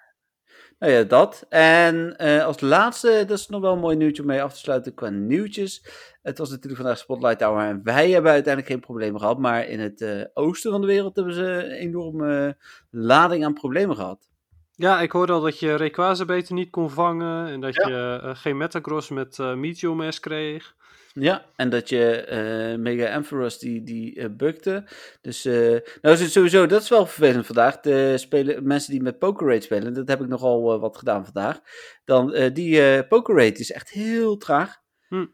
nou 0.79 0.93
ja, 0.93 1.03
dat. 1.03 1.47
En 1.49 2.15
uh, 2.19 2.45
als 2.45 2.61
laatste, 2.61 3.25
dat 3.27 3.39
is 3.39 3.49
nog 3.49 3.61
wel 3.61 3.73
een 3.73 3.79
mooi 3.79 3.97
nieuwtje 3.97 4.23
om 4.23 4.29
mee 4.29 4.43
af 4.43 4.53
te 4.53 4.59
sluiten 4.59 4.95
qua 4.95 5.09
nieuwtjes. 5.09 5.85
Het 6.23 6.39
was 6.39 6.51
natuurlijk 6.51 6.77
vandaag 6.77 6.99
Spotlight 6.99 7.41
Hour 7.41 7.69
en 7.69 7.81
wij 7.85 8.11
hebben 8.11 8.31
uiteindelijk 8.31 8.73
geen 8.73 8.83
problemen 8.83 9.21
gehad. 9.21 9.39
Maar 9.39 9.69
in 9.69 9.81
het 9.81 10.01
uh, 10.01 10.25
oosten 10.35 10.71
van 10.71 10.81
de 10.81 10.87
wereld 10.87 11.17
hebben 11.17 11.35
ze 11.35 11.43
een 11.43 11.71
enorme 11.71 12.57
lading 12.91 13.45
aan 13.45 13.55
problemen 13.55 13.97
gehad. 13.97 14.29
Ja, 14.73 15.01
ik 15.01 15.13
hoorde 15.13 15.33
al 15.33 15.41
dat 15.41 15.59
je 15.59 15.77
Rayquaza 15.77 16.25
beter 16.25 16.55
niet 16.55 16.71
kon 16.71 16.91
vangen. 16.91 17.47
En 17.47 17.61
dat 17.61 17.75
je 17.75 18.21
uh, 18.25 18.37
geen 18.37 18.57
Metagross 18.57 19.11
met 19.11 19.39
uh, 19.39 19.55
Meteor 19.55 20.19
kreeg. 20.21 20.75
Ja, 21.21 21.47
en 21.55 21.69
dat 21.69 21.89
je 21.89 22.27
uh, 22.73 22.79
Mega 22.79 23.15
Ampharos 23.15 23.59
die, 23.59 23.83
die 23.83 24.17
uh, 24.17 24.25
bukte. 24.31 24.85
Dus, 25.21 25.47
uh, 25.47 25.79
nou 26.03 26.15
is 26.15 26.21
het 26.21 26.31
sowieso, 26.31 26.67
dat 26.67 26.83
is 26.83 26.89
wel 26.89 27.07
vervelend 27.07 27.47
vandaag. 27.47 27.81
De 27.81 28.19
spelen, 28.19 28.67
mensen 28.67 28.93
die 28.93 29.03
met 29.03 29.19
Poker 29.19 29.49
Rate 29.49 29.61
spelen, 29.61 29.95
dat 29.95 30.09
heb 30.09 30.21
ik 30.21 30.29
nogal 30.29 30.81
wat 30.81 30.97
gedaan 30.97 31.25
vandaag. 31.25 31.61
Dan, 32.05 32.51
die 32.53 33.05
Poker 33.05 33.37
Rate 33.37 33.61
is 33.61 33.73
echt 33.73 33.91
heel 33.91 34.37
traag. 34.37 34.77
Hm. 35.09 35.27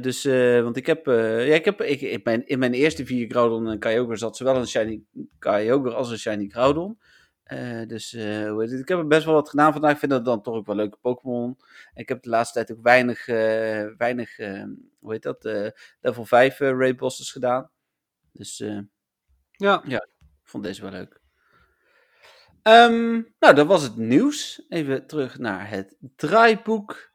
dus, 0.00 0.24
want 0.62 0.76
ik 0.76 0.86
heb, 0.86 1.06
ja, 1.06 1.54
ik 1.54 1.64
heb 1.64 1.82
ik, 1.82 2.00
in, 2.00 2.20
mijn, 2.24 2.46
in 2.46 2.58
mijn 2.58 2.72
eerste 2.72 3.06
vier 3.06 3.30
Groudon 3.30 3.68
en 3.68 3.78
Kyogre 3.78 4.16
zat 4.16 4.36
zowel 4.36 4.56
een 4.56 4.68
Shiny 4.68 5.02
Kyogre 5.38 5.94
als 5.94 6.10
een 6.10 6.18
Shiny 6.18 6.48
Groudon. 6.48 6.98
Uh, 7.52 7.86
dus 7.86 8.12
uh, 8.12 8.48
hoe 8.50 8.62
heet 8.62 8.70
het? 8.70 8.80
ik 8.80 8.88
heb 8.88 8.98
er 8.98 9.06
best 9.06 9.24
wel 9.24 9.34
wat 9.34 9.48
gedaan 9.48 9.72
vandaag. 9.72 9.92
Ik 9.92 9.98
vind 9.98 10.10
dat 10.10 10.24
dan 10.24 10.42
toch 10.42 10.54
ook 10.54 10.66
wel 10.66 10.76
leuke 10.76 10.98
Pokémon. 11.00 11.58
Ik 11.94 12.08
heb 12.08 12.22
de 12.22 12.28
laatste 12.28 12.54
tijd 12.54 12.78
ook 12.78 12.84
weinig, 12.84 13.28
uh, 13.28 13.86
weinig 13.96 14.36
hoe 14.98 15.12
heet 15.12 15.22
dat, 15.22 15.72
level 16.00 16.24
5 16.24 16.58
raid 16.58 16.96
bosses 16.96 17.32
gedaan. 17.32 17.70
Dus 18.32 18.58
ja. 19.50 19.82
ja, 19.84 20.02
ik 20.20 20.42
vond 20.42 20.64
deze 20.64 20.82
wel 20.82 20.90
leuk. 20.90 21.20
Ehm, 22.62 23.22
nou, 23.38 23.54
dat 23.54 23.66
was 23.66 23.82
het 23.82 23.96
nieuws. 23.96 24.62
Even 24.68 25.06
terug 25.06 25.38
naar 25.38 25.70
het 25.70 25.96
draaiboek. 26.16 27.10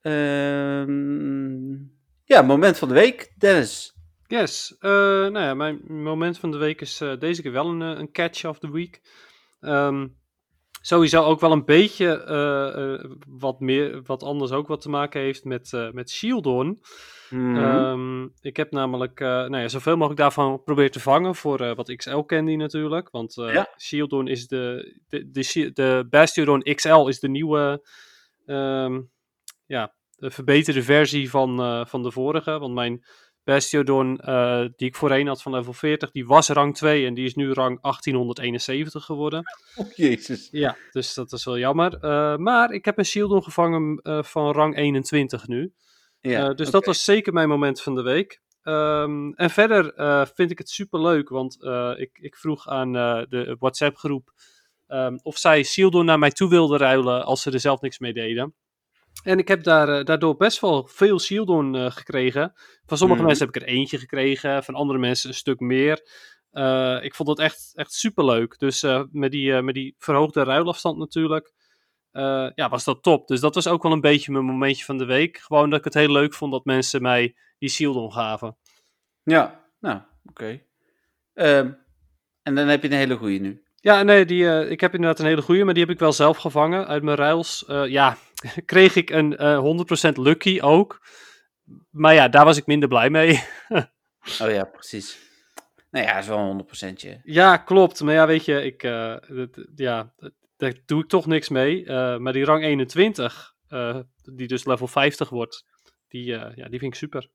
Ehm, 0.00 1.72
ja, 2.24 2.42
moment 2.42 2.78
van 2.78 2.88
de 2.88 2.94
week. 2.94 3.32
Dennis. 3.38 3.94
Yes, 4.26 4.76
nou 4.80 5.40
ja, 5.40 5.54
mijn 5.54 5.80
moment 5.86 6.38
van 6.38 6.50
de 6.50 6.58
week 6.58 6.80
is 6.80 7.02
deze 7.18 7.42
keer 7.42 7.52
wel 7.52 7.68
een, 7.68 7.80
een 7.80 8.12
catch 8.12 8.44
of 8.44 8.58
the 8.58 8.70
week. 8.70 9.00
Um, 9.62 10.16
sowieso 10.80 11.22
ook 11.22 11.40
wel 11.40 11.52
een 11.52 11.64
beetje 11.64 12.24
uh, 12.28 13.10
wat, 13.28 13.60
meer, 13.60 14.02
wat 14.02 14.22
anders 14.22 14.50
ook 14.50 14.66
wat 14.66 14.80
te 14.80 14.88
maken 14.88 15.20
heeft 15.20 15.44
met, 15.44 15.90
met 15.92 16.10
Shieldon. 16.10 16.82
Mm 17.30 17.56
um, 17.56 18.32
ik 18.40 18.56
heb 18.56 18.70
namelijk 18.70 19.20
nou 19.20 19.56
ja, 19.56 19.68
zoveel 19.68 19.96
mogelijk 19.96 20.20
daarvan 20.20 20.62
proberen 20.62 20.90
te 20.90 21.00
vangen 21.00 21.34
voor 21.34 21.74
wat 21.74 21.96
XL 21.96 22.18
candy 22.18 22.54
natuurlijk. 22.54 23.10
Want 23.10 23.34
ja. 23.34 23.68
Shieldon 23.78 24.28
is 24.28 24.46
de, 24.46 24.94
de, 25.08 25.30
de, 25.30 25.70
de 25.72 26.06
Bastion 26.10 26.62
XL 26.62 27.06
is 27.06 27.20
de 27.20 27.28
nieuwe 27.28 27.86
um, 28.46 29.10
ja, 29.66 29.94
de 30.16 30.30
verbeterde 30.30 30.82
versie 30.82 31.30
van, 31.30 31.86
van 31.86 32.02
de 32.02 32.10
vorige. 32.10 32.58
Want 32.58 32.74
mijn 32.74 33.04
Bastiodon, 33.44 34.20
uh, 34.24 34.64
die 34.76 34.88
ik 34.88 34.96
voorheen 34.96 35.26
had 35.26 35.42
van 35.42 35.52
level 35.52 35.72
40, 35.72 36.10
die 36.10 36.26
was 36.26 36.48
rang 36.48 36.76
2 36.76 37.06
en 37.06 37.14
die 37.14 37.24
is 37.24 37.34
nu 37.34 37.52
rang 37.52 37.80
1871 37.80 39.04
geworden. 39.04 39.42
Oh, 39.76 39.92
jezus. 39.92 40.48
Ja, 40.50 40.76
dus 40.90 41.14
dat 41.14 41.32
is 41.32 41.44
wel 41.44 41.58
jammer. 41.58 41.98
Uh, 42.04 42.36
maar 42.36 42.72
ik 42.72 42.84
heb 42.84 42.98
een 42.98 43.04
Shieldon 43.04 43.42
gevangen 43.42 44.00
uh, 44.02 44.22
van 44.22 44.52
rang 44.52 44.76
21 44.76 45.46
nu. 45.46 45.72
Ja, 46.20 46.48
dus 46.48 46.68
okay. 46.68 46.70
dat 46.70 46.84
was 46.84 47.04
zeker 47.04 47.32
mijn 47.32 47.48
moment 47.48 47.82
van 47.82 47.94
de 47.94 48.02
week. 48.02 48.40
Um, 48.62 49.34
en 49.34 49.50
verder 49.50 49.92
vind 50.34 50.50
ik 50.50 50.58
het 50.58 50.70
super 50.70 51.00
leuk, 51.00 51.28
want 51.28 51.56
ik, 51.96 52.18
ik, 52.20 52.36
vroeg 52.36 52.68
aan 52.68 52.92
de 52.92 53.56
WhatsApp 53.58 53.96
groep 53.96 54.32
um, 54.88 55.18
of 55.22 55.38
zij 55.38 55.62
Shieldon 55.62 56.04
naar 56.04 56.18
mij 56.18 56.30
toe 56.30 56.48
wilden 56.48 56.78
ruilen 56.78 57.24
als 57.24 57.42
ze 57.42 57.50
er 57.50 57.60
zelf 57.60 57.80
niks 57.80 57.98
mee 57.98 58.12
deden. 58.12 58.54
En 59.22 59.38
ik 59.38 59.48
heb 59.48 59.62
daar, 59.62 59.98
uh, 59.98 60.04
daardoor 60.04 60.36
best 60.36 60.60
wel 60.60 60.86
veel 60.86 61.20
Shieldon 61.20 61.74
uh, 61.74 61.90
gekregen. 61.90 62.52
Van 62.86 62.96
sommige 62.96 63.20
mm. 63.20 63.26
mensen 63.26 63.46
heb 63.46 63.56
ik 63.56 63.62
er 63.62 63.68
eentje 63.68 63.98
gekregen, 63.98 64.64
van 64.64 64.74
andere 64.74 64.98
mensen 64.98 65.28
een 65.28 65.34
stuk 65.34 65.60
meer. 65.60 66.08
Uh, 66.52 66.98
ik 67.02 67.14
vond 67.14 67.28
het 67.28 67.38
echt, 67.38 67.72
echt 67.74 67.92
super 67.92 68.24
leuk. 68.24 68.58
Dus 68.58 68.82
met, 69.10 69.30
die, 69.30 69.62
met 69.62 69.74
die 69.74 69.94
verhoogde 69.98 70.42
ruilafstand 70.42 70.98
natuurlijk, 70.98 71.52
ja, 72.54 72.68
was 72.68 72.84
dat 72.84 73.02
top. 73.02 73.28
Dus 73.28 73.40
dat 73.40 73.54
was 73.54 73.66
ook 73.66 73.82
wel 73.82 73.92
een 73.92 74.00
beetje 74.00 74.32
mijn 74.32 74.44
momentje 74.44 74.84
van 74.84 74.98
de 74.98 75.04
week. 75.04 75.38
Gewoon 75.38 75.70
dat 75.70 75.78
ik 75.78 75.84
het 75.84 75.94
heel 75.94 76.12
leuk 76.12 76.34
vond 76.34 76.52
dat 76.52 76.64
mensen 76.64 77.02
mij 77.02 77.36
die 77.58 77.68
Shieldon 77.68 78.12
gaven. 78.12 78.56
Ja, 79.22 79.64
nou, 79.80 80.00
oké. 80.24 80.62
Okay. 81.34 81.58
Um, 81.58 81.78
en 82.42 82.54
dan 82.54 82.66
heb 82.66 82.82
je 82.82 82.88
een 82.88 82.96
hele 82.96 83.16
goede 83.16 83.38
nu. 83.38 83.62
Ja, 83.82 84.02
nee, 84.02 84.24
die, 84.24 84.42
uh, 84.42 84.70
ik 84.70 84.80
heb 84.80 84.94
inderdaad 84.94 85.18
een 85.18 85.26
hele 85.26 85.42
goede, 85.42 85.64
maar 85.64 85.74
die 85.74 85.82
heb 85.82 85.92
ik 85.92 85.98
wel 85.98 86.12
zelf 86.12 86.36
gevangen 86.36 86.86
uit 86.86 87.02
mijn 87.02 87.16
ruils. 87.16 87.64
Uh, 87.68 87.86
ja, 87.86 88.16
kreeg 88.64 88.96
ik 88.96 89.10
een 89.10 89.32
uh, 89.42 90.08
100% 90.08 90.12
lucky 90.12 90.60
ook. 90.60 91.06
Maar 91.90 92.14
ja, 92.14 92.28
daar 92.28 92.44
was 92.44 92.56
ik 92.56 92.66
minder 92.66 92.88
blij 92.88 93.10
mee. 93.10 93.44
oh 94.42 94.50
ja, 94.50 94.64
precies. 94.64 95.18
Nou 95.90 96.06
ja, 96.06 96.18
is 96.18 96.26
wel 96.26 96.38
een 96.38 97.16
100%. 97.18 97.20
Ja, 97.22 97.56
klopt. 97.56 98.00
Maar 98.00 98.14
ja, 98.14 98.26
weet 98.26 98.44
je, 98.44 98.62
ik, 98.62 98.80
dat, 99.28 99.66
ja, 99.74 100.12
daar 100.56 100.74
doe 100.86 101.02
ik 101.02 101.08
toch 101.08 101.26
niks 101.26 101.48
mee. 101.48 101.86
maar 102.18 102.32
die 102.32 102.44
rang 102.44 102.64
21, 102.64 103.54
die 104.22 104.46
dus 104.46 104.64
level 104.64 104.86
50 104.86 105.28
wordt, 105.28 105.64
die, 106.08 106.24
ja, 106.24 106.50
die 106.54 106.78
vind 106.78 106.82
ik 106.82 106.94
super. 106.94 107.30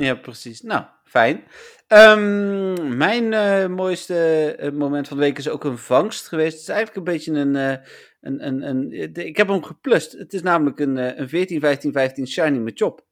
Ja, 0.00 0.14
precies. 0.14 0.62
Nou, 0.62 0.84
fijn. 1.04 1.44
Um, 1.88 2.96
mijn 2.96 3.32
uh, 3.32 3.76
mooiste 3.76 4.56
uh, 4.60 4.70
moment 4.70 5.08
van 5.08 5.16
de 5.16 5.22
week 5.22 5.38
is 5.38 5.48
ook 5.48 5.64
een 5.64 5.78
vangst 5.78 6.28
geweest. 6.28 6.52
Het 6.52 6.60
is 6.60 6.68
eigenlijk 6.68 6.98
een 6.98 7.12
beetje 7.12 7.32
een. 7.32 7.54
Uh, 7.54 7.74
een, 8.20 8.46
een, 8.46 8.62
een 8.62 9.14
ik 9.26 9.36
heb 9.36 9.48
hem 9.48 9.62
geplust. 9.62 10.12
Het 10.12 10.32
is 10.32 10.42
namelijk 10.42 10.80
een, 10.80 11.20
een 11.20 11.28
14, 11.28 11.60
15, 11.60 11.92
15 11.92 12.26
shiny 12.26 12.58
met 12.58 12.78
chop. 12.78 13.06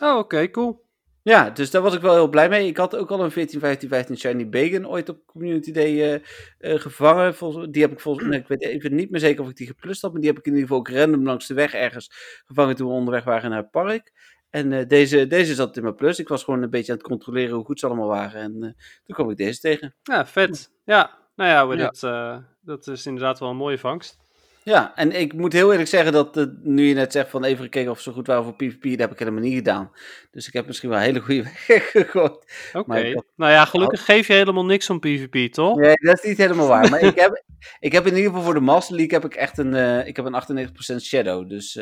Oh, 0.00 0.08
oké, 0.08 0.18
okay, 0.18 0.50
cool. 0.50 0.86
Ja, 1.22 1.50
dus 1.50 1.70
daar 1.70 1.82
was 1.82 1.94
ik 1.94 2.00
wel 2.00 2.14
heel 2.14 2.28
blij 2.28 2.48
mee. 2.48 2.66
Ik 2.66 2.76
had 2.76 2.96
ook 2.96 3.10
al 3.10 3.24
een 3.24 3.30
14, 3.30 3.60
15, 3.60 3.88
15 3.88 4.16
shiny 4.18 4.48
bacon 4.48 4.88
ooit 4.88 5.08
op 5.08 5.26
Community 5.26 5.72
Day 5.72 6.22
gevangen. 6.58 7.34
Volgens, 7.34 7.66
die 7.70 7.82
heb 7.82 7.92
ik 7.92 8.00
volgens 8.00 8.36
ik 8.36 8.48
weet 8.48 8.62
even 8.62 8.94
niet 8.94 9.10
meer 9.10 9.20
zeker 9.20 9.42
of 9.42 9.50
ik 9.50 9.56
die 9.56 9.66
geplust 9.66 10.02
had, 10.02 10.12
maar 10.12 10.20
die 10.20 10.30
heb 10.30 10.38
ik 10.38 10.46
in 10.46 10.52
ieder 10.52 10.68
geval 10.68 10.80
ook 10.80 10.90
random 10.90 11.24
langs 11.24 11.46
de 11.46 11.54
weg 11.54 11.74
ergens 11.74 12.10
gevangen 12.46 12.76
toen 12.76 12.88
we 12.88 12.94
onderweg 12.94 13.24
waren 13.24 13.50
naar 13.50 13.62
het 13.62 13.70
park. 13.70 14.12
En 14.50 14.72
uh, 14.72 14.86
deze, 14.86 15.26
deze 15.26 15.54
zat 15.54 15.76
in 15.76 15.82
mijn 15.82 15.94
plus. 15.94 16.18
Ik 16.18 16.28
was 16.28 16.44
gewoon 16.44 16.62
een 16.62 16.70
beetje 16.70 16.92
aan 16.92 16.98
het 16.98 17.06
controleren 17.06 17.54
hoe 17.54 17.64
goed 17.64 17.80
ze 17.80 17.86
allemaal 17.86 18.08
waren. 18.08 18.40
En 18.40 18.52
uh, 18.54 18.62
toen 19.04 19.16
kwam 19.16 19.30
ik 19.30 19.36
deze 19.36 19.60
tegen. 19.60 19.94
Ja, 20.02 20.26
vet. 20.26 20.70
Ja, 20.84 21.18
nou 21.36 21.50
ja, 21.50 21.74
ja. 21.74 21.84
Dat, 21.90 22.02
uh, 22.02 22.36
dat 22.60 22.86
is 22.86 23.06
inderdaad 23.06 23.38
wel 23.38 23.50
een 23.50 23.56
mooie 23.56 23.78
vangst. 23.78 24.18
Ja, 24.62 24.92
en 24.94 25.20
ik 25.20 25.32
moet 25.32 25.52
heel 25.52 25.70
eerlijk 25.70 25.88
zeggen 25.88 26.12
dat 26.12 26.48
nu 26.62 26.86
je 26.86 26.94
net 26.94 27.12
zegt 27.12 27.30
van 27.30 27.44
even 27.44 27.64
gekeken 27.64 27.90
of 27.90 28.00
ze 28.00 28.12
goed 28.12 28.26
waren 28.26 28.44
voor 28.44 28.54
PvP, 28.54 28.82
dat 28.82 28.98
heb 28.98 29.12
ik 29.12 29.18
helemaal 29.18 29.40
niet 29.40 29.54
gedaan. 29.54 29.90
Dus 30.30 30.46
ik 30.46 30.52
heb 30.52 30.66
misschien 30.66 30.88
wel 30.88 30.98
een 30.98 31.04
hele 31.04 31.20
goede 31.20 31.42
weg 31.66 31.90
gegooid. 31.90 32.68
Oké, 32.72 32.78
okay. 32.78 33.22
nou 33.36 33.52
ja, 33.52 33.64
gelukkig 33.64 34.04
geef 34.04 34.26
je 34.26 34.32
helemaal 34.32 34.64
niks 34.64 34.90
om 34.90 35.00
PvP, 35.00 35.52
toch? 35.52 35.76
Nee, 35.76 35.94
dat 35.94 36.18
is 36.18 36.28
niet 36.28 36.38
helemaal 36.38 36.68
waar. 36.68 36.90
Maar 36.90 37.00
ik, 37.12 37.18
heb, 37.20 37.42
ik 37.78 37.92
heb 37.92 38.06
in 38.06 38.16
ieder 38.16 38.30
geval 38.30 38.44
voor 38.44 38.54
de 38.54 38.60
Master 38.60 38.96
League 38.96 39.14
heb 39.14 39.24
ik 39.24 39.34
echt 39.34 39.58
een, 39.58 40.06
ik 40.06 40.16
heb 40.16 40.24
een 40.24 40.68
98% 40.94 40.96
Shadow. 40.96 41.48
Dus 41.48 41.78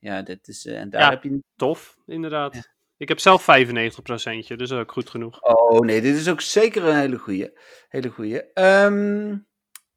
ja, 0.00 0.22
dit 0.22 0.48
is, 0.48 0.66
uh, 0.66 0.78
en 0.78 0.90
daar 0.90 1.00
ja, 1.00 1.10
heb 1.10 1.22
je... 1.22 1.42
tof, 1.56 1.96
inderdaad. 2.06 2.54
Ja. 2.54 2.62
Ik 2.96 3.08
heb 3.08 3.18
zelf 3.18 3.42
95%, 3.42 3.44
dus 3.44 4.46
dat 4.48 4.60
is 4.60 4.72
ook 4.72 4.92
goed 4.92 5.10
genoeg. 5.10 5.42
Oh 5.42 5.80
nee, 5.80 6.00
dit 6.00 6.16
is 6.16 6.28
ook 6.28 6.40
zeker 6.40 6.84
een 6.84 6.96
hele 6.96 7.18
goeie. 7.18 7.58
Hele 7.88 8.08
goeie. 8.08 8.42
Um, 8.54 9.46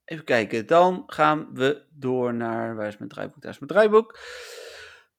even 0.06 0.24
kijken, 0.24 0.68
dan 0.68 1.04
gaan 1.08 1.50
we 1.54 1.86
door 1.90 2.34
naar, 2.34 2.76
waar 2.76 2.88
is 2.88 2.98
mijn 2.98 3.10
draaiboek? 3.10 3.42
Daar 3.42 3.52
is 3.52 3.60
mijn 3.60 3.72
draaiboek. 3.72 4.20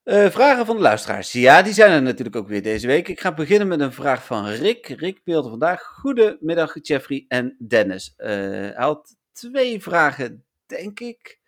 Uh, 0.05 0.31
vragen 0.31 0.67
van 0.67 0.77
de 0.77 0.83
luisteraars. 0.83 1.33
Ja, 1.33 1.63
die 1.63 1.73
zijn 1.73 1.93
er 1.93 2.03
natuurlijk 2.03 2.37
ook 2.37 2.49
weer 2.49 2.63
deze 2.63 2.87
week. 2.87 3.09
Ik 3.09 3.21
ga 3.21 3.35
beginnen 3.35 3.69
met 3.69 3.81
een 3.81 3.93
vraag 3.93 4.25
van 4.25 4.47
Rick. 4.47 4.87
Rick 4.87 5.25
beelde 5.25 5.49
vandaag. 5.49 5.83
Goedemiddag, 5.83 6.75
Jeffrey 6.83 7.25
en 7.29 7.57
Dennis. 7.69 8.15
Uh, 8.17 8.27
hij 8.27 8.75
had 8.77 9.17
twee 9.33 9.83
vragen, 9.83 10.45
denk 10.67 11.01
ik. 11.01 11.41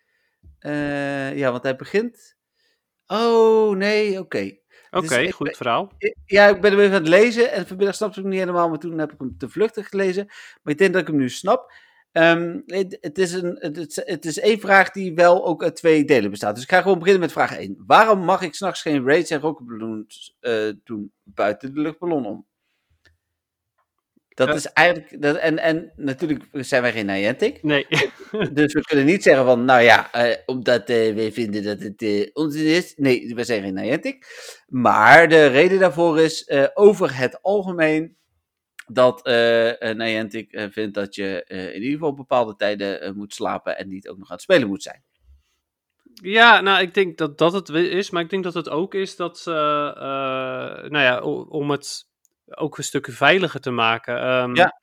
Uh, 0.61 1.37
ja, 1.37 1.51
want 1.51 1.63
hij 1.63 1.77
begint. 1.77 2.37
Oh, 3.13 3.77
nee, 3.77 4.11
oké. 4.11 4.21
Okay. 4.21 4.61
Oké, 4.91 5.05
okay, 5.05 5.25
dus, 5.25 5.35
goed 5.35 5.57
verhaal. 5.57 5.93
Ja, 6.25 6.49
ik 6.49 6.61
ben 6.61 6.71
hem 6.71 6.81
even 6.81 6.95
aan 6.95 7.01
het 7.01 7.09
lezen 7.09 7.53
en 7.53 7.67
vanmiddag 7.67 7.95
snapte 7.95 8.19
ik 8.19 8.25
hem 8.25 8.33
niet 8.33 8.43
helemaal, 8.43 8.69
maar 8.69 8.79
toen 8.79 8.99
heb 8.99 9.13
ik 9.13 9.19
hem 9.19 9.39
te 9.39 9.49
vluchtig 9.49 9.89
gelezen. 9.89 10.25
Maar 10.63 10.73
ik 10.73 10.79
denk 10.79 10.93
dat 10.93 11.03
ik 11.03 11.09
hem 11.09 11.17
nu 11.17 11.29
snap. 11.29 11.73
Um, 12.13 12.63
het, 12.67 12.99
het, 13.01 13.19
is 13.19 13.33
een, 13.33 13.57
het, 13.59 14.03
het, 14.05 14.25
is 14.25 14.39
één 14.39 14.61
vraag 14.61 14.91
die 14.91 15.15
wel 15.15 15.45
ook 15.45 15.63
uit 15.63 15.77
twee 15.77 16.05
delen 16.05 16.31
bestaat. 16.31 16.55
Dus 16.55 16.65
ik 16.65 16.71
ga 16.71 16.83
gewoon 16.83 16.99
beginnen 16.99 17.21
met 17.23 17.33
vraag 17.33 17.57
1. 17.57 17.83
Waarom 17.87 18.25
mag 18.25 18.43
ik 18.43 18.55
s'nachts 18.55 18.83
geen 18.83 19.05
raids 19.05 19.31
en 19.31 19.41
rocketballoons 19.41 20.37
uh, 20.41 20.73
doen 20.85 21.13
buiten 21.23 21.75
de 21.75 21.81
luchtballon 21.81 22.27
om? 22.27 22.47
Dat 24.35 24.49
ja. 24.49 24.55
is 24.55 24.67
eigenlijk. 24.67 25.23
Dat, 25.23 25.37
en, 25.37 25.59
en 25.59 25.93
natuurlijk 25.97 26.45
zijn 26.53 26.83
wij 26.83 26.93
geen 26.93 27.07
Niantic. 27.07 27.63
Nee. 27.63 27.87
dus 28.53 28.73
we 28.73 28.81
kunnen 28.81 29.05
niet 29.05 29.23
zeggen 29.23 29.45
van, 29.45 29.65
nou 29.65 29.83
ja, 29.83 30.29
uh, 30.29 30.37
omdat 30.47 30.91
uh, 30.91 31.15
wij 31.15 31.33
vinden 31.33 31.63
dat 31.63 31.81
het 31.81 32.03
uh, 32.03 32.29
onzin 32.33 32.67
is. 32.67 32.95
Nee, 32.97 33.35
we 33.35 33.45
zijn 33.45 33.63
geen 33.63 33.75
Niantic. 33.75 34.27
Maar 34.67 35.29
de 35.29 35.47
reden 35.47 35.79
daarvoor 35.79 36.21
is 36.21 36.51
over 36.75 37.17
het 37.17 37.43
algemeen 37.43 38.17
dat 38.87 39.25
Niantic 39.95 40.69
vindt 40.71 40.95
dat 40.95 41.15
je 41.15 41.45
in 41.73 41.83
ieder 41.83 41.93
geval 41.93 42.15
bepaalde 42.15 42.57
tijden 42.57 43.17
moet 43.17 43.35
slapen 43.35 43.79
en 43.79 43.89
niet 43.89 44.09
ook 44.09 44.19
nog 44.19 44.29
aan 44.29 44.35
het 44.35 44.43
spelen 44.43 44.69
moet 44.69 44.83
zijn. 44.83 45.03
Ja, 46.15 46.61
nou, 46.61 46.83
ik 46.83 46.95
denk 46.95 47.19
dat 47.19 47.39
dat 47.39 47.53
het 47.53 47.69
is, 47.69 48.11
maar 48.11 48.23
ik 48.23 48.31
denk 48.31 48.45
dat 48.45 48.55
het 48.55 48.69
ook 48.69 48.95
is 48.95 49.17
dat, 49.17 49.43
nou 49.45 50.99
ja, 50.99 51.21
om 51.49 51.71
het 51.71 52.12
ook 52.47 52.79
een 52.79 52.85
stuk 52.85 53.09
veiliger 53.11 53.61
te 53.61 53.71
maken. 53.71 54.29
Um, 54.29 54.57
ja. 54.57 54.81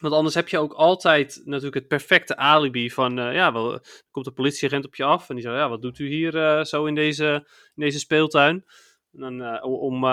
Want 0.00 0.14
anders 0.14 0.34
heb 0.34 0.48
je 0.48 0.58
ook 0.58 0.72
altijd 0.72 1.40
natuurlijk 1.44 1.74
het 1.74 1.88
perfecte 1.88 2.36
alibi 2.36 2.90
van, 2.90 3.18
uh, 3.18 3.34
ja, 3.34 3.52
wel, 3.52 3.80
komt 4.10 4.24
de 4.24 4.32
politieagent 4.32 4.84
op 4.84 4.94
je 4.94 5.04
af 5.04 5.28
en 5.28 5.34
die 5.34 5.44
zegt, 5.44 5.56
ja, 5.56 5.68
wat 5.68 5.82
doet 5.82 5.98
u 5.98 6.08
hier 6.08 6.34
uh, 6.34 6.64
zo 6.64 6.84
in 6.84 6.94
deze, 6.94 7.48
in 7.74 7.82
deze 7.82 7.98
speeltuin? 7.98 8.64
En 9.12 9.20
dan 9.20 9.40
uh, 9.40 9.64
om 9.64 10.04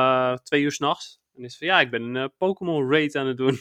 twee 0.44 0.62
uur 0.62 0.72
s'nachts. 0.72 1.20
En 1.36 1.44
is 1.44 1.58
van, 1.58 1.68
ja, 1.68 1.80
ik 1.80 1.92
ben 1.92 2.16
een 2.16 2.32
Pokémon 2.38 2.92
raid 2.92 3.16
aan 3.16 3.28
het 3.28 3.38
doen. 3.38 3.58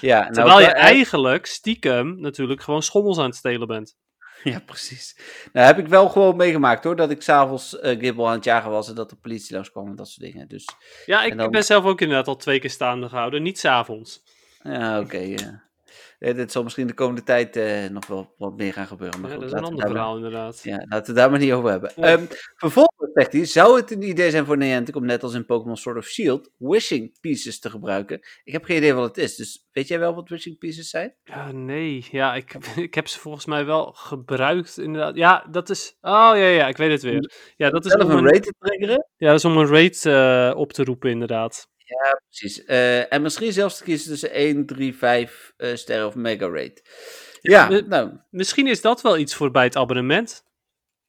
Ja, 0.00 0.20
nou, 0.22 0.32
Terwijl 0.32 0.60
je 0.60 0.66
eigenlijk 0.66 1.46
stiekem 1.46 2.20
natuurlijk 2.20 2.62
gewoon 2.62 2.82
schommels 2.82 3.18
aan 3.18 3.24
het 3.24 3.36
stelen 3.36 3.66
bent. 3.66 3.96
Ja, 4.52 4.60
precies. 4.60 5.16
Nou, 5.52 5.66
heb 5.66 5.78
ik 5.78 5.86
wel 5.86 6.08
gewoon 6.08 6.36
meegemaakt 6.36 6.84
hoor, 6.84 6.96
dat 6.96 7.10
ik 7.10 7.22
s'avonds 7.22 7.74
uh, 7.74 7.98
Gibbel 7.98 8.28
aan 8.28 8.34
het 8.34 8.44
jagen 8.44 8.70
was 8.70 8.88
en 8.88 8.94
dat 8.94 9.10
de 9.10 9.16
politie 9.16 9.54
langskwam 9.54 9.86
en 9.86 9.96
dat 9.96 10.08
soort 10.08 10.32
dingen. 10.32 10.48
Dus, 10.48 10.68
ja, 11.06 11.24
ik 11.24 11.36
dan... 11.36 11.50
ben 11.50 11.64
zelf 11.64 11.84
ook 11.84 12.00
inderdaad 12.00 12.28
al 12.28 12.36
twee 12.36 12.58
keer 12.58 12.70
staande 12.70 13.08
gehouden, 13.08 13.42
niet 13.42 13.58
s'avonds. 13.58 14.22
Ja, 14.62 14.98
oké. 14.98 15.04
Okay, 15.06 15.28
ja. 15.28 15.70
Eh, 16.22 16.34
dit 16.34 16.52
zal 16.52 16.62
misschien 16.62 16.86
de 16.86 16.94
komende 16.94 17.22
tijd 17.22 17.56
eh, 17.56 17.88
nog 17.90 18.06
wel 18.06 18.34
wat 18.38 18.56
meer 18.56 18.72
gaan 18.72 18.86
gebeuren. 18.86 19.20
Maar 19.20 19.30
Ja, 19.30 19.36
goed, 19.36 19.44
dat 19.44 19.54
is 19.54 19.58
een 19.58 19.72
ander 19.72 19.86
verhaal 19.86 20.16
inderdaad. 20.16 20.60
Ja, 20.62 20.84
laten 20.88 21.14
we 21.14 21.20
daar 21.20 21.30
maar 21.30 21.38
niet 21.38 21.52
over 21.52 21.70
hebben. 21.70 21.92
Ja. 21.96 22.02
Ehm, 22.02 22.24
vervolgens 22.56 23.10
zegt 23.12 23.32
hij, 23.32 23.44
zou 23.44 23.76
het 23.76 23.90
een 23.90 24.02
idee 24.02 24.30
zijn 24.30 24.44
voor 24.44 24.56
Niantic 24.56 24.96
om 24.96 25.04
net 25.04 25.22
als 25.22 25.34
in 25.34 25.46
Pokémon 25.46 25.76
Sword 25.76 25.96
of 25.96 26.06
Shield 26.06 26.50
wishing 26.56 27.20
pieces 27.20 27.58
te 27.58 27.70
gebruiken? 27.70 28.20
Ik 28.44 28.52
heb 28.52 28.64
geen 28.64 28.76
idee 28.76 28.92
wat 28.92 29.16
het 29.16 29.24
is, 29.24 29.36
dus 29.36 29.68
weet 29.72 29.88
jij 29.88 29.98
wel 29.98 30.14
wat 30.14 30.28
wishing 30.28 30.58
pieces 30.58 30.90
zijn? 30.90 31.14
Ja, 31.24 31.52
nee. 31.52 32.06
Ja, 32.10 32.34
ik, 32.34 32.54
ik 32.76 32.94
heb 32.94 33.08
ze 33.08 33.18
volgens 33.18 33.46
mij 33.46 33.64
wel 33.64 33.92
gebruikt 33.92 34.78
inderdaad. 34.78 35.16
Ja, 35.16 35.46
dat 35.50 35.70
is... 35.70 35.96
Oh, 36.00 36.30
ja, 36.34 36.34
ja, 36.34 36.68
ik 36.68 36.76
weet 36.76 36.90
het 36.90 37.02
weer. 37.02 37.32
Ja, 37.56 37.70
dat 37.70 37.84
is 37.84 37.94
om 37.94 38.10
een 38.10 38.28
raid 38.28 38.42
te 38.42 38.54
triggeren? 38.58 39.08
ja, 39.16 39.28
dat 39.28 39.38
is 39.38 39.44
om 39.44 39.56
een 39.56 39.68
raid 39.68 40.06
eh, 40.06 40.52
op 40.56 40.72
te 40.72 40.84
roepen 40.84 41.10
inderdaad. 41.10 41.70
Ja, 41.92 42.20
precies. 42.28 42.64
Eh, 42.64 43.12
en 43.12 43.22
misschien 43.22 43.52
zelfs 43.52 43.76
te 43.76 43.84
kiezen 43.84 44.10
tussen 44.10 44.30
1, 44.32 44.66
3, 44.66 44.96
5 44.96 45.52
eh, 45.56 45.74
sterren 45.74 46.06
of 46.06 46.14
mega 46.14 46.48
raid. 46.48 46.82
Ja, 47.40 47.68
nou, 47.68 48.10
Misschien 48.30 48.66
is 48.66 48.80
dat 48.80 49.00
wel 49.00 49.18
iets 49.18 49.34
voor 49.34 49.50
bij 49.50 49.64
het 49.64 49.76
abonnement. 49.76 50.44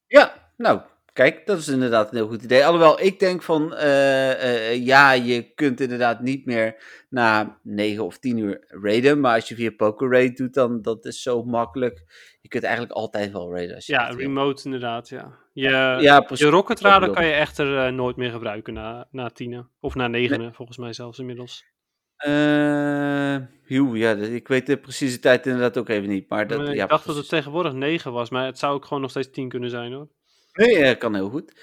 Ja, 0.07 0.51
nou, 0.57 0.81
kijk, 1.13 1.45
dat 1.45 1.57
is 1.57 1.67
inderdaad 1.67 2.09
een 2.09 2.15
heel 2.17 2.27
goed 2.27 2.43
idee. 2.43 2.65
Alhoewel, 2.65 3.01
ik 3.01 3.19
denk 3.19 3.41
van, 3.41 3.75
eh, 3.75 4.71
eh, 4.71 4.85
ja, 4.85 5.11
je 5.11 5.53
kunt 5.53 5.79
inderdaad 5.79 6.21
niet 6.21 6.45
meer 6.45 6.75
na 7.09 7.59
9 7.63 8.03
of 8.05 8.17
10 8.17 8.37
uur 8.37 8.65
raiden. 8.67 9.19
Maar 9.19 9.35
als 9.35 9.47
je 9.47 9.55
via 9.55 9.71
Poker 9.77 10.09
Raid 10.11 10.37
doet, 10.37 10.53
dan 10.53 10.81
dat 10.81 11.05
is 11.05 11.21
zo 11.21 11.43
makkelijk. 11.43 12.03
Je 12.41 12.47
kunt 12.47 12.63
eigenlijk 12.63 12.93
altijd 12.93 13.31
wel 13.31 13.51
raiden. 13.51 13.75
Als 13.75 13.85
je 13.85 13.93
Ja, 13.93 14.07
wil. 14.07 14.17
remote 14.17 14.63
inderdaad, 14.65 15.09
ja. 15.09 15.37
Je, 15.53 15.69
Ja, 15.99 16.25
je 16.33 16.45
Rocket 16.45 16.79
Radar 16.79 17.09
kan 17.09 17.25
je 17.25 17.33
echter 17.33 17.77
eh, 17.77 17.93
nooit 17.93 18.15
meer 18.15 18.31
gebruiken 18.31 18.73
na, 18.73 19.07
na 19.11 19.29
tienen. 19.29 19.69
Of 19.79 19.95
na 19.95 20.07
negenen, 20.07 20.53
volgens 20.53 20.77
mij 20.77 20.93
zelfs 20.93 21.19
inmiddels. 21.19 21.65
Eh, 22.15 23.35
joe, 23.65 23.97
ja, 23.97 24.11
ik 24.11 24.47
weet 24.47 24.65
de 24.65 24.77
precieze 24.77 25.19
tijd 25.19 25.45
inderdaad 25.45 25.77
ook 25.77 25.89
even 25.89 26.09
niet. 26.09 26.29
Maar 26.29 26.47
dat, 26.47 26.57
Maar 26.57 26.75
ja, 26.75 26.83
ik 26.83 26.89
dacht 26.89 27.05
dat 27.05 27.15
het 27.15 27.29
tegenwoordig 27.29 27.73
9 27.73 28.11
was, 28.11 28.29
maar 28.29 28.45
het 28.45 28.59
zou 28.59 28.73
ook 28.73 28.85
gewoon 28.85 29.01
nog 29.01 29.09
steeds 29.09 29.31
10 29.31 29.49
kunnen 29.49 29.69
zijn 29.69 29.93
hoor. 29.93 30.07
Nee, 30.53 30.83
eh, 30.83 30.97
kan 30.97 31.15
heel 31.15 31.29
goed. 31.29 31.53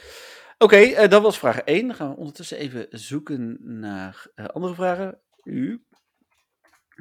Oké, 0.58 0.76
eh, 0.76 1.08
dat 1.08 1.22
was 1.22 1.38
vraag 1.38 1.60
1. 1.64 1.86
Dan 1.86 1.96
gaan 1.96 2.10
we 2.10 2.16
ondertussen 2.16 2.58
even 2.58 2.86
zoeken 2.90 3.58
naar 3.60 4.26
eh, 4.34 4.46
andere 4.46 4.74
vragen. 4.74 5.20
U. 5.44 5.84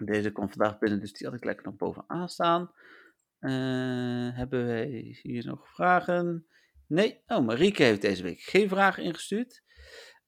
Deze 0.05 0.31
komt 0.31 0.53
vandaag 0.53 0.77
binnen, 0.77 0.99
dus 0.99 1.13
die 1.13 1.27
had 1.27 1.35
ik 1.35 1.43
lekker 1.43 1.65
nog 1.65 1.75
bovenaan 1.75 2.29
staan. 2.29 2.71
Hebben 4.33 4.65
wij 4.65 5.17
hier 5.21 5.45
nog 5.45 5.69
vragen? 5.73 6.47
Nee. 6.87 7.23
Oh, 7.27 7.45
Marieke 7.45 7.83
heeft 7.83 8.01
deze 8.01 8.23
week 8.23 8.39
geen 8.39 8.69
vragen 8.69 9.03
ingestuurd. 9.03 9.63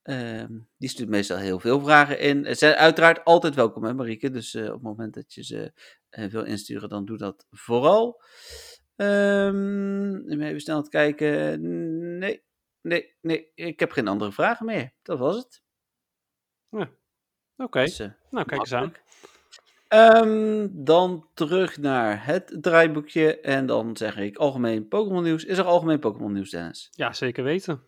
Ehm, 0.01 0.59
die 0.77 0.89
stuurt 0.89 1.09
meestal 1.09 1.37
heel 1.37 1.59
veel 1.59 1.79
vragen 1.79 2.19
in. 2.19 2.45
Ze 2.45 2.53
zijn 2.53 2.75
uiteraard 2.75 3.23
altijd 3.23 3.55
welkom, 3.55 3.83
hè, 3.83 3.93
Marieke. 3.93 4.29
Dus 4.29 4.55
op 4.55 4.63
het 4.63 4.81
moment 4.81 5.13
dat 5.13 5.33
je 5.33 5.43
ze 5.43 5.73
wil 6.09 6.43
insturen, 6.43 6.89
dan 6.89 7.05
doe 7.05 7.17
dat 7.17 7.47
vooral. 7.49 8.21
Ehm 9.01 10.41
even 10.41 10.61
snel 10.61 10.75
aan 10.75 10.81
het 10.81 10.91
kijken. 10.91 12.17
Nee, 12.17 12.43
nee, 12.81 13.15
nee. 13.21 13.51
Ik 13.55 13.79
heb 13.79 13.91
geen 13.91 14.07
andere 14.07 14.31
vragen 14.31 14.65
meer. 14.65 14.93
Dat 15.01 15.19
was 15.19 15.35
het. 15.35 15.61
Oké, 17.57 17.83
Dus, 17.83 17.99
eh, 17.99 18.07
nou 18.29 18.45
kijk 18.45 18.61
eens 18.61 18.73
aan. 18.73 18.93
Ehm, 19.87 20.67
dan 20.71 21.27
terug 21.33 21.77
naar 21.77 22.25
het 22.25 22.57
draaiboekje. 22.61 23.39
En 23.39 23.65
dan 23.65 23.97
zeg 23.97 24.17
ik 24.17 24.37
algemeen 24.37 24.87
Pokémon 24.87 25.23
nieuws. 25.23 25.45
Is 25.45 25.57
er 25.57 25.65
algemeen 25.65 25.99
Pokémon 25.99 26.33
nieuws, 26.33 26.49
Dennis? 26.49 26.89
Ja, 26.91 27.13
zeker 27.13 27.43
weten. 27.43 27.83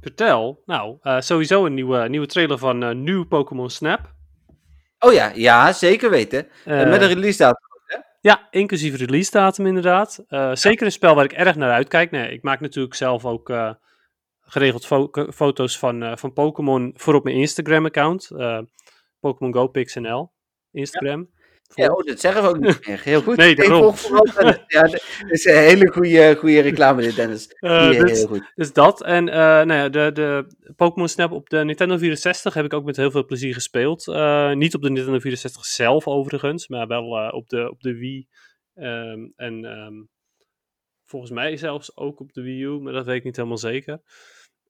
Vertel. 0.00 0.62
Nou, 0.66 0.98
eh, 1.00 1.20
sowieso 1.20 1.66
een 1.66 1.74
nieuwe, 1.74 2.08
nieuwe 2.08 2.26
trailer 2.26 2.58
van 2.58 2.82
eh 2.82 2.94
nieuw 2.94 3.24
Pokémon 3.24 3.70
Snap. 3.70 4.14
Oh 4.98 5.12
ja, 5.12 5.32
ja, 5.34 5.72
zeker 5.72 6.10
weten. 6.10 6.48
Met 6.64 7.02
een 7.02 7.08
release 7.08 7.38
datum. 7.38 7.71
Ja, 8.22 8.48
inclusief 8.50 8.96
release 8.96 9.30
datum 9.30 9.66
inderdaad. 9.66 10.24
Eh, 10.28 10.54
Zeker 10.54 10.86
een 10.86 10.92
spel 10.92 11.14
waar 11.14 11.24
ik 11.24 11.32
erg 11.32 11.56
naar 11.56 11.70
uitkijk. 11.70 12.10
Nee, 12.10 12.32
ik 12.32 12.42
maak 12.42 12.60
natuurlijk 12.60 12.94
zelf 12.94 13.24
ook 13.24 13.50
eh, 13.50 13.74
geregeld 14.40 14.86
fo- 14.86 15.10
foto's 15.32 15.78
van, 15.78 16.02
eh, 16.02 16.16
van 16.16 16.32
Pokémon 16.32 16.92
voor 16.96 17.14
op 17.14 17.24
mijn 17.24 17.36
Instagram-account. 17.36 18.30
eh 18.30 18.58
Pokémon 19.20 19.52
Go 19.54 19.66
PixNL. 19.66 20.32
Instagram. 20.72 21.30
Oh, 21.74 22.04
dat 22.04 22.20
zeggen 22.20 22.42
we 22.42 22.48
ook 22.48 22.58
niet 22.58 22.86
meer. 22.86 23.00
Heel 23.02 23.22
goed. 23.22 23.36
Nee, 23.42 23.54
daarom. 23.54 23.94
Ja, 24.66 24.82
dat 24.82 25.02
is 25.28 25.44
een 25.44 25.56
hele 25.56 25.92
goede, 25.92 26.36
goede 26.38 26.60
reclame 26.60 27.02
dit, 27.02 27.16
Dennis. 27.16 27.48
Die, 27.48 27.68
dus, 27.68 28.18
heel 28.18 28.26
goed. 28.26 28.52
dus 28.54 28.72
dat. 28.72 29.02
En 29.02 29.28
eh, 29.28 29.36
nou 29.36 29.72
ja, 29.72 29.88
de, 29.88 30.10
de 30.12 30.46
Pokémon 30.76 31.08
Snap 31.08 31.30
op 31.32 31.48
de 31.48 31.64
Nintendo 31.64 31.96
64 31.96 32.54
heb 32.54 32.64
ik 32.64 32.72
ook 32.72 32.84
met 32.84 32.96
heel 32.96 33.10
veel 33.10 33.24
plezier 33.24 33.54
gespeeld. 33.54 34.06
Niet 34.54 34.74
op 34.74 34.82
de 34.82 34.90
Nintendo 34.90 35.18
64 35.18 35.64
zelf 35.64 36.06
overigens, 36.06 36.68
maar 36.68 36.86
wel 36.86 37.30
op, 37.30 37.48
de, 37.48 37.70
op 37.70 37.80
de 37.80 37.94
Wii. 37.94 38.28
Ehm, 38.74 39.28
en 39.36 39.64
ehm, 39.64 39.94
volgens 41.04 41.32
mij 41.32 41.56
zelfs 41.56 41.96
ook 41.96 42.20
op 42.20 42.32
de 42.32 42.42
Wii 42.42 42.62
U, 42.62 42.80
maar 42.80 42.92
dat 42.92 43.06
weet 43.06 43.16
ik 43.16 43.24
niet 43.24 43.36
helemaal 43.36 43.58
zeker. 43.58 44.02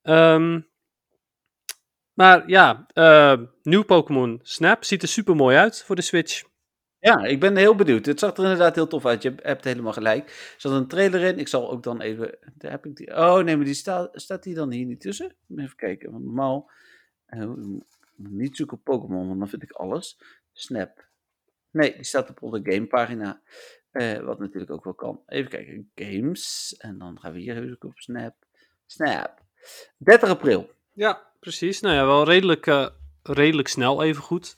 Ehm, 0.03 0.61
maar 2.13 2.49
ja, 2.49 2.87
nieuw 3.63 3.83
Pokémon 3.83 4.41
Snap 4.43 4.85
ziet 4.85 5.03
er 5.03 5.09
super 5.09 5.37
mooi 5.37 5.57
uit 5.57 5.83
voor 5.85 5.97
de 5.97 6.03
Switch. 6.03 6.51
Ja, 7.03 7.25
ik 7.25 7.41
ben 7.41 7.57
heel 7.57 7.75
benieuwd. 7.75 8.07
Het 8.07 8.19
zag 8.19 8.37
er 8.37 8.43
inderdaad 8.43 8.75
heel 8.75 8.87
tof 8.87 9.07
uit. 9.07 9.23
Je 9.23 9.35
hebt 9.37 9.65
helemaal 9.65 9.93
gelijk. 9.93 10.29
Er 10.29 10.55
zat 10.57 10.73
een 10.73 10.87
trailer 10.89 11.21
in. 11.21 11.39
Ik 11.39 11.49
zal 11.49 11.71
ook 11.71 11.83
dan 11.83 12.01
even. 12.01 12.39
Daar 12.55 12.71
heb 12.71 12.87
ik 12.87 12.97
die. 12.97 13.17
Oh 13.17 13.39
nee, 13.43 13.57
maar 13.57 13.65
die 13.65 13.75
staat, 13.75 14.11
staat 14.13 14.43
die 14.43 14.55
dan 14.55 14.71
hier 14.71 14.87
niet 14.87 15.01
tussen? 15.01 15.35
Even 15.57 15.77
kijken. 15.77 16.11
Want 16.11 16.25
normaal. 16.25 16.71
eh, 17.27 17.51
niet 18.17 18.57
zoeken 18.57 18.77
op 18.77 18.85
Pokémon, 18.85 19.27
want 19.27 19.39
dan 19.39 19.49
vind 19.49 19.63
ik 19.63 19.71
alles. 19.73 20.19
Snap. 20.53 21.05
Nee, 21.71 21.95
die 21.95 22.05
staat 22.05 22.31
op 22.31 22.43
onze 22.43 22.61
gamepagina. 22.63 23.41
Eh, 23.91 24.19
wat 24.19 24.39
natuurlijk 24.39 24.73
ook 24.73 24.85
wel 24.85 24.95
kan. 24.95 25.23
Even 25.27 25.51
kijken. 25.51 25.91
Games. 25.95 26.75
En 26.79 26.99
dan 26.99 27.19
gaan 27.21 27.33
we 27.33 27.39
hier 27.39 27.57
even 27.57 27.69
zoeken 27.69 27.89
op 27.89 27.99
Snap. 27.99 28.35
Snap. 28.87 29.41
30 29.97 30.29
april. 30.29 30.71
Ja, 30.93 31.27
precies. 31.41 31.81
Nou 31.81 31.95
ja, 31.95 32.07
wel 32.07 32.25
redelijk, 32.25 32.67
eh, 32.67 32.89
redelijk 33.23 33.69
snel 33.69 34.03
even 34.03 34.23
goed. 34.23 34.57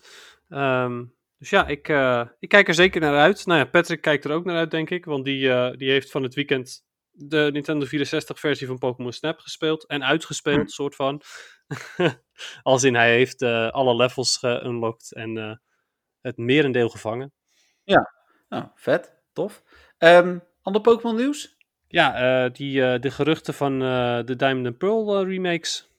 Ehm, 0.49 1.05
dus 1.39 1.51
ja, 1.51 1.66
ik, 1.66 1.89
eh, 1.89 2.26
ik 2.39 2.49
kijk 2.49 2.68
er 2.68 2.74
zeker 2.74 3.01
naar 3.01 3.18
uit. 3.18 3.47
Nou 3.47 3.59
ja, 3.59 3.64
Patrick 3.64 4.01
kijkt 4.01 4.24
er 4.24 4.32
ook 4.32 4.45
naar 4.45 4.57
uit, 4.57 4.70
denk 4.70 4.91
ik. 4.91 5.05
Want 5.05 5.24
die, 5.24 5.51
eh, 5.53 5.76
die 5.76 5.91
heeft 5.91 6.11
van 6.11 6.22
het 6.22 6.35
weekend 6.35 6.85
de 7.11 7.49
Nintendo 7.53 7.87
64 7.87 8.41
versie 8.41 8.66
van 8.66 8.78
Pokémon 8.78 9.12
Snap 9.12 9.39
gespeeld. 9.39 9.87
En 9.87 10.05
uitgespeeld, 10.05 10.61
Hm. 10.61 10.66
soort 10.66 10.95
van. 10.95 11.20
Als 12.62 12.85
in, 12.85 12.95
hij 12.95 13.12
heeft 13.14 13.43
eh, 13.43 13.70
alle 13.70 13.97
levels 13.97 14.37
geunlocked 14.37 15.14
en 15.14 15.61
het 16.20 16.37
merendeel 16.37 16.89
gevangen. 16.89 17.32
Nou, 18.49 18.66
vet. 18.74 19.12
Tof. 19.32 19.62
Ehm 19.99 20.39
ander 20.62 20.80
Pokémon 20.82 21.16
nieuws? 21.16 21.57
Ja, 21.89 22.49
die, 22.49 22.99
de 22.99 23.11
geruchten 23.11 23.55
van 23.55 23.78
de 24.26 24.35
Diamond 24.37 24.66
and 24.66 24.78
Pearl 24.78 25.24
remakes. 25.24 25.91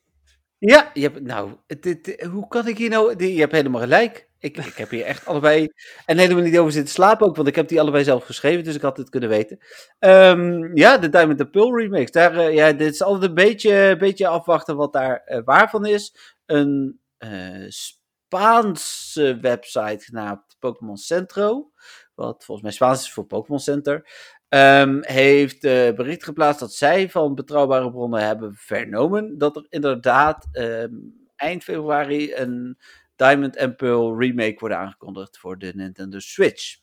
Ja, 0.57 0.91
je 0.93 1.01
hebt, 1.01 1.21
nou, 1.21 1.55
dit, 1.67 2.03
dit- 2.05 2.23
hoe 2.23 2.47
kan 2.47 2.67
ik 2.67 2.77
hier 2.77 2.89
nou... 2.89 3.25
Je 3.25 3.39
hebt 3.39 3.51
helemaal 3.51 3.81
gelijk. 3.81 4.29
Ik, 4.45 4.57
ik 4.57 4.75
heb 4.75 4.89
hier 4.89 5.05
echt 5.05 5.25
allebei... 5.25 5.69
En 6.05 6.17
helemaal 6.17 6.43
niet 6.43 6.57
over 6.57 6.71
zitten 6.71 6.93
slapen 6.93 7.27
ook, 7.27 7.35
want 7.35 7.47
ik 7.47 7.55
heb 7.55 7.67
die 7.67 7.79
allebei 7.79 8.03
zelf 8.03 8.25
geschreven, 8.25 8.63
dus 8.63 8.75
ik 8.75 8.81
had 8.81 8.97
het 8.97 9.09
kunnen 9.09 9.29
weten. 9.29 9.57
Ehm, 9.99 10.77
ja, 10.77 10.97
de 10.97 11.09
Diamond 11.09 11.41
and 11.41 11.51
Pearl 11.51 11.77
remakes. 11.77 12.11
Daar, 12.11 12.37
eh, 12.37 12.53
ja, 12.53 12.71
dit 12.71 12.93
is 12.93 13.01
altijd 13.01 13.29
een 13.29 13.35
beetje, 13.35 13.95
beetje 13.99 14.27
afwachten 14.27 14.75
wat 14.75 14.93
daar 14.93 15.21
eh, 15.23 15.41
waar 15.45 15.69
van 15.69 15.85
is. 15.85 16.15
Een 16.45 16.99
eh, 17.17 17.65
Spaanse 17.67 19.37
website 19.41 20.05
genaamd 20.05 20.55
Pokémon 20.59 20.97
Centro, 20.97 21.71
wat 22.15 22.43
volgens 22.45 22.61
mij 22.61 22.75
Spaans 22.75 23.01
is 23.01 23.11
voor 23.11 23.25
Pokémon 23.25 23.59
Center, 23.59 24.09
ehm, 24.49 24.97
heeft 25.01 25.61
bericht 25.95 26.23
geplaatst 26.23 26.59
dat 26.59 26.73
zij 26.73 27.09
van 27.09 27.35
betrouwbare 27.35 27.91
bronnen 27.91 28.25
hebben 28.25 28.53
vernomen 28.55 29.37
dat 29.37 29.55
er 29.55 29.65
inderdaad 29.69 30.47
ehm, 30.51 30.93
eind 31.35 31.63
februari 31.63 32.33
een 32.33 32.77
Diamond 33.15 33.57
and 33.57 33.77
Pearl 33.77 34.19
remake 34.19 34.55
wordt 34.59 34.75
aangekondigd 34.75 35.37
voor 35.37 35.57
de 35.57 35.71
Nintendo 35.75 36.19
Switch. 36.19 36.77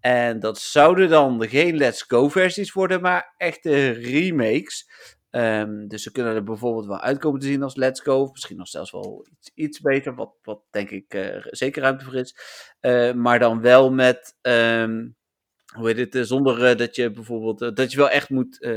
En 0.00 0.40
dat 0.40 0.58
zouden 0.58 1.08
dan 1.08 1.48
geen 1.48 1.76
Let's 1.76 2.02
Go 2.02 2.28
versies 2.28 2.72
worden, 2.72 3.00
maar 3.00 3.34
echte 3.36 3.90
remakes. 3.90 4.86
Ehm, 5.30 5.86
dus 5.86 6.02
ze 6.02 6.12
kunnen 6.12 6.34
er 6.34 6.44
bijvoorbeeld 6.44 6.86
wel 6.86 7.00
uitkomen 7.00 7.40
te 7.40 7.46
zien 7.46 7.62
als 7.62 7.76
Let's 7.76 8.00
Go. 8.00 8.28
Misschien 8.32 8.56
nog 8.56 8.68
zelfs 8.68 8.90
wel 8.90 9.26
iets, 9.30 9.50
iets 9.54 9.80
beter, 9.80 10.14
wat, 10.14 10.34
wat 10.42 10.60
denk 10.70 10.90
ik 10.90 11.14
eh, 11.14 11.36
zeker 11.44 11.82
ruimte 11.82 12.04
voor 12.04 12.14
is. 12.14 12.36
Eh, 12.80 13.12
maar 13.12 13.38
dan 13.38 13.60
wel 13.60 13.90
met, 13.92 14.36
ehm, 14.40 15.08
hoe 15.76 15.86
heet 15.86 15.96
het, 15.96 16.14
eh, 16.14 16.22
zonder 16.22 16.76
dat 16.76 16.96
je 16.96 17.10
bijvoorbeeld, 17.10 17.76
dat 17.76 17.90
je 17.90 17.96
wel 17.96 18.10
echt 18.10 18.30
moet 18.30 18.68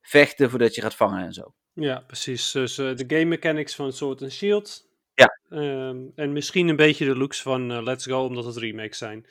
vechten 0.00 0.50
voordat 0.50 0.74
je 0.74 0.80
gaat 0.80 0.94
vangen 0.94 1.24
en 1.24 1.32
zo. 1.32 1.54
Ja, 1.72 2.04
precies. 2.06 2.52
Dus 2.52 2.74
de 2.74 3.04
game 3.06 3.24
mechanics 3.24 3.74
van 3.74 3.92
Sword 3.92 4.22
and 4.22 4.32
Shield. 4.32 4.89
Ja. 5.20 5.38
Ehm, 5.58 5.96
en 6.14 6.32
misschien 6.32 6.68
een 6.68 6.76
beetje 6.76 7.04
de 7.04 7.16
looks 7.16 7.42
van 7.42 7.70
eh, 7.72 7.82
Let's 7.82 8.06
Go, 8.06 8.24
omdat 8.24 8.44
het 8.44 8.56
remakes 8.56 8.98
zijn. 8.98 9.26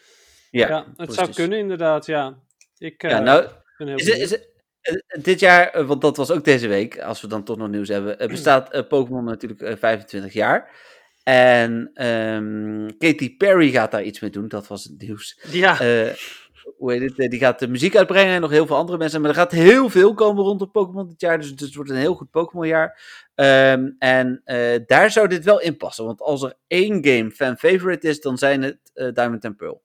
Ja, 0.52 0.68
Ja, 0.68 0.86
het 0.96 1.14
zou 1.14 1.34
kunnen 1.34 1.60
inderdaad, 1.60 2.06
ja. 2.06 2.40
Ik 2.78 3.04
eh, 3.04 3.10
Ja, 3.10 3.20
nou, 3.20 3.48
ben 3.78 3.88
heel 3.88 3.98
Is 3.98 4.06
het, 4.06 4.12
benieuwd. 4.14 4.32
is 4.32 4.32
het- 4.32 4.48
eh, 4.82 5.24
dit 5.24 5.40
jaar, 5.40 5.86
want 5.86 6.02
dat 6.02 6.18
was 6.18 6.32
ook 6.32 6.44
deze 6.44 6.68
week, 6.68 7.00
als 7.00 7.22
we 7.22 7.28
dan 7.28 7.44
toch 7.44 7.58
nog 7.58 7.70
nieuws 7.70 7.88
hebben, 7.88 8.18
bestaat 8.28 8.88
Pokémon 8.88 9.24
natuurlijk 9.24 9.62
eh, 9.62 9.76
25 9.78 10.34
jaar. 10.34 10.72
En 11.24 11.92
ehm, 11.94 12.88
Katy 12.98 13.38
Perry 13.38 13.70
gaat 13.72 13.92
daar 13.92 14.04
iets 14.04 14.20
mee 14.20 14.30
doen, 14.30 14.48
dat 14.48 14.68
was 14.68 14.84
het 14.84 15.02
nieuws. 15.02 15.40
Ja, 15.52 15.78
hoe 16.78 16.92
heet 16.92 17.02
het? 17.02 17.20
eh, 17.20 17.30
Die 17.30 17.40
gaat 17.40 17.60
de 17.60 17.68
muziek 17.68 17.96
uitbrengen 17.96 18.34
en 18.36 18.42
nog 18.42 18.50
heel 18.50 18.66
veel 18.68 18.76
andere 18.76 18.98
mensen. 18.98 19.22
Maar 19.22 19.30
er 19.30 19.36
gaat 19.36 19.52
heel 19.52 19.90
veel 19.90 20.14
komen 20.14 20.44
rondom 20.44 20.72
Pokémon 20.72 21.08
dit 21.08 21.22
jaar. 21.22 21.38
Dus 21.40 21.50
het 21.50 21.76
wordt 21.76 21.90
een 21.90 21.96
heel 21.96 22.16
goed 22.16 22.32
Pokémon-jaar. 22.32 23.02
Ehm, 23.36 23.90
en 24.00 24.42
eh, 24.44 24.80
daar 24.86 25.12
zou 25.12 25.28
dit 25.28 25.46
wel 25.46 25.62
in 25.62 25.78
passen. 25.78 26.06
Want 26.06 26.22
als 26.22 26.44
er 26.44 26.54
één 26.68 27.06
game 27.06 27.32
fan-favorite 27.32 28.08
is, 28.08 28.22
dan 28.22 28.38
zijn 28.38 28.62
het 28.62 28.80
eh, 28.94 29.08
Diamond 29.14 29.46
and 29.46 29.56
Pearl. 29.58 29.82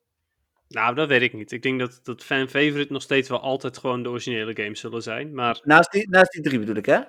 nou, 0.69 0.95
dat 0.95 1.09
weet 1.09 1.23
ik 1.23 1.33
niet. 1.33 1.53
Ik 1.53 1.63
denk 1.63 1.81
dat, 1.81 2.01
dat 2.03 2.25
fan-favorite 2.25 2.93
nog 2.93 3.03
steeds 3.03 3.29
wel 3.29 3.41
altijd 3.41 3.79
gewoon 3.79 4.03
de 4.03 4.09
originele 4.09 4.57
games 4.63 4.81
zullen 4.81 5.03
zijn. 5.03 5.35
Maar, 5.35 5.61
Naast 5.63 5.93
die, 5.93 6.09
naast 6.11 6.33
die 6.33 6.43
drie 6.43 6.59
bedoel 6.59 6.77
ik, 6.77 6.87
hè? 6.87 7.01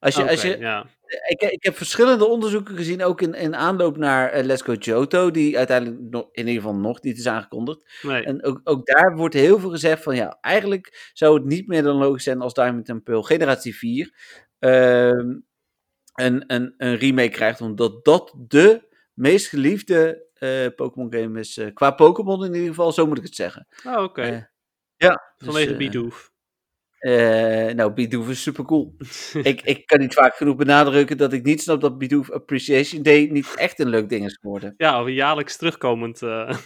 Als 0.00 0.14
je, 0.14 0.28
als 0.28 0.42
je, 0.42 0.58
ja. 0.58 0.86
ik, 1.28 1.40
ik 1.42 1.62
heb 1.62 1.76
verschillende 1.76 2.24
onderzoeken 2.24 2.76
gezien, 2.76 3.04
ook 3.04 3.20
in, 3.20 3.34
in 3.34 3.56
aanloop 3.56 3.96
naar 3.96 4.30
eh, 4.30 4.44
Let's 4.44 4.62
Go 4.62 4.72
Johto, 4.72 5.30
die 5.30 5.58
uiteindelijk 5.58 6.00
nog, 6.00 6.28
in 6.32 6.46
ieder 6.46 6.62
geval 6.62 6.78
nog 6.78 7.02
niet 7.02 7.18
is 7.18 7.26
aangekondigd. 7.26 8.00
Nee. 8.02 8.22
En 8.24 8.44
ook, 8.44 8.60
ook 8.64 8.86
daar 8.86 9.16
wordt 9.16 9.34
heel 9.34 9.58
veel 9.58 9.70
gezegd 9.70 10.02
van 10.02 10.14
ja, 10.16 10.38
eigenlijk 10.40 11.10
zou 11.12 11.34
het 11.34 11.44
niet 11.44 11.66
meer 11.66 11.82
dan 11.82 11.96
logisch 11.96 12.24
zijn 12.24 12.40
als 12.40 12.54
Diamond 12.54 13.04
Pearl 13.04 13.22
generatie 13.22 13.76
4 13.76 14.14
ehm, 14.58 15.38
een, 16.14 16.44
een, 16.46 16.74
een 16.76 16.96
remake 16.96 17.28
krijgt, 17.28 17.60
omdat 17.60 18.04
dat 18.04 18.34
de 18.48 18.88
meest 19.14 19.48
geliefde 19.48 20.26
eh, 20.34 20.66
Pokémon 20.76 21.12
game 21.14 21.38
is. 21.40 21.56
eh, 21.56 21.72
qua 21.74 21.90
Pokémon 21.90 22.44
in 22.44 22.54
ieder 22.54 22.68
geval, 22.68 22.92
zo 22.92 23.06
moet 23.06 23.18
ik 23.18 23.24
het 23.24 23.34
zeggen. 23.34 23.66
Oh, 23.86 24.02
oké. 24.02 24.48
Ja. 24.96 25.32
Vanwege 25.36 25.68
dus, 25.68 25.76
Bidoof. 25.76 26.32
Eh, 27.00 27.74
nou, 27.74 27.92
Bidoof 27.92 28.28
is 28.28 28.42
super 28.42 28.64
cool. 28.64 28.96
ik, 29.42 29.60
ik 29.62 29.86
kan 29.86 29.98
niet 29.98 30.14
vaak 30.14 30.34
genoeg 30.34 30.56
benadrukken 30.56 31.16
dat 31.16 31.32
ik 31.32 31.44
niet 31.44 31.62
snap 31.62 31.80
dat 31.80 31.98
Bidoof 31.98 32.30
Appreciation 32.30 33.02
Day 33.02 33.28
niet 33.30 33.54
echt 33.54 33.78
een 33.78 33.88
leuk 33.88 34.08
ding 34.08 34.24
is 34.24 34.38
geworden. 34.40 34.74
Ja, 34.76 35.08
jaarlijks 35.08 35.56
terugkomend. 35.56 36.22
eh, 36.22 36.56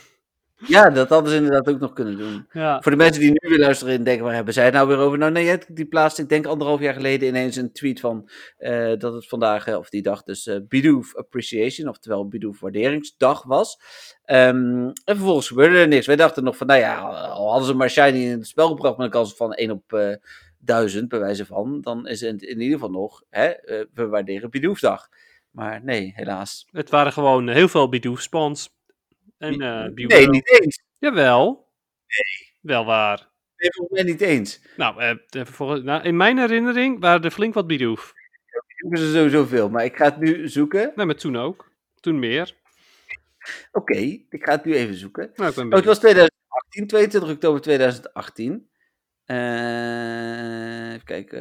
Ja, 0.56 0.90
dat 0.90 1.08
hadden 1.08 1.30
ze 1.30 1.36
inderdaad 1.36 1.68
ook 1.68 1.80
nog 1.80 1.92
kunnen 1.92 2.18
doen. 2.18 2.46
ja. 2.52 2.80
Voor 2.82 2.90
de 2.90 2.98
mensen 2.98 3.20
die 3.20 3.30
nu 3.30 3.48
weer 3.48 3.58
luisteren 3.58 3.94
en 3.94 4.04
denken, 4.04 4.24
waar 4.24 4.34
hebben 4.34 4.54
zij 4.54 4.64
het 4.64 4.74
nou 4.74 4.88
weer 4.88 4.98
over? 4.98 5.18
Nou 5.18 5.32
nee, 5.32 5.58
die 5.68 5.86
plaatste, 5.86 6.22
ik 6.22 6.28
denk 6.28 6.46
anderhalf 6.46 6.80
jaar 6.80 6.94
geleden 6.94 7.28
ineens 7.28 7.56
een 7.56 7.72
tweet 7.72 8.00
van 8.00 8.28
eh, 8.56 8.92
dat 8.98 9.14
het 9.14 9.28
vandaag, 9.28 9.66
eh, 9.66 9.76
of 9.76 9.88
die 9.88 10.02
dag 10.02 10.22
dus 10.22 10.50
Bidoof 10.68 11.16
Appreciation, 11.16 11.88
oftewel 11.88 12.28
Bidoof 12.28 12.60
Waarderingsdag 12.60 13.42
was. 13.42 13.78
Ehm, 14.24 14.86
en 14.86 15.16
vervolgens 15.16 15.48
gebeurde 15.48 15.78
er 15.78 15.88
niks. 15.88 16.06
Wij 16.06 16.16
dachten 16.16 16.44
nog 16.44 16.56
van, 16.56 16.66
nou 16.66 16.80
ja, 16.80 16.98
al 17.28 17.50
hadden 17.50 17.68
ze 17.68 17.74
maar 17.74 17.90
Shiny 17.90 18.24
in 18.24 18.38
het 18.38 18.46
spel 18.46 18.68
gebracht 18.68 18.96
met 18.96 19.06
een 19.06 19.12
kans 19.12 19.34
van 19.34 19.52
1 19.52 19.70
op 19.70 20.18
1000, 20.58 21.08
bij 21.08 21.18
wijze 21.18 21.46
van, 21.46 21.80
dan 21.80 22.06
is 22.06 22.20
het 22.20 22.42
in 22.42 22.60
ieder 22.60 22.78
geval 22.78 22.90
nog, 22.90 23.22
hè, 23.30 23.52
we 23.94 24.06
waarderen 24.06 24.50
Bidoofdag. 24.50 25.08
Maar 25.50 25.80
nee, 25.84 26.12
helaas. 26.14 26.66
Het 26.70 26.90
waren 26.90 27.12
gewoon 27.12 27.48
heel 27.48 27.68
veel 27.68 27.88
Bidoof 27.88 28.20
spawns. 28.20 28.70
En 29.38 29.60
eh 29.60 29.84
nee, 30.06 30.28
niet 30.28 30.60
eens. 30.60 30.82
Jawel. 30.98 31.68
Wel 32.60 32.84
waar. 32.84 33.30
Nee, 33.56 33.72
volgens 33.72 34.00
mij 34.02 34.12
niet 34.12 34.20
eens. 34.20 34.60
Nou, 34.76 35.00
eh, 35.00 35.44
volgens- 35.44 35.82
nou, 35.82 36.02
in 36.02 36.16
mijn 36.16 36.38
herinnering 36.38 37.00
waren 37.00 37.22
er 37.24 37.30
flink 37.30 37.54
wat 37.54 37.66
Bidoof. 37.66 38.12
Zoeken 38.76 38.98
ze 38.98 39.12
sowieso 39.12 39.44
veel, 39.44 39.68
maar 39.70 39.84
ik 39.84 39.96
ga 39.96 40.04
het 40.04 40.18
nu 40.20 40.48
zoeken. 40.48 40.92
Nee, 40.94 41.06
maar 41.06 41.14
toen 41.16 41.36
ook. 41.36 41.72
Toen 42.00 42.18
meer. 42.18 42.54
Oké, 43.72 43.96
ik 44.28 44.44
ga 44.44 44.52
het 44.52 44.64
nu 44.64 44.74
even 44.74 44.94
zoeken. 44.94 45.30
Nou, 45.34 45.48
ik 45.50 45.54
ben 45.56 45.66
Oh, 45.66 45.72
het 45.72 45.84
was 45.84 45.98
2018, 45.98 46.86
22 46.86 47.30
oktober 47.30 47.60
2018. 47.60 48.68
Eh, 49.24 50.92
even 50.92 51.04
kijken. 51.04 51.40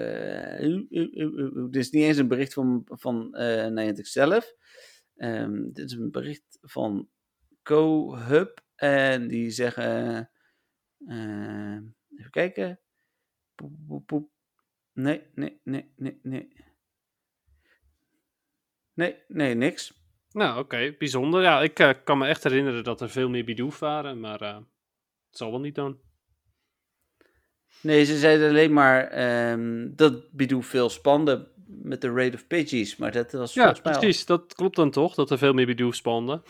uh, 0.63 0.83
uh, 0.89 1.07
uh, 1.13 1.31
uh, 1.37 1.71
dit 1.71 1.81
is 1.83 1.89
niet 1.89 2.03
eens 2.03 2.17
een 2.17 2.27
bericht 2.27 2.53
van, 2.53 2.81
van 2.85 3.29
Niantic 3.73 4.07
zelf. 4.07 4.53
Ehm, 5.15 5.71
dit 5.71 5.85
is 5.85 5.91
een 5.93 6.11
bericht 6.11 6.57
van 6.61 7.09
CoHub. 7.63 8.61
En 8.75 9.27
die 9.27 9.49
zeggen... 9.49 10.29
eh, 11.07 11.77
even 12.17 12.31
kijken. 12.31 12.79
Poep, 13.55 13.71
poep, 13.87 14.05
poep. 14.05 14.31
Nee, 14.93 15.21
nee, 15.35 15.59
nee, 15.63 15.93
nee, 15.95 16.19
nee. 16.23 16.55
Nee, 18.93 19.17
nee, 19.27 19.53
niks. 19.53 20.01
Nou, 20.31 20.59
oké. 20.59 20.95
Bijzonder. 20.97 21.41
Ja, 21.41 21.61
ik 21.61 21.79
eh, 21.79 21.93
kan 22.03 22.17
me 22.17 22.27
echt 22.27 22.43
herinneren 22.43 22.83
dat 22.83 23.01
er 23.01 23.09
veel 23.09 23.29
meer 23.29 23.45
Bidoof 23.45 23.79
waren. 23.79 24.19
Maar 24.19 24.41
eh, 24.41 24.55
het 25.27 25.37
zal 25.37 25.51
wel 25.51 25.59
niet 25.59 25.75
dan. 25.75 25.99
Nee, 27.81 28.03
ze 28.03 28.17
zeiden 28.17 28.49
alleen 28.49 28.73
maar 28.73 29.07
ehm, 29.07 29.95
dat 29.95 30.31
Bidoof 30.31 30.65
veel 30.65 30.89
spande 30.89 31.51
met 31.81 32.01
de 32.01 32.11
rate 32.13 32.35
of 32.35 32.47
pages, 32.47 32.95
maar 32.95 33.11
dat 33.11 33.31
was 33.31 33.53
Ja, 33.53 33.61
volgens 33.63 33.83
mij 33.85 33.93
al- 33.93 33.99
precies. 33.99 34.25
Dat 34.25 34.55
klopt 34.55 34.75
dan 34.75 34.91
toch, 34.91 35.15
dat 35.15 35.31
er 35.31 35.37
veel 35.37 35.53
meer 35.53 35.65
Bidoof 35.65 35.95
spanden. 35.95 36.43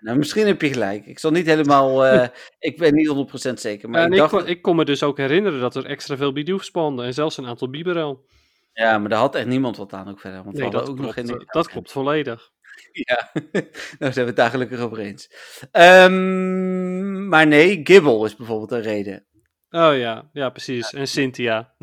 Nou, 0.00 0.18
misschien 0.18 0.46
heb 0.46 0.60
je 0.60 0.72
gelijk. 0.72 1.06
Ik 1.06 1.18
zal 1.18 1.30
niet 1.30 1.46
helemaal, 1.46 2.06
eh, 2.06 2.28
ik 2.58 2.76
ben 2.78 2.94
niet 2.94 3.08
100% 3.48 3.52
zeker, 3.60 3.90
maar 3.90 4.00
en 4.00 4.06
ik 4.06 4.12
ik, 4.12 4.18
dacht, 4.18 4.30
kon, 4.32 4.46
ik 4.46 4.62
kon 4.62 4.76
me 4.76 4.84
dus 4.84 5.02
ook 5.02 5.16
herinneren 5.16 5.60
dat 5.60 5.74
er 5.76 5.84
extra 5.86 6.16
veel 6.16 6.32
Bidoof. 6.32 6.70
En 6.74 7.14
zelfs 7.14 7.36
een 7.36 7.46
aantal 7.46 7.70
Biberel. 7.70 8.26
ja, 8.72 8.98
maar 8.98 9.08
daar 9.08 9.18
had 9.18 9.34
echt 9.34 9.46
niemand 9.46 9.76
wat 9.76 9.92
aan 9.92 10.08
ook 10.08 10.20
verder, 10.20 10.42
want 10.44 10.56
Nee, 10.56 10.70
dat 10.70 10.88
ook 10.88 10.98
nog 10.98 11.12
klopt, 11.14 11.28
geen... 11.30 11.38
eh, 11.40 11.46
dat 11.46 11.68
klopt 11.68 11.92
volledig. 11.92 12.50
Ja, 12.92 13.30
nou 13.98 14.12
zijn 14.12 14.14
we 14.14 14.20
het 14.20 14.36
daar 14.36 14.50
gelukkig 14.50 14.80
over 14.80 14.98
eens. 14.98 15.30
Ehm, 15.70 17.28
maar 17.28 17.46
nee, 17.46 17.80
Gibble 17.84 18.24
is 18.24 18.36
bijvoorbeeld 18.36 18.70
een 18.70 18.82
reden. 18.82 19.26
Oh 19.70 19.96
ja, 19.98 20.30
ja 20.32 20.50
precies. 20.50 20.92
En 20.92 21.08
Cynthia. 21.08 21.74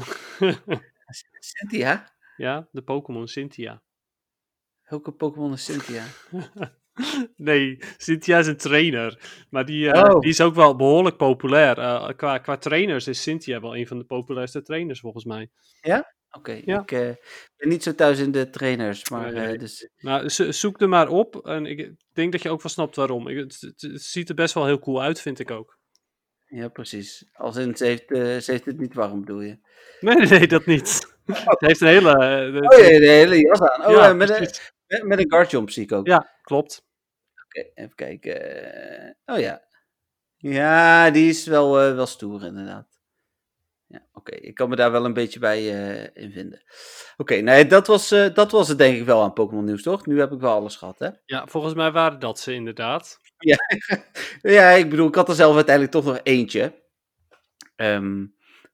Cynthia? 1.39 2.11
Ja, 2.39 2.67
de 2.71 2.81
Pokémon 2.81 3.27
Cynthia. 3.27 3.81
Welke 4.89 5.11
Pokémon 5.11 5.53
is 5.53 5.63
Cynthia? 5.65 6.03
Nee, 7.35 7.77
Cynthia 7.97 8.37
is 8.39 8.47
een 8.47 8.57
trainer. 8.57 9.19
Maar 9.49 9.65
die, 9.65 9.91
eh, 9.91 10.13
Oh. 10.13 10.19
die 10.19 10.29
is 10.29 10.41
ook 10.41 10.55
wel 10.55 10.75
behoorlijk 10.75 11.17
populair. 11.17 11.77
Eh, 11.77 12.09
qua, 12.15 12.37
qua 12.37 12.57
trainers 12.57 13.07
is 13.07 13.21
Cynthia 13.21 13.59
wel 13.61 13.75
een 13.77 13.87
van 13.87 13.97
de 13.97 14.03
populairste 14.03 14.61
trainers 14.61 14.99
volgens 14.99 15.25
mij. 15.25 15.49
Oké, 16.31 16.61
Ja. 16.65 16.81
ik 16.81 16.91
eh, 16.91 17.09
ben 17.57 17.69
niet 17.69 17.83
zo 17.83 17.95
thuis 17.95 18.19
in 18.19 18.31
de 18.31 18.49
trainers, 18.49 19.09
maar 19.09 19.33
Nee, 19.33 19.57
dus... 19.57 19.89
Nou, 19.97 20.29
zo- 20.29 20.51
zoek 20.51 20.81
er 20.81 20.89
maar 20.89 21.07
op. 21.07 21.45
En 21.47 21.65
ik 21.65 21.91
denk 22.13 22.31
dat 22.31 22.41
je 22.41 22.49
ook 22.49 22.61
wel 22.61 22.71
snapt 22.71 22.95
waarom. 22.95 23.27
Ik, 23.27 23.37
het, 23.37 23.73
ziet 24.01 24.29
er 24.29 24.35
best 24.35 24.53
wel 24.53 24.65
heel 24.65 24.79
cool 24.79 25.01
uit, 25.01 25.21
vind 25.21 25.39
ik 25.39 25.51
ook. 25.51 25.77
Ja, 26.45 26.67
precies. 26.67 27.29
Als 27.33 27.55
in, 27.57 27.75
ze 27.77 27.85
heeft, 27.85 28.03
ze 28.43 28.51
heeft 28.51 28.65
het 28.65 28.79
niet 28.79 28.93
warm, 28.93 29.19
bedoel 29.19 29.41
je? 29.41 29.57
Nee, 29.99 30.15
nee 30.15 30.47
dat 30.47 30.65
niet. 30.65 31.17
Het 31.53 31.59
heeft 31.61 31.81
een 31.81 31.87
hele... 31.87 32.11
eh, 32.11 32.53
de- 32.53 32.67
Oh 32.77 32.77
ja, 32.79 32.99
de 32.99 33.07
hele 33.07 33.37
jas 33.39 33.59
aan. 33.61 33.85
Oh, 33.85 33.91
ja, 33.91 34.05
ja, 34.07 34.13
met, 34.13 34.29
een, 34.29 34.39
met, 34.87 35.03
met 35.03 35.19
een 35.19 35.29
guard 35.31 35.51
jump 35.51 35.69
zie 35.69 35.83
ik 35.83 35.91
ook. 35.91 36.07
ja, 36.07 36.29
klopt. 36.41 36.85
Oké, 37.45 37.69
even 37.75 37.95
kijken. 37.95 38.63
eh, 39.25 39.35
Oh 39.35 39.39
ja. 39.39 39.61
Ja, 40.37 41.09
die 41.11 41.29
is 41.29 41.45
wel, 41.45 41.79
eh, 41.81 41.95
wel 41.95 42.05
stoer 42.05 42.45
inderdaad. 42.45 42.87
Ja, 43.87 44.01
oké. 44.13 44.35
Ik 44.35 44.55
kan 44.55 44.69
me 44.69 44.75
daar 44.75 44.91
wel 44.91 45.05
een 45.05 45.13
beetje 45.13 45.39
bij 45.39 45.57
eh, 45.59 46.23
in 46.23 46.31
vinden. 46.31 46.63
Oké, 47.17 47.35
nee, 47.35 47.65
dat 47.65 47.87
was, 47.87 48.11
eh, 48.11 48.33
dat 48.33 48.51
was 48.51 48.67
het 48.67 48.77
denk 48.77 48.97
ik 48.99 49.05
wel 49.05 49.21
aan 49.23 49.33
Pokémon 49.33 49.63
nieuws, 49.65 49.83
toch? 49.83 50.05
Nu 50.05 50.19
heb 50.19 50.31
ik 50.31 50.39
wel 50.39 50.53
alles 50.53 50.75
gehad, 50.75 50.99
hè? 50.99 51.09
Ja, 51.25 51.47
volgens 51.47 51.73
mij 51.73 51.91
waren 51.91 52.19
dat 52.19 52.39
ze 52.39 52.53
inderdaad. 52.53 53.19
Ja, 54.41 54.69
ik 54.81 54.89
bedoel, 54.89 55.07
ik 55.07 55.15
had 55.15 55.29
er 55.29 55.35
zelf 55.35 55.55
uiteindelijk 55.55 55.95
toch 55.95 56.05
nog 56.05 56.19
eentje. 56.23 56.73
Ehm, 57.75 58.25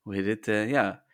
hoe 0.01 0.15
heet? 0.15 0.47
Eh, 0.47 0.69
ja. 0.69 1.04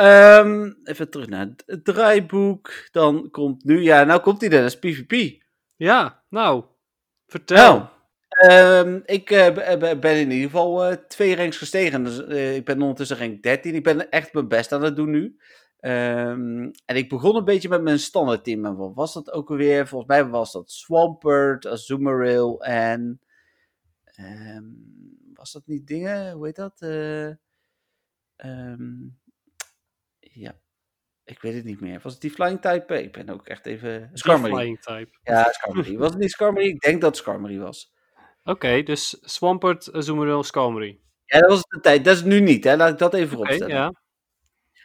Ehm, 0.00 0.72
even 0.84 1.10
terug 1.10 1.28
naar 1.28 1.48
het 1.66 1.84
draaiboek. 1.84 2.88
Dan 2.90 3.30
komt 3.30 3.64
nu, 3.64 3.82
ja, 3.82 4.04
nou 4.04 4.20
komt 4.20 4.40
hij 4.40 4.50
dan, 4.50 4.60
dat 4.60 4.68
is 4.68 4.78
PvP. 4.78 5.42
Ja, 5.76 6.22
nou, 6.28 6.64
vertel. 7.26 7.74
Nou, 7.78 7.88
ehm, 8.28 9.00
ik 9.04 9.30
eh, 9.30 9.76
b- 9.78 10.00
ben 10.00 10.16
in 10.20 10.30
ieder 10.30 10.50
geval 10.50 10.84
eh, 10.84 10.96
twee 11.08 11.36
ranks 11.36 11.56
gestegen. 11.56 12.04
Dus, 12.04 12.24
eh, 12.24 12.56
ik 12.56 12.64
ben 12.64 12.80
ondertussen 12.80 13.18
rank 13.18 13.42
13. 13.42 13.74
Ik 13.74 13.82
ben 13.82 14.10
echt 14.10 14.32
mijn 14.32 14.48
best 14.48 14.72
aan 14.72 14.82
het 14.82 14.96
doen 14.96 15.10
nu. 15.10 15.36
Ehm, 15.80 16.70
en 16.84 16.96
ik 16.96 17.08
begon 17.08 17.36
een 17.36 17.44
beetje 17.44 17.68
met 17.68 17.82
mijn 17.82 17.98
standaard 17.98 18.44
team. 18.44 18.64
En 18.64 18.76
wat 18.76 18.94
was 18.94 19.12
dat 19.14 19.32
ook 19.32 19.50
alweer? 19.50 19.86
Volgens 19.86 20.10
mij 20.10 20.26
was 20.28 20.52
dat 20.52 20.70
Swampert, 20.70 21.66
Azumarill 21.66 22.54
en... 22.58 23.20
was 25.34 25.52
dat 25.52 25.66
niet 25.66 25.86
dingen? 25.86 26.32
Hoe 26.32 26.46
heet 26.46 26.56
dat? 26.56 26.80
Eh, 26.80 27.28
ehm, 28.36 29.08
ja, 30.40 30.58
ik 31.24 31.40
weet 31.40 31.54
het 31.54 31.64
niet 31.64 31.80
meer. 31.80 32.00
Was 32.02 32.12
het 32.12 32.20
die 32.20 32.30
Flying 32.30 32.60
Type? 32.60 33.02
Ik 33.02 33.12
ben 33.12 33.28
ook 33.28 33.46
echt 33.46 33.66
even... 33.66 34.10
Skarmory. 34.12 34.52
Flying 34.52 34.80
type. 34.80 35.18
Ja, 35.22 35.52
Skarmory. 35.52 35.96
Was 35.96 36.10
het 36.10 36.18
niet 36.18 36.30
Skarmory? 36.30 36.66
Ik 36.66 36.80
denk 36.80 37.00
dat 37.00 37.10
het 37.10 37.18
Skarmory 37.18 37.58
was. 37.58 37.92
Oké, 38.44 38.82
dus 38.82 39.18
Swampert, 39.20 39.92
Azumarill, 39.92 40.42
Skarmory. 40.42 41.00
Ja, 41.24 41.38
dat 41.38 41.50
was 41.50 41.62
de 41.62 41.80
tijd. 41.80 42.04
Dat 42.04 42.16
is 42.16 42.22
nu 42.22 42.40
niet, 42.40 42.64
hè? 42.64 42.76
Laat 42.76 42.90
ik 42.90 42.98
dat 42.98 43.14
even 43.14 43.26
Oké, 43.26 43.36
vooropstellen. 43.36 43.74
ja. 43.74 43.92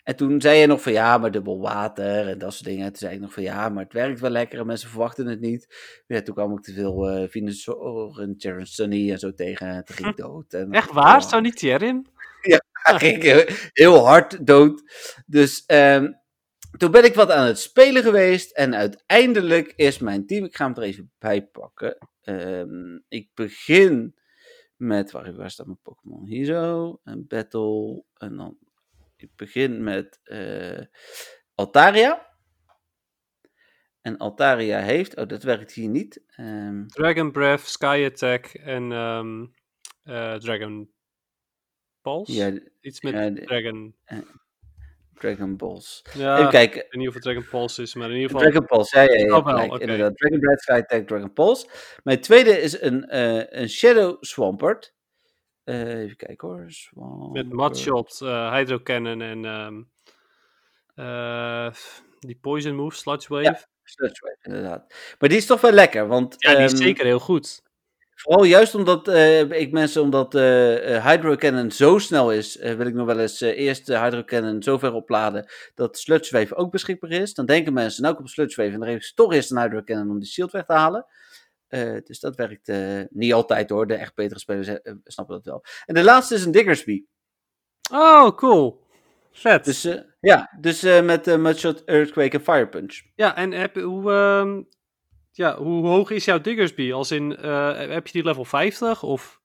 En 0.03 0.15
toen 0.15 0.41
zei 0.41 0.59
je 0.59 0.67
nog 0.67 0.81
van 0.81 0.91
ja, 0.91 1.17
maar 1.17 1.31
dubbel 1.31 1.59
water 1.61 2.27
en 2.27 2.37
dat 2.37 2.53
soort 2.53 2.65
dingen. 2.65 2.85
En 2.85 2.89
toen 2.89 2.99
zei 2.99 3.13
ik 3.13 3.19
nog 3.19 3.33
van 3.33 3.43
ja, 3.43 3.69
maar 3.69 3.83
het 3.83 3.93
werkt 3.93 4.19
wel 4.19 4.29
lekker 4.29 4.59
en 4.59 4.65
mensen 4.65 4.89
verwachten 4.89 5.27
het 5.27 5.39
niet. 5.39 5.67
Ja, 6.07 6.21
toen 6.21 6.35
kwam 6.35 6.57
ik 6.57 6.63
te 6.63 6.73
veel 6.73 7.09
eh 7.09 7.29
Venusaur 7.29 8.19
en 8.21 8.37
Terran 8.37 8.65
Sunny 8.65 9.11
en 9.11 9.19
zo 9.19 9.33
tegen. 9.33 9.67
En 9.67 9.85
toen 9.85 9.95
ging 9.95 10.09
ik 10.09 10.17
dood. 10.17 10.53
En 10.53 10.71
Echt 10.71 10.91
waar? 10.91 11.23
Zo 11.23 11.39
niet 11.39 11.57
Thierin? 11.57 12.07
Ja, 12.41 12.61
ging 12.93 13.23
ik 13.23 13.69
heel, 13.73 14.05
hard 14.05 14.45
dood. 14.47 14.83
Dus, 15.25 15.65
ehm, 15.65 16.11
toen 16.77 16.91
ben 16.91 17.03
ik 17.03 17.13
wat 17.13 17.31
aan 17.31 17.45
het 17.45 17.59
spelen 17.59 18.03
geweest 18.03 18.51
en 18.51 18.75
uiteindelijk 18.75 19.73
is 19.75 19.99
mijn 19.99 20.25
team, 20.25 20.45
ik 20.45 20.55
ga 20.55 20.65
hem 20.65 20.75
er 20.75 20.83
even 20.83 21.11
bij 21.19 21.45
pakken. 21.45 21.97
Ehm, 22.21 22.99
ik 23.07 23.29
begin 23.33 24.15
met, 24.75 25.11
waar, 25.11 25.35
waar 25.35 25.53
mijn 25.65 25.79
Pokémon? 25.81 26.25
Hier 26.25 26.45
zo, 26.45 26.99
een 27.03 27.27
battle 27.27 28.03
en 28.13 28.35
dan, 28.35 28.57
ik 29.15 29.29
begin 29.35 29.83
met 29.83 30.19
eh, 30.23 30.81
Altaria. 31.55 32.33
En 34.01 34.17
Altaria 34.17 34.79
heeft, 34.79 35.15
oh 35.15 35.27
dat 35.27 35.43
werkt 35.43 35.71
hier 35.71 35.89
niet. 35.89 36.23
Ehm, 36.27 36.85
Dragon 36.85 37.31
Breath, 37.31 37.67
Sky 37.67 38.09
Attack 38.11 38.45
en 38.45 38.91
eh, 40.03 40.35
Dragon 40.35 40.94
Balls? 42.05 42.29
ja, 42.29 42.51
Iets 42.81 43.01
met 43.01 43.13
ja, 43.13 43.29
de- 43.29 43.41
Dragon. 43.41 43.95
Dragon 45.13 45.57
Balls. 45.57 46.05
Ja, 46.13 46.37
Even 46.37 46.49
kijken. 46.49 46.77
ik 46.77 46.91
weet 46.91 46.99
niet 46.99 47.07
of 47.07 47.13
het 47.13 47.23
Dragon 47.23 47.45
Pulse 47.49 47.81
is, 47.81 47.93
maar 47.95 48.09
in 48.09 48.15
ieder 48.15 48.29
geval. 48.29 48.43
Dragon 48.51 48.65
Pulse, 48.67 48.97
ja, 48.97 49.03
ja, 49.03 49.13
ja, 49.25 49.37
Oh, 49.37 49.45
wel, 49.45 49.79
inderdaad. 49.79 50.17
Dragon 50.17 50.39
Breath, 50.39 51.07
Dragon 51.07 51.33
Pulse. 51.33 51.67
Mijn 52.03 52.21
tweede 52.21 52.61
is 52.61 52.81
een, 52.81 53.05
eh, 53.09 53.59
een 53.61 53.69
Shadow 53.69 54.17
Swampert. 54.23 54.93
Eh, 55.63 55.99
even 55.99 56.15
kijken 56.15 56.47
hoor. 56.47 56.59
Met 56.59 56.73
Swampert. 56.73 57.53
Mudshot, 57.53 58.21
eh 58.21 58.53
Hydro 58.53 58.79
Cannon 58.79 59.21
en 59.21 59.45
ehm, 59.45 59.81
eh, 60.95 61.73
die 62.19 62.37
Poison 62.41 62.75
Move, 62.75 62.95
Sludge 62.95 63.33
Wave. 63.33 63.65
Sludge 63.83 64.19
Wave, 64.25 64.37
inderdaad. 64.41 64.93
Maar 65.19 65.29
die 65.29 65.37
is 65.37 65.45
toch 65.45 65.61
wel 65.61 65.71
lekker, 65.71 66.07
want... 66.07 66.35
Ja, 66.37 66.55
die 66.55 66.63
is 66.63 66.71
ehm, 66.71 66.81
zeker 66.81 67.05
heel 67.05 67.19
goed. 67.19 67.63
Vooral 68.15 68.43
juist 68.43 68.75
omdat 68.75 69.07
eh, 69.07 69.51
ik 69.51 69.71
mensen, 69.71 70.01
omdat 70.01 70.35
eh 70.35 70.95
eh, 70.95 71.05
Hydro 71.05 71.35
Cannon 71.35 71.71
zo 71.71 71.97
snel 71.97 72.31
is, 72.31 72.55
wil 72.55 72.85
ik 72.85 72.93
nog 72.93 73.05
wel 73.05 73.19
eens 73.19 73.41
eerst 73.41 73.85
de 73.85 73.99
Hydro 73.99 74.23
Cannon 74.23 74.63
zo 74.63 74.77
ver 74.77 74.93
opladen 74.93 75.45
dat 75.73 75.97
Sludge 75.97 76.37
Wave 76.37 76.55
ook 76.55 76.71
beschikbaar 76.71 77.11
is. 77.11 77.33
Dan 77.33 77.45
denken 77.45 77.73
mensen, 77.73 78.01
nou 78.01 78.13
ik 78.13 78.19
op 78.19 78.27
Sludge 78.27 78.61
Wave 78.61 78.73
en 78.73 78.79
dan 78.79 78.89
geef 78.89 78.97
ik 78.97 79.15
toch 79.15 79.33
eerst 79.33 79.51
een 79.51 79.61
Hydro 79.61 79.83
Cannon 79.83 80.09
om 80.09 80.19
die 80.19 80.29
shield 80.29 80.51
weg 80.51 80.65
te 80.65 80.73
halen. 80.73 81.05
Dus 82.03 82.19
dat 82.19 82.35
werkt 82.35 82.71
niet 83.09 83.33
altijd 83.33 83.69
hoor, 83.69 83.87
de 83.87 83.93
echt 83.93 84.15
betere 84.15 84.39
spelers 84.39 84.69
snappen 85.03 85.35
dat 85.35 85.45
wel. 85.45 85.63
En 85.85 85.93
de 85.93 86.03
laatste 86.03 86.35
is 86.35 86.45
een 86.45 86.51
Diggersby. 86.51 87.05
Oh, 87.91 88.35
cool. 88.35 88.83
Vet. 89.31 89.65
Dus 89.65 89.87
ja, 90.19 90.55
dus 90.59 90.81
met 90.81 91.27
uh, 91.27 91.35
Mudshot, 91.35 91.83
Earthquake 91.83 92.37
en 92.37 92.43
Fire 92.43 92.67
Punch. 92.67 93.01
Ja, 93.15 93.35
en 93.35 93.51
heb, 93.51 93.75
hoe, 93.75 94.11
ehm, 94.11 94.61
ja, 95.37 95.57
hoe 95.57 95.87
hoog 95.87 96.11
is 96.11 96.25
jouw 96.25 96.41
Diggersby? 96.41 96.91
Als 96.91 97.11
in, 97.11 97.37
eh, 97.37 97.77
heb 97.77 98.07
je 98.07 98.13
die 98.13 98.23
level 98.23 98.45
50 98.45 99.03
of... 99.03 99.43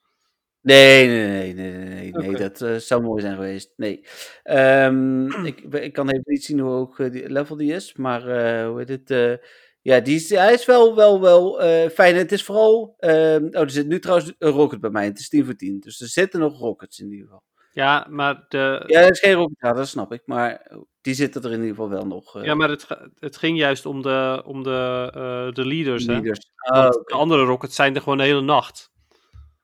Nee, 0.62 1.06
nee, 1.06 1.28
nee, 1.28 1.54
nee, 1.54 1.72
nee, 1.72 2.12
nee, 2.12 2.36
dat 2.36 2.60
eh, 2.60 2.74
zou 2.74 3.02
mooi 3.02 3.20
zijn 3.20 3.34
geweest. 3.34 3.72
Nee. 3.76 4.04
Ehm, 4.42 5.26
ik, 5.46 5.60
ik 5.60 5.92
kan 5.92 6.08
even 6.08 6.22
niet 6.24 6.44
zien 6.44 6.58
hoe 6.58 6.70
hoog 6.70 6.98
eh, 6.98 7.10
die 7.10 7.30
level 7.30 7.56
die 7.56 7.72
is, 7.72 7.94
maar 7.94 8.22
hoe 8.66 8.78
heet 8.78 9.08
het? 9.08 9.38
ja, 9.82 10.00
die 10.00 10.14
is, 10.14 10.30
hij 10.30 10.52
is 10.52 10.64
wel, 10.64 10.96
wel, 10.96 11.20
wel 11.20 11.60
fijn. 11.90 12.16
Het 12.16 12.32
is 12.32 12.44
vooral. 12.44 12.94
ehm, 12.98 13.44
oh, 13.44 13.60
er 13.60 13.70
zit 13.70 13.86
nu 13.86 13.98
trouwens 13.98 14.32
een 14.38 14.50
rocket 14.50 14.80
bij 14.80 14.90
mij. 14.90 15.04
Het 15.04 15.18
is 15.18 15.28
10 15.28 15.44
voor 15.44 15.56
10. 15.56 15.80
Dus 15.80 16.00
er 16.00 16.08
zitten 16.08 16.40
nog 16.40 16.58
rockets 16.58 16.98
in 16.98 17.10
ieder 17.10 17.26
geval. 17.26 17.42
Ja, 17.72 18.06
maar, 18.08 18.44
de, 18.48 18.82
Ja, 18.86 19.00
er 19.00 19.10
is 19.10 19.18
geen 19.20 19.32
rocket, 19.34 19.56
ja, 19.60 19.72
dat 19.72 19.88
snap 19.88 20.12
ik. 20.12 20.22
Maar 20.24 20.66
die 21.00 21.14
zitten 21.14 21.42
er 21.42 21.48
in 21.52 21.56
ieder 21.60 21.68
geval 21.74 21.88
wel 21.88 22.06
nog. 22.06 22.36
eh, 22.36 22.44
ja, 22.44 22.54
maar 22.54 22.68
het, 22.68 22.86
het 23.18 23.36
ging 23.36 23.58
juist 23.58 23.86
om 23.86 24.02
de, 24.02 24.42
om 24.46 24.62
de, 24.62 25.10
eh, 25.14 25.52
de 25.54 25.66
leaders, 25.66 26.06
hè? 26.06 26.12
leaders. 26.12 26.50
Want 26.54 26.94
Oh, 26.96 27.02
de 27.04 27.14
andere 27.14 27.44
rockets 27.44 27.74
zijn 27.74 27.94
er 27.94 28.02
gewoon 28.02 28.18
de 28.18 28.24
hele 28.24 28.40
nacht. 28.40 28.90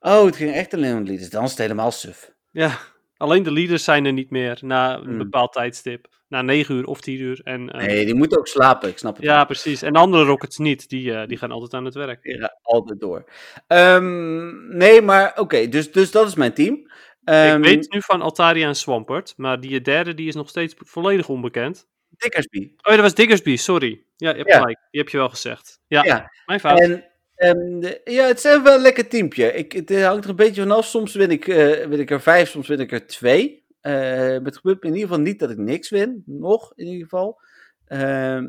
oh, 0.00 0.24
het 0.24 0.36
ging 0.36 0.52
echt 0.54 0.74
alleen 0.74 0.96
om 0.96 1.04
leaders. 1.04 1.30
Dan 1.30 1.44
is 1.44 1.50
het 1.50 1.58
helemaal 1.58 1.90
suf. 1.90 2.32
Ja, 2.50 2.78
alleen 3.16 3.42
de 3.42 3.52
leaders 3.52 3.84
zijn 3.84 4.04
er 4.04 4.12
niet 4.12 4.30
meer 4.30 4.58
na 4.60 4.94
een 4.96 5.04
Hmm. 5.04 5.18
bepaald 5.18 5.52
tijdstip. 5.52 6.06
Na 6.28 6.42
9 6.42 6.74
uur 6.74 6.84
of 6.86 7.00
10 7.00 7.20
uur. 7.20 7.40
En, 7.44 7.70
eh, 7.70 7.86
Nee, 7.86 8.04
die 8.04 8.14
moeten 8.14 8.38
ook 8.38 8.46
slapen. 8.48 8.88
Ik 8.88 8.98
snap 8.98 9.16
het. 9.16 9.24
ja, 9.24 9.44
precies. 9.44 9.82
En 9.82 9.92
de 9.92 9.98
andere 9.98 10.24
rockets 10.24 10.58
niet. 10.58 10.88
Die, 10.88 11.26
die 11.26 11.38
gaan 11.38 11.50
altijd 11.50 11.74
aan 11.74 11.84
het 11.84 11.94
werk. 11.94 12.18
Gaan 12.22 12.50
altijd 12.62 13.00
door. 13.00 13.24
Ehm, 13.66 14.76
nee, 14.76 15.02
maar 15.02 15.32
oké, 15.38 15.68
dus, 15.68 15.92
dus 15.92 16.10
dat 16.10 16.26
is 16.26 16.34
mijn 16.34 16.52
team. 16.52 16.90
Ehm 17.26 17.56
ik 17.56 17.64
weet 17.64 17.92
nu 17.92 18.02
van 18.02 18.22
Altaria 18.22 18.66
en 18.68 18.76
Swampert. 18.76 19.34
Maar 19.36 19.60
die 19.60 19.80
derde 19.80 20.14
die 20.14 20.28
is 20.28 20.34
nog 20.34 20.48
steeds 20.48 20.74
volledig 20.78 21.28
onbekend. 21.28 21.86
Dickersby. 22.08 22.58
Oh 22.58 22.70
ja, 22.82 22.90
dat 22.90 23.00
was 23.00 23.14
Diggersby, 23.14 23.56
sorry. 23.56 24.02
Ja, 24.16 24.30
je 24.30 24.36
hebt 24.36 24.48
Ja. 24.48 24.58
gelijk. 24.58 24.78
Die 24.90 25.00
heb 25.00 25.10
je 25.10 25.16
wel 25.16 25.28
gezegd. 25.28 25.80
Ja, 25.86 26.04
Ja. 26.04 26.30
mijn 26.46 26.60
fout. 26.60 26.80
En 26.80 27.04
ehm, 27.34 27.80
de- 27.80 28.00
ja, 28.04 28.26
het 28.26 28.36
is 28.36 28.42
wel 28.62 28.74
een 28.74 28.80
lekker 28.80 29.08
teampje. 29.08 29.52
Ik, 29.52 29.72
het 29.72 30.02
hangt 30.02 30.24
er 30.24 30.30
een 30.30 30.36
beetje 30.36 30.60
vanaf. 30.62 30.86
Soms 30.86 31.14
win 31.14 31.30
ik, 31.30 31.48
eh, 31.48 31.86
win 31.86 32.00
ik 32.00 32.10
er 32.10 32.20
vijf, 32.20 32.48
soms 32.50 32.68
win 32.68 32.80
ik 32.80 32.92
er 32.92 33.06
twee. 33.06 33.64
Eh, 33.80 33.92
maar 33.92 34.40
het 34.42 34.56
gebeurt 34.56 34.82
me 34.82 34.88
in 34.88 34.94
ieder 34.94 35.08
geval 35.08 35.22
niet 35.24 35.38
dat 35.38 35.50
ik 35.50 35.56
niks 35.56 35.90
win. 35.90 36.22
Nog, 36.26 36.72
in 36.74 36.86
ieder 36.86 37.02
geval. 37.02 37.40
Ehm, 37.86 38.46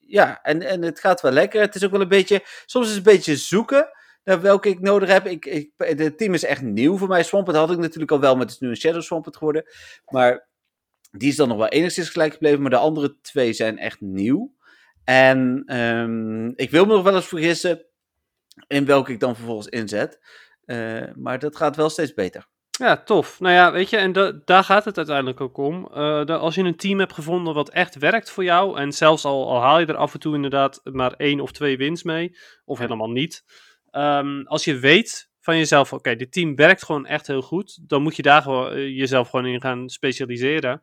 ja, 0.00 0.42
en, 0.42 0.62
en 0.62 0.82
het 0.82 1.00
gaat 1.00 1.20
wel 1.20 1.32
lekker. 1.32 1.60
Het 1.60 1.74
is 1.74 1.84
ook 1.84 1.90
wel 1.90 2.00
een 2.00 2.08
beetje... 2.08 2.40
Soms 2.66 2.88
is 2.88 2.94
het 2.94 3.06
een 3.06 3.12
beetje 3.12 3.36
zoeken 3.36 3.88
naar 4.24 4.40
welke 4.40 4.68
ik 4.68 4.80
nodig 4.80 5.08
heb. 5.08 5.26
Ik, 5.26 5.46
ik, 5.46 5.70
het 5.76 6.18
team 6.18 6.34
is 6.34 6.44
echt 6.44 6.62
nieuw 6.62 6.96
voor 6.96 7.08
mij. 7.08 7.22
Swampert 7.22 7.56
had 7.56 7.70
ik 7.70 7.78
natuurlijk 7.78 8.12
al 8.12 8.20
wel, 8.20 8.32
maar 8.32 8.42
het 8.44 8.50
is 8.50 8.58
nu 8.58 8.68
een 8.68 8.76
Shadow 8.76 9.02
Swampert 9.02 9.36
geworden. 9.36 9.64
Maar 10.06 10.48
die 11.10 11.28
is 11.28 11.36
dan 11.36 11.48
nog 11.48 11.56
wel 11.56 11.68
enigszins 11.68 12.08
gelijk 12.10 12.32
gebleven. 12.32 12.60
Maar 12.60 12.70
de 12.70 12.76
andere 12.76 13.16
twee 13.20 13.52
zijn 13.52 13.78
echt 13.78 14.00
nieuw. 14.00 14.54
En 15.04 15.62
ehm, 15.66 16.48
ik 16.48 16.70
wil 16.70 16.84
me 16.86 16.92
nog 16.94 17.02
wel 17.02 17.14
eens 17.14 17.26
vergissen 17.26 17.84
in 18.66 18.84
welke 18.84 19.12
ik 19.12 19.20
dan 19.20 19.36
vervolgens 19.36 19.66
inzet. 19.68 20.20
Eh, 20.64 21.02
maar 21.14 21.38
dat 21.38 21.56
gaat 21.56 21.76
wel 21.76 21.90
steeds 21.90 22.14
beter. 22.14 22.46
Ja, 22.78 23.02
tof. 23.02 23.40
Nou 23.40 23.54
ja, 23.54 23.72
weet 23.72 23.90
je, 23.90 23.96
en 23.96 24.12
da- 24.12 24.32
daar 24.44 24.64
gaat 24.64 24.84
het 24.84 24.96
uiteindelijk 24.96 25.40
ook 25.40 25.56
om. 25.56 25.88
Eh, 25.92 26.24
als 26.26 26.54
je 26.54 26.62
een 26.62 26.76
team 26.76 26.98
hebt 26.98 27.12
gevonden 27.12 27.54
wat 27.54 27.70
echt 27.70 27.94
werkt 27.98 28.30
voor 28.30 28.44
jou, 28.44 28.78
en 28.78 28.92
zelfs 28.92 29.24
al, 29.24 29.48
al 29.50 29.60
haal 29.60 29.80
je 29.80 29.86
er 29.86 29.96
af 29.96 30.14
en 30.14 30.20
toe 30.20 30.34
inderdaad 30.34 30.80
maar 30.84 31.12
één 31.12 31.40
of 31.40 31.52
twee 31.52 31.76
wins 31.76 32.02
mee, 32.02 32.36
of 32.64 32.78
helemaal 32.78 33.10
niet. 33.10 33.44
Ehm, 33.94 34.42
als 34.44 34.64
je 34.64 34.78
weet 34.78 35.30
van 35.40 35.56
jezelf, 35.56 35.92
oké, 35.92 36.16
dit 36.16 36.32
team 36.32 36.54
werkt 36.56 36.84
gewoon 36.84 37.06
echt 37.06 37.26
heel 37.26 37.42
goed, 37.42 37.88
dan 37.88 38.02
moet 38.02 38.16
je 38.16 38.22
daar 38.22 38.42
gewoon, 38.42 38.70
eh, 38.72 38.76
jezelf 38.98 39.28
gewoon 39.28 39.46
in 39.46 39.60
gaan 39.60 39.88
specialiseren. 39.88 40.82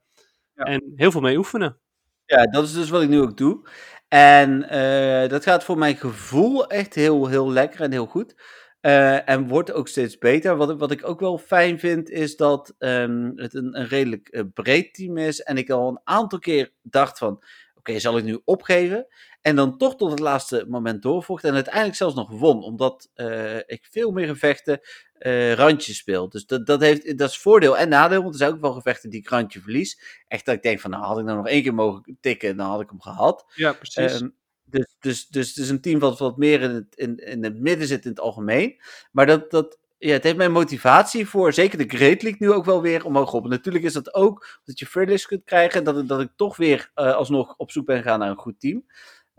Ja. 0.55 0.64
En 0.64 0.93
heel 0.95 1.12
veel 1.12 1.22
mee 1.22 1.38
oefenen. 1.38 1.80
Ja, 2.26 2.43
dat 2.45 2.64
is 2.64 2.74
dus 2.74 2.89
wat 2.89 3.01
ik 3.01 3.09
nu 3.09 3.22
ook 3.22 3.38
doe. 3.38 3.68
En 4.07 4.70
eh, 4.70 5.30
dat 5.30 5.43
gaat 5.43 5.64
voor 5.64 5.78
mijn 5.78 5.95
gevoel 5.95 6.68
echt 6.70 6.95
heel, 6.95 7.28
heel 7.28 7.51
lekker 7.51 7.82
en 7.82 7.91
heel 7.91 8.05
goed. 8.05 8.36
Eh, 8.82 9.30
en 9.30 9.47
wordt 9.47 9.72
ook 9.74 9.88
steeds 9.88 10.18
beter. 10.18 10.55
Wat, 10.55 10.70
ik- 10.72 10.78
wat 10.80 10.91
ik 10.91 11.07
ook 11.07 11.20
wel 11.20 11.38
fijn 11.38 11.80
vind, 11.80 12.09
is 12.09 12.36
dat 12.36 12.76
ehm, 12.78 13.32
het 13.36 13.53
een, 13.53 13.80
een 13.80 13.88
redelijk 13.88 14.43
breed 14.53 14.93
team 14.93 15.18
is. 15.18 15.39
En 15.41 15.57
ik 15.57 15.70
al 15.70 15.88
een 15.89 16.01
aantal 16.03 16.39
keer 16.39 16.72
dacht 16.82 17.18
van, 17.18 17.43
oké, 17.76 17.99
zal 17.99 18.18
ik 18.18 18.24
nu 18.24 18.41
opgeven? 18.45 19.07
En 19.42 19.56
dan 19.56 19.78
toch 19.78 19.96
tot 19.96 20.10
het 20.10 20.20
laatste 20.20 20.66
moment 20.68 21.02
doorvocht. 21.02 21.44
En 21.44 21.54
uiteindelijk 21.54 21.96
zelfs 21.96 22.16
nog 22.16 22.30
won, 22.30 22.64
omdat 22.64 23.10
eh, 23.14 23.58
ik 23.58 23.88
veel 23.92 24.12
meer 24.12 24.28
gevechten 24.28 24.80
eh, 25.18 25.54
randjes 25.54 25.98
speel. 25.98 26.30
Dus 26.30 26.46
dat, 26.46 26.66
dat, 26.66 26.82
heeft, 26.82 27.18
dat 27.18 27.30
is 27.30 27.38
voordeel 27.38 27.78
en 27.78 27.89
nadeel, 27.89 28.22
want 28.22 28.34
er 28.34 28.39
zijn 28.39 28.52
ook 28.52 28.62
wel 28.62 28.74
gevechten 28.74 29.10
die 29.10 29.20
ik 29.20 29.30
randje 29.30 29.62
verlies. 29.62 30.24
Echt 30.28 30.46
dat 30.46 30.56
ik 30.56 30.64
denk 30.64 30.80
van, 30.80 30.92
nou 30.92 31.04
had 31.04 31.20
ik 31.20 31.26
nou 31.26 31.38
nog 31.38 31.48
één 31.48 31.64
keer 31.64 31.74
mogen 31.74 32.18
tikken, 32.22 32.58
dan 32.58 32.70
had 32.70 32.82
ik 32.82 32.89
hem 32.89 33.02
gehad. 33.02 33.46
Ja, 33.56 33.74
precies. 33.74 34.20
Ehm, 34.20 34.30
dus, 34.66 34.96
dus, 35.00 35.28
dus 35.28 35.48
het 35.48 35.58
is 35.58 35.70
een 35.70 35.82
team 35.82 36.00
wat 36.00 36.20
wat 36.20 36.38
meer 36.38 36.62
in 36.62 36.72
het, 36.72 36.96
in, 36.96 37.18
in 37.18 37.44
het 37.44 37.60
midden 37.60 37.88
zit 37.88 38.04
in 38.04 38.10
het 38.10 38.20
algemeen. 38.20 38.82
Maar 39.12 39.26
dat, 39.26 39.52
dat, 39.52 39.78
ja, 39.98 40.12
het 40.12 40.24
heeft 40.24 40.38
mijn 40.38 40.52
motivatie 40.52 41.28
voor 41.28 41.54
zeker 41.54 41.78
de 41.78 41.98
Great 41.98 42.22
League 42.22 42.48
nu 42.48 42.52
ook 42.52 42.66
wel 42.66 42.82
weer 42.82 43.06
omhoog 43.06 43.26
geholpen. 43.26 43.50
Natuurlijk 43.50 43.86
is 43.86 43.94
dat 43.94 44.14
ook 44.14 44.60
dat 44.66 44.80
je 44.80 44.86
Fearless 44.86 45.26
kunt 45.26 45.44
krijgen. 45.44 45.84
Dat, 45.84 46.08
dat 46.08 46.22
ik 46.22 46.30
toch 46.36 46.58
weer 46.58 46.92
eh, 46.94 47.16
alsnog 47.16 47.54
op 47.58 47.72
zoek 47.72 47.86
ben 47.86 47.98
gegaan 47.98 48.20
naar 48.20 48.30
een 48.30 48.36
goed 48.36 48.60
team. 48.60 48.84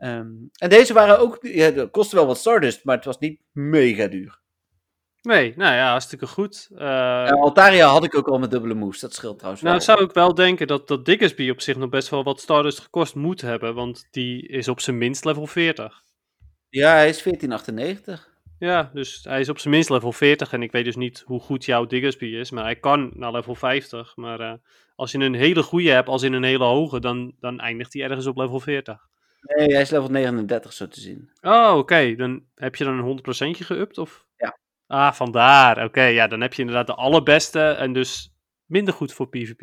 Ehm, 0.03 0.31
en 0.59 0.69
deze 0.69 0.93
waren 0.93 1.19
ook, 1.19 1.39
ja, 1.41 1.87
kostte 1.91 2.17
wel 2.17 2.27
wat 2.27 2.39
Stardust, 2.39 2.85
maar 2.85 2.97
het 2.97 3.05
was 3.05 3.19
niet 3.19 3.41
mega 3.53 4.07
duur. 4.07 4.41
nee, 5.23 5.53
nou 5.57 5.75
ja, 5.75 5.91
hartstikke 5.91 6.27
goed. 6.27 6.69
Eh, 6.77 7.31
Altaria 7.31 7.87
had 7.87 8.05
ik 8.05 8.17
ook 8.17 8.29
al 8.29 8.39
met 8.39 8.51
dubbele 8.51 8.75
moves, 8.75 9.01
dat 9.01 9.15
scheelt 9.15 9.37
trouwens 9.37 9.63
Nou, 9.63 9.77
wel. 9.77 9.85
zou 9.85 10.05
ik 10.05 10.13
wel 10.13 10.35
denken 10.35 10.67
dat, 10.67 10.89
dat 10.89 11.05
Diggersby 11.05 11.51
op 11.51 11.61
zich 11.61 11.77
nog 11.77 11.89
best 11.89 12.09
wel 12.09 12.23
wat 12.23 12.41
Stardust 12.41 12.79
gekost 12.81 13.15
moet 13.15 13.41
hebben, 13.41 13.75
want 13.75 14.07
die 14.11 14.49
is 14.49 14.69
op 14.69 14.81
zijn 14.81 14.99
minst 14.99 15.25
level 15.25 15.47
40. 15.47 16.03
Ja, 16.69 16.93
hij 16.95 17.09
is 17.09 17.23
1498. 17.23 18.31
Ja, 18.59 18.91
dus 18.93 19.21
hij 19.23 19.41
is 19.41 19.49
op 19.49 19.59
zijn 19.59 19.75
minst 19.75 19.91
level 19.91 20.13
40 20.13 20.53
en 20.53 20.63
ik 20.63 20.73
weet 20.73 20.85
dus 20.85 20.97
niet 20.97 21.23
hoe 21.27 21.41
goed 21.41 21.65
jouw 21.65 21.87
Diggersby 21.87 22.27
is, 22.27 22.51
maar 22.51 22.65
hij 22.65 22.77
kan 22.77 23.11
naar 23.15 23.33
level 23.33 23.55
50. 23.55 24.17
Maar 24.17 24.41
eh, 24.41 24.53
als 24.95 25.13
je 25.13 25.19
een 25.19 25.35
hele 25.35 25.63
goede 25.63 25.91
hebt, 25.91 26.09
als 26.09 26.23
in 26.23 26.33
een 26.33 26.43
hele 26.43 26.65
hoge, 26.65 27.01
dan, 27.01 27.35
dan 27.41 27.61
eindigt 27.61 27.93
hij 27.93 28.03
ergens 28.03 28.27
op 28.27 28.37
level 28.37 28.61
40. 28.61 29.11
Nee, 29.43 29.73
hij 29.73 29.81
is 29.81 29.91
level 29.91 30.09
39 30.09 30.73
zo 30.73 30.89
te 30.89 31.01
zien. 31.01 31.31
Oh, 31.41 31.75
oké. 31.77 32.15
Dan 32.15 32.45
heb 32.55 32.77
je 32.77 32.85
dan 32.85 32.99
een 32.99 33.05
100% 33.05 33.65
geüpt? 33.65 33.99
Of? 33.99 34.27
Ja. 34.37 34.59
Ah, 34.87 35.13
vandaar. 35.13 35.85
Oké, 35.85 36.03
ja, 36.03 36.27
dan 36.27 36.41
heb 36.41 36.53
je 36.55 36.61
inderdaad 36.61 36.87
de 36.87 36.95
allerbeste 36.95 37.61
en 37.61 37.93
dus 37.93 38.35
minder 38.67 38.95
goed 38.95 39.13
voor 39.13 39.29
PvP. 39.29 39.61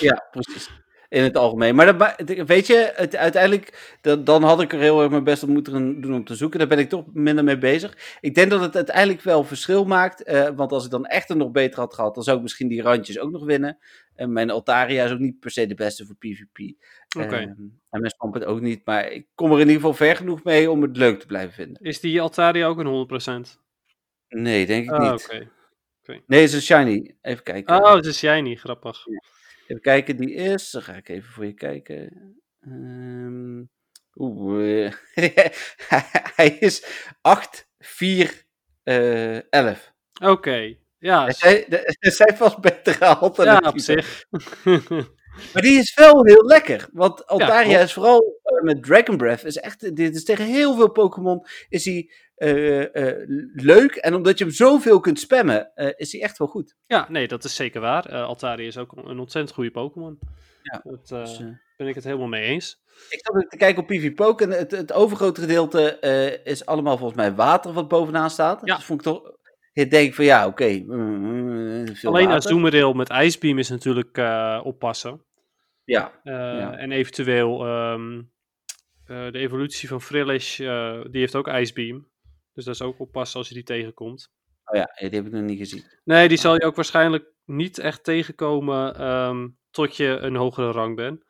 Ja, 0.00 0.28
precies. 0.30 0.70
In 1.08 1.22
het 1.22 1.36
algemeen. 1.36 1.74
Maar 1.74 1.98
dat, 1.98 2.20
weet 2.46 2.66
je, 2.66 2.92
het, 2.94 3.16
uiteindelijk, 3.16 3.96
dat, 4.00 4.26
dan 4.26 4.42
had 4.42 4.60
ik 4.62 4.72
er 4.72 4.78
heel 4.80 5.00
erg 5.02 5.10
mijn 5.10 5.24
best 5.24 5.42
op 5.42 5.48
moeten 5.48 6.00
doen 6.00 6.14
om 6.14 6.24
te 6.24 6.34
zoeken. 6.34 6.58
Daar 6.58 6.68
ben 6.68 6.78
ik 6.78 6.88
toch 6.88 7.04
minder 7.12 7.44
mee 7.44 7.58
bezig. 7.58 8.18
Ik 8.20 8.34
denk 8.34 8.50
dat 8.50 8.60
het 8.60 8.76
uiteindelijk 8.76 9.22
wel 9.22 9.44
verschil 9.44 9.84
maakt. 9.84 10.22
eh, 10.22 10.48
want 10.56 10.72
als 10.72 10.84
ik 10.84 10.90
dan 10.90 11.06
echt 11.06 11.30
een 11.30 11.38
nog 11.38 11.50
beter 11.50 11.78
had 11.80 11.94
gehad, 11.94 12.14
dan 12.14 12.24
zou 12.24 12.36
ik 12.36 12.42
misschien 12.42 12.68
die 12.68 12.82
randjes 12.82 13.18
ook 13.18 13.30
nog 13.30 13.44
winnen. 13.44 13.78
En 14.14 14.32
mijn 14.32 14.50
Altaria 14.50 15.04
is 15.04 15.10
ook 15.12 15.18
niet 15.18 15.38
per 15.40 15.50
se 15.50 15.66
de 15.66 15.74
beste 15.74 16.06
voor 16.06 16.16
PvP. 16.16 16.58
Oké. 17.18 17.36
Ehm, 17.36 17.48
en 17.90 18.00
mijn 18.00 18.10
Stampet 18.10 18.44
ook 18.44 18.60
niet. 18.60 18.80
Maar 18.84 19.10
ik 19.12 19.26
kom 19.34 19.46
er 19.52 19.60
in 19.60 19.66
ieder 19.66 19.74
geval 19.74 19.94
ver 19.94 20.16
genoeg 20.16 20.44
mee 20.44 20.70
om 20.70 20.82
het 20.82 20.96
leuk 20.96 21.20
te 21.20 21.26
blijven 21.26 21.52
vinden. 21.54 21.82
Is 21.82 22.00
die 22.00 22.20
Altaria 22.20 22.66
ook 22.66 22.78
een 22.78 22.86
100%? 22.86 23.60
Nee, 24.28 24.66
denk 24.66 24.84
ik 24.84 24.90
Ah, 24.90 25.12
niet. 25.12 25.24
oké. 25.24 25.50
Nee, 26.26 26.40
het 26.40 26.48
is 26.48 26.54
een 26.54 26.62
shiny. 26.78 27.16
Even 27.22 27.42
kijken. 27.42 27.76
Oh, 27.84 27.94
het 27.94 28.06
is 28.06 28.20
jij 28.20 28.40
niet, 28.40 28.58
grappig. 28.60 29.04
Even 29.68 29.82
kijken, 29.82 30.16
die 30.16 30.34
is. 30.34 30.70
Dan 30.70 30.82
ga 30.82 30.94
ik 30.94 31.08
even 31.08 31.30
voor 31.30 31.44
je 31.46 31.52
kijken. 31.54 32.10
Ehm 32.60 33.62
Oeh. 34.14 34.86
eh, 34.86 34.92
hij 36.36 36.48
is 36.60 36.84
8, 37.20 37.68
4, 37.78 38.44
eh 38.82 39.52
11. 39.52 39.92
Oké, 40.22 40.76
ja, 40.98 41.26
Er 41.26 41.32
s- 41.32 41.38
zijn, 41.38 41.64
er 41.68 42.12
zijn 42.12 42.36
vast 42.36 42.60
betere 42.60 42.98
ja, 43.44 43.58
op 43.68 43.78
zich. 43.78 44.24
Maar 45.52 45.62
die 45.62 45.78
is 45.78 45.94
wel 45.94 46.24
heel 46.24 46.44
lekker. 46.44 46.88
Want 46.92 47.26
Altaria 47.26 47.78
is 47.80 47.92
vooral 47.92 48.38
eh, 48.42 48.62
met 48.62 48.82
Dragon 48.82 49.16
Breath. 49.16 49.44
Is 49.44 49.56
echt, 49.56 49.96
dit 49.96 50.14
is 50.16 50.24
tegen 50.24 50.44
heel 50.44 50.76
veel 50.76 50.90
Pokémon 50.90 51.46
is 51.68 51.84
hij 51.84 52.10
eh, 52.38 52.94
eh, 52.94 53.28
leuk. 53.54 53.94
En 53.94 54.14
omdat 54.14 54.38
je 54.38 54.44
hem 54.44 54.52
zoveel 54.52 55.00
kunt 55.00 55.20
spammen, 55.20 55.74
eh, 55.74 55.92
is 55.96 56.12
hij 56.12 56.22
echt 56.22 56.38
wel 56.38 56.48
goed. 56.48 56.76
ja, 56.86 57.06
nee, 57.08 57.28
dat 57.28 57.44
is 57.44 57.54
zeker 57.54 57.80
waar. 57.80 58.12
Altaria 58.12 58.66
is 58.66 58.78
ook 58.78 58.92
een 58.96 59.18
ontzettend 59.18 59.54
goede 59.54 59.70
Pokémon. 59.70 60.18
Ja, 60.62 60.80
Dat 60.84 61.08
Dus, 61.08 61.38
ben 61.76 61.86
ik 61.86 61.94
het 61.94 62.04
helemaal 62.04 62.26
mee 62.26 62.42
eens. 62.42 62.82
Ik 63.08 63.20
zat 63.22 63.50
te 63.50 63.56
kijken 63.56 63.82
op 63.82 63.88
PvPoke 63.88 64.44
en 64.44 64.50
het, 64.50 64.70
het 64.70 64.92
overgrote 64.92 65.40
gedeelte 65.40 65.98
is 66.44 66.66
allemaal 66.66 66.96
volgens 66.96 67.18
mij 67.18 67.34
water 67.34 67.72
wat 67.72 67.88
bovenaan 67.88 68.30
staat. 68.30 68.60
Ja. 68.64 68.76
Dus 68.76 68.84
vond 68.84 69.00
ik 69.00 69.06
toch, 69.06 69.32
ik 69.72 69.90
denk 69.90 70.14
van 70.14 70.24
ja, 70.24 70.46
oké. 70.46 70.82
mm, 70.86 70.96
mm, 70.96 71.86
Alleen 72.02 72.28
water. 72.28 72.50
Azumarill 72.50 72.94
met 72.94 73.08
Icebeam 73.08 73.58
is 73.58 73.68
natuurlijk 73.68 74.18
oppassen. 74.64 75.24
Ja, 75.84 76.20
Ja. 76.22 76.76
En 76.76 76.92
eventueel 76.92 77.66
ehm, 77.66 78.20
eh, 79.08 79.30
de 79.32 79.38
evolutie 79.38 79.88
van 79.88 80.00
Frillish, 80.02 80.56
die 80.56 81.20
heeft 81.20 81.34
ook 81.34 81.48
Icebeam. 81.48 82.06
Dus 82.58 82.66
dat 82.66 82.74
is 82.76 82.82
ook 82.82 83.00
oppassen 83.00 83.38
als 83.38 83.48
je 83.48 83.54
die 83.54 83.62
tegenkomt. 83.62 84.30
oh 84.64 84.76
ja, 84.76 84.90
die 84.98 85.08
heb 85.08 85.26
ik 85.26 85.32
nog 85.32 85.42
niet 85.42 85.58
gezien. 85.58 85.84
Nee, 86.04 86.28
die 86.28 86.38
zal 86.38 86.54
je 86.54 86.64
ook 86.64 86.74
waarschijnlijk 86.76 87.24
niet 87.44 87.78
echt 87.78 88.04
tegenkomen 88.04 88.94
ehm, 88.96 89.48
tot 89.70 89.96
je 89.96 90.06
een 90.06 90.34
hogere 90.36 90.70
rang 90.70 90.96
bent. 90.96 91.24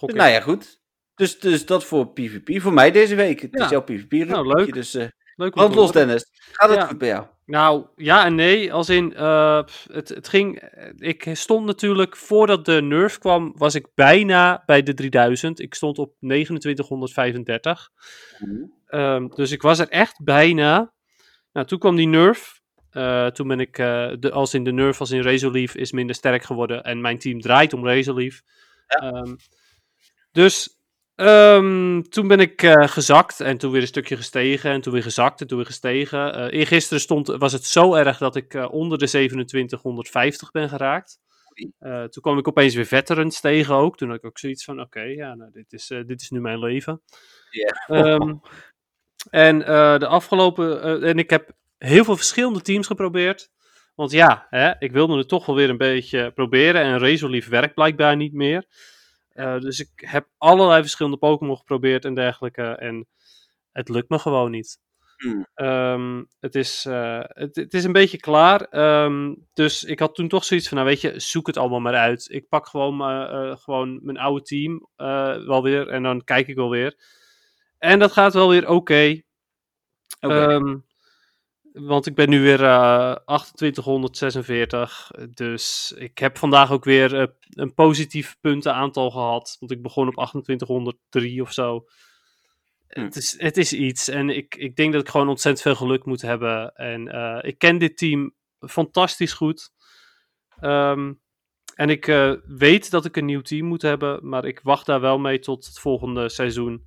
Nou 0.00 0.30
ja, 0.30 0.40
goed. 0.40 0.80
Dus, 1.14 1.38
dus 1.40 1.66
dat 1.66 1.84
voor 1.84 2.12
PvP. 2.12 2.60
Voor 2.60 2.72
mij 2.72 2.90
deze 2.90 3.14
week. 3.14 3.40
Het 3.40 3.50
Ja. 3.58 3.64
is 3.64 3.70
jouw 3.70 3.82
PvP. 3.82 4.12
Nou, 4.12 4.46
leuk. 4.56 4.74
Dus 4.74 4.94
eh 4.94 5.08
Leuk 5.36 5.54
te 5.54 5.68
los. 5.68 5.92
Dennis. 5.92 6.28
Gaat 6.32 6.70
het 6.70 6.78
Ja. 6.78 6.86
goed 6.86 6.98
bij 6.98 7.08
jou? 7.08 7.26
Nou, 7.48 7.86
ja 7.96 8.24
en 8.24 8.34
nee. 8.34 8.72
Als 8.72 8.88
in, 8.88 9.14
eh, 9.14 9.62
het, 9.92 10.08
het 10.08 10.28
ging... 10.28 10.62
Ik 10.98 11.28
stond 11.32 11.66
natuurlijk, 11.66 12.16
voordat 12.16 12.64
de 12.64 12.82
nerf 12.82 13.18
kwam, 13.18 13.52
was 13.56 13.74
ik 13.74 13.86
bijna 13.94 14.62
bij 14.66 14.82
de 14.82 14.94
3000. 14.94 15.60
Ik 15.60 15.74
stond 15.74 15.98
op 15.98 16.14
2935. 16.18 17.90
Ehm, 18.86 19.28
dus 19.28 19.50
ik 19.50 19.62
was 19.62 19.78
er 19.78 19.88
echt 19.88 20.24
bijna. 20.24 20.92
Nou, 21.52 21.66
toen 21.66 21.78
kwam 21.78 21.96
die 21.96 22.08
nerf. 22.08 22.60
Eh, 22.90 23.26
toen 23.26 23.48
ben 23.48 23.60
ik, 23.60 23.78
eh, 23.78 24.12
de, 24.18 24.30
als 24.30 24.54
in 24.54 24.64
de 24.64 24.72
nerf, 24.72 25.00
als 25.00 25.10
in 25.10 25.22
Razorleaf, 25.22 25.74
is 25.74 25.92
minder 25.92 26.14
sterk 26.14 26.42
geworden. 26.42 26.82
En 26.84 27.00
mijn 27.00 27.18
team 27.18 27.40
draait 27.40 27.72
om 27.72 27.86
Razorleaf. 27.86 28.42
Ehm, 28.86 29.34
dus 30.32 30.77
ehm, 31.26 32.02
toen 32.02 32.28
ben 32.28 32.40
ik 32.40 32.62
eh, 32.62 32.88
gezakt 32.88 33.40
en 33.40 33.58
toen 33.58 33.70
weer 33.70 33.80
een 33.80 33.86
stukje 33.86 34.16
gestegen. 34.16 34.70
En 34.70 34.80
toen 34.80 34.92
weer 34.92 35.02
gezakt 35.02 35.40
en 35.40 35.46
toen 35.46 35.56
weer 35.56 35.66
gestegen. 35.66 36.34
Eh 36.34 36.58
eergisteren 36.58 37.00
stond, 37.00 37.26
was 37.26 37.52
het 37.52 37.64
zo 37.64 37.94
erg 37.94 38.18
dat 38.18 38.36
ik 38.36 38.54
eh, 38.54 38.72
onder 38.72 38.98
de 38.98 39.06
2750 39.06 40.50
ben 40.50 40.68
geraakt. 40.68 41.18
Toen 42.10 42.22
kwam 42.22 42.38
ik 42.38 42.48
opeens 42.48 42.74
weer 42.74 42.86
veterans 42.86 43.40
tegen 43.40 43.74
ook. 43.74 43.96
Toen 43.96 44.08
had 44.08 44.18
ik 44.18 44.24
ook 44.24 44.38
zoiets 44.38 44.64
van, 44.64 44.80
oké, 44.80 45.00
ja, 45.00 45.34
nou, 45.34 45.50
dit, 45.52 45.72
is, 45.72 45.86
dit 45.86 46.20
is 46.20 46.30
nu 46.30 46.40
mijn 46.40 46.58
leven. 46.58 47.02
Ja. 47.50 47.86
Ehm, 47.86 48.34
en 49.30 49.58
de 49.98 50.06
afgelopen... 50.06 51.02
en 51.02 51.18
ik 51.18 51.30
heb 51.30 51.50
heel 51.78 52.04
veel 52.04 52.16
verschillende 52.16 52.60
teams 52.60 52.86
geprobeerd. 52.86 53.50
Want 53.98 54.10
ja, 54.10 54.46
hè, 54.50 54.72
ik 54.78 54.92
wilde 54.92 55.16
het 55.16 55.28
toch 55.28 55.46
wel 55.46 55.56
weer 55.56 55.70
een 55.70 55.76
beetje 55.76 56.32
proberen. 56.32 56.82
En 56.82 56.98
Razorleaf 56.98 57.48
werkt 57.48 57.74
blijkbaar 57.74 58.16
niet 58.16 58.32
meer. 58.32 58.66
Eh, 59.38 59.58
dus 59.58 59.80
ik 59.80 59.88
heb 59.94 60.28
allerlei 60.38 60.80
verschillende 60.80 61.16
Pokémon 61.16 61.56
geprobeerd 61.56 62.04
en 62.04 62.14
dergelijke. 62.14 62.62
En 62.62 63.06
het 63.72 63.88
lukt 63.88 64.08
me 64.08 64.18
gewoon 64.18 64.50
niet. 64.50 64.78
Hmm. 65.16 65.46
Ehm, 65.54 66.24
het, 66.40 66.54
is, 66.54 66.84
eh, 66.84 67.20
het, 67.22 67.56
het 67.56 67.74
is 67.74 67.84
een 67.84 67.92
beetje 67.92 68.18
klaar. 68.18 68.60
Ehm, 68.60 69.34
dus 69.52 69.84
ik 69.84 69.98
had 69.98 70.14
toen 70.14 70.28
toch 70.28 70.44
zoiets 70.44 70.68
van, 70.68 70.76
nou 70.76 70.88
weet 70.88 71.00
je, 71.00 71.20
zoek 71.20 71.46
het 71.46 71.56
allemaal 71.56 71.80
maar 71.80 71.94
uit. 71.94 72.26
Ik 72.30 72.48
pak 72.48 72.66
gewoon, 72.66 73.00
eh, 73.00 73.56
gewoon 73.56 74.00
mijn 74.02 74.18
oude 74.18 74.42
team 74.42 74.88
wel 75.46 75.62
weer 75.62 75.88
en 75.88 76.02
dan 76.02 76.24
kijk 76.24 76.48
ik 76.48 76.56
wel 76.56 76.70
weer. 76.70 76.96
En 77.78 77.98
dat 77.98 78.12
gaat 78.12 78.34
wel 78.34 78.48
weer 78.48 78.68
oké. 78.68 79.20
Oké. 80.20 80.46
Ehm, 80.46 80.76
want 81.80 82.06
ik 82.06 82.14
ben 82.14 82.30
nu 82.30 82.40
weer 82.40 82.64
eh 82.64 83.16
2846. 83.54 85.10
Dus 85.34 85.94
ik 85.96 86.18
heb 86.18 86.38
vandaag 86.38 86.72
ook 86.72 86.84
weer 86.84 87.20
eh, 87.20 87.26
een 87.50 87.74
positief 87.74 88.36
puntenaantal 88.40 89.10
gehad. 89.10 89.56
Want 89.58 89.72
ik 89.72 89.82
begon 89.82 90.08
op 90.08 90.14
2803 90.14 91.42
of 91.42 91.52
zo. 91.52 91.84
Hm. 92.88 93.00
Het, 93.00 93.16
is, 93.16 93.40
het 93.40 93.56
is 93.56 93.72
iets. 93.72 94.08
En 94.08 94.28
ik, 94.30 94.54
ik 94.54 94.76
denk 94.76 94.92
dat 94.92 95.02
ik 95.02 95.08
gewoon 95.08 95.28
ontzettend 95.28 95.66
veel 95.66 95.86
geluk 95.86 96.04
moet 96.04 96.22
hebben. 96.22 96.74
En 96.74 97.08
eh, 97.08 97.38
ik 97.50 97.58
ken 97.58 97.78
dit 97.78 97.96
team 97.96 98.34
fantastisch 98.58 99.32
goed. 99.32 99.70
Ehm, 100.60 101.12
en 101.74 101.90
ik 101.90 102.06
eh, 102.06 102.32
weet 102.46 102.90
dat 102.90 103.04
ik 103.04 103.16
een 103.16 103.24
nieuw 103.24 103.40
team 103.40 103.66
moet 103.66 103.82
hebben. 103.82 104.28
Maar 104.28 104.44
ik 104.44 104.60
wacht 104.62 104.86
daar 104.86 105.00
wel 105.00 105.18
mee 105.18 105.38
tot 105.38 105.66
het 105.66 105.78
volgende 105.78 106.28
seizoen. 106.28 106.86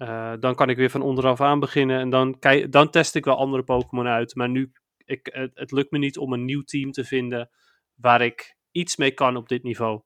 Eh, 0.00 0.32
dan 0.40 0.54
kan 0.54 0.68
ik 0.68 0.76
weer 0.76 0.90
van 0.90 1.02
onderaf 1.02 1.40
aan 1.40 1.60
beginnen. 1.60 2.00
En 2.00 2.10
dan, 2.10 2.36
dan 2.70 2.90
test 2.90 3.14
ik 3.14 3.24
wel 3.24 3.36
andere 3.36 3.62
Pokémon 3.62 4.06
uit. 4.06 4.34
Maar 4.34 4.48
nu, 4.48 4.72
ik, 5.04 5.28
het, 5.32 5.50
het 5.54 5.70
lukt 5.72 5.90
me 5.90 5.98
niet 5.98 6.18
om 6.18 6.32
een 6.32 6.44
nieuw 6.44 6.62
team 6.62 6.92
te 6.92 7.04
vinden 7.04 7.50
waar 7.94 8.20
ik 8.20 8.56
iets 8.70 8.96
mee 8.96 9.10
kan 9.10 9.36
op 9.36 9.48
dit 9.48 9.62
niveau. 9.62 10.00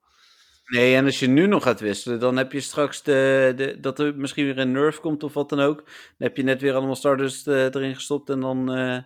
Nee, 0.64 0.96
en 0.96 1.04
als 1.04 1.18
je 1.18 1.26
nu 1.28 1.46
nog 1.46 1.62
gaat 1.62 1.80
wisselen, 1.80 2.20
dan 2.20 2.36
heb 2.36 2.52
je 2.52 2.60
straks 2.60 3.02
de, 3.02 3.52
de, 3.56 3.80
dat 3.80 3.98
er 3.98 4.16
misschien 4.16 4.44
weer 4.44 4.58
een 4.58 4.72
nerf 4.72 5.00
komt 5.00 5.22
of 5.22 5.34
wat 5.34 5.48
dan 5.48 5.60
ook. 5.60 5.76
Dan 5.84 5.94
heb 6.18 6.36
je 6.36 6.42
net 6.42 6.60
weer 6.60 6.74
allemaal 6.74 6.96
starters 6.96 7.46
eh, 7.46 7.64
erin 7.64 7.94
gestopt 7.94 8.30
en 8.30 8.40
dan... 8.40 8.72
eh, 8.74 8.98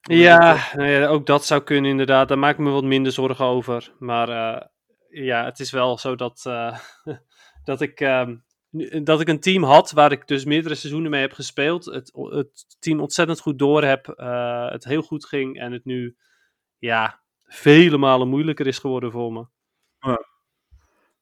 Ja, 0.00 0.58
nou 0.72 0.88
ja, 0.88 1.06
ook 1.06 1.26
dat 1.26 1.44
zou 1.46 1.62
kunnen 1.62 1.90
inderdaad. 1.90 2.28
Daar 2.28 2.38
maak 2.38 2.52
ik 2.52 2.58
me 2.64 2.70
wat 2.70 2.84
minder 2.84 3.12
zorgen 3.12 3.44
over. 3.44 3.92
Maar 3.98 4.28
ja, 5.08 5.44
het 5.44 5.60
is 5.60 5.70
wel 5.70 5.98
zo 5.98 6.14
dat, 6.14 6.42
dat, 7.64 7.80
ik, 7.80 8.00
ehm, 8.00 8.36
dat 9.04 9.20
ik 9.20 9.28
een 9.28 9.40
team 9.40 9.62
had 9.62 9.90
waar 9.90 10.12
ik 10.12 10.26
dus 10.26 10.44
meerdere 10.44 10.74
seizoenen 10.74 11.10
mee 11.10 11.20
heb 11.20 11.32
gespeeld. 11.32 11.84
Het, 11.84 12.12
het 12.14 12.76
team 12.78 13.00
ontzettend 13.00 13.40
goed 13.40 13.58
door 13.58 13.82
heb. 13.84 14.08
eh, 14.08 14.70
het 14.70 14.84
heel 14.84 15.02
goed 15.02 15.26
ging 15.26 15.58
en 15.60 15.72
het 15.72 15.84
nu 15.84 16.16
ja, 16.78 17.20
vele 17.44 17.96
malen 17.98 18.28
moeilijker 18.28 18.66
is 18.66 18.78
geworden 18.78 19.10
voor 19.10 19.32
me. 19.32 19.46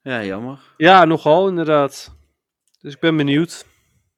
Ja, 0.02 0.24
jammer. 0.24 0.58
Ja, 0.76 1.04
nogal 1.04 1.48
inderdaad. 1.48 2.16
Dus 2.80 2.94
ik 2.94 3.00
ben 3.00 3.16
benieuwd 3.16 3.66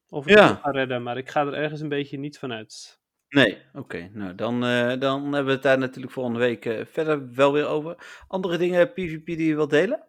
of 0.09 0.27
ik 0.27 0.37
Ja. 0.37 0.49
het 0.49 0.61
ga 0.61 0.71
redden. 0.71 1.03
Maar 1.03 1.17
ik 1.17 1.29
ga 1.31 1.47
er 1.47 1.55
ergens 1.55 1.81
een 1.81 1.89
beetje 1.89 2.19
niet 2.19 2.39
van 2.39 2.53
uit. 2.53 3.01
Nee, 3.29 3.59
oké. 3.75 4.11
Nou, 4.13 4.35
dan, 4.35 4.65
eh, 4.65 4.99
dan 5.01 5.23
hebben 5.23 5.45
we 5.45 5.53
het 5.53 5.63
daar 5.63 5.79
natuurlijk 5.79 6.13
volgende 6.13 6.39
week 6.39 6.65
eh, 6.65 6.85
verder 6.85 7.35
wel 7.35 7.53
weer 7.53 7.67
over. 7.67 7.97
Andere 8.29 8.57
dingen, 8.59 8.93
PvP, 8.93 9.27
die 9.27 9.47
je 9.47 9.55
wilt 9.55 9.71
delen? 9.71 10.05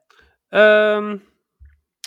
Ehm, 0.49 1.17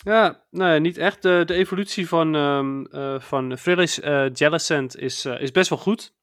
ja, 0.02 0.44
nou 0.50 0.80
niet 0.80 0.98
echt. 0.98 1.22
De, 1.22 1.42
de 1.46 1.54
evolutie 1.54 2.08
van, 2.08 2.34
ehm 2.34 2.84
eh 2.84 3.20
van 3.20 3.58
Frillis 3.58 4.00
eh 4.00 4.32
Jellicent 4.32 4.96
is, 4.96 5.24
eh, 5.24 5.40
is 5.40 5.50
best 5.50 5.68
wel 5.68 5.78
goed. 5.78 6.14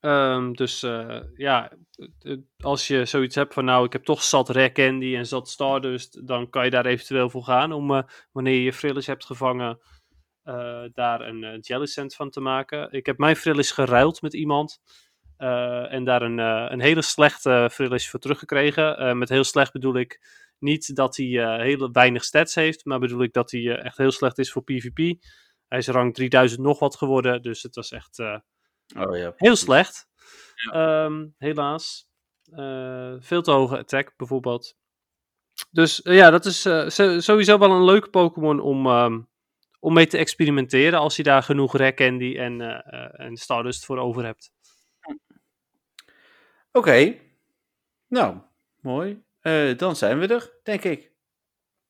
Ehm, 0.00 0.52
dus 0.52 0.80
ja, 1.34 1.72
als 2.58 2.86
je 2.86 3.04
zoiets 3.04 3.34
hebt 3.34 3.54
van 3.54 3.64
nou, 3.64 3.84
ik 3.86 3.92
heb 3.92 4.04
toch 4.04 4.22
zat 4.22 4.48
Rare 4.48 4.72
Candy 4.72 5.16
en 5.16 5.26
zat 5.26 5.48
Stardust, 5.48 6.26
dan 6.26 6.50
kan 6.50 6.64
je 6.64 6.70
daar 6.70 6.86
eventueel 6.86 7.30
voor 7.30 7.42
gaan 7.42 7.72
om 7.72 8.06
wanneer 8.32 8.60
je 8.60 8.72
Frillis 8.72 9.06
hebt 9.06 9.24
gevangen, 9.24 9.78
daar 10.92 11.20
een 11.20 11.58
Jellicent 11.60 12.14
van 12.14 12.30
te 12.30 12.40
maken. 12.40 12.92
Ik 12.92 13.06
heb 13.06 13.18
mijn 13.18 13.36
Frillis 13.36 13.70
geruild 13.70 14.22
met 14.22 14.34
iemand. 14.34 14.80
en 15.36 16.04
daar 16.04 16.22
een, 16.22 16.38
een 16.72 16.80
hele 16.80 17.02
slechte 17.02 17.68
Frillis 17.72 18.10
voor 18.10 18.20
teruggekregen. 18.20 19.18
Met 19.18 19.28
heel 19.28 19.44
slecht 19.44 19.72
bedoel 19.72 19.96
ik 19.96 20.20
niet 20.60 20.96
dat 20.96 21.16
hij 21.16 21.26
eh 21.26 21.60
hele 21.60 21.90
weinig 21.90 22.24
stats 22.24 22.54
heeft, 22.54 22.84
maar 22.84 22.98
bedoel 22.98 23.22
ik 23.22 23.32
dat 23.32 23.50
hij 23.50 23.60
eh, 23.60 23.84
echt 23.84 23.96
heel 23.96 24.10
slecht 24.10 24.38
is 24.38 24.52
voor 24.52 24.64
PvP. 24.64 25.22
Hij 25.68 25.78
is 25.78 25.88
rang 25.88 26.14
3000 26.14 26.60
nog 26.60 26.78
wat 26.78 26.96
geworden, 26.96 27.42
dus 27.42 27.62
het 27.62 27.74
was 27.74 27.90
echt 27.90 28.18
eh, 28.18 28.38
Oh 28.96 29.16
ja. 29.16 29.32
heel 29.36 29.56
slecht. 29.56 30.08
Ehm, 30.72 31.26
helaas. 31.38 32.08
Veel 33.20 33.42
te 33.42 33.50
hoge 33.50 33.78
attack 33.78 34.12
bijvoorbeeld. 34.16 34.76
dus 35.70 36.00
ja, 36.02 36.30
dat 36.30 36.44
is 36.44 36.60
sowieso 37.24 37.58
wel 37.58 37.70
een 37.70 37.84
leuke 37.84 38.10
Pokémon 38.10 38.60
om, 38.60 38.86
ehm, 38.86 39.20
om 39.80 39.92
mee 39.92 40.06
te 40.06 40.18
experimenteren 40.18 40.98
als 40.98 41.16
je 41.16 41.22
daar 41.22 41.42
genoeg 41.42 41.76
Rare 41.76 41.94
Candy 41.94 42.36
en, 42.36 42.60
en 43.12 43.36
Stardust 43.36 43.84
voor 43.84 43.98
over 43.98 44.24
hebt. 44.24 44.52
Oké, 46.72 47.18
nou, 48.08 48.40
mooi. 48.80 49.22
Dan 49.76 49.96
zijn 49.96 50.18
we 50.18 50.26
er, 50.26 50.58
denk 50.62 50.84
ik. 50.84 51.12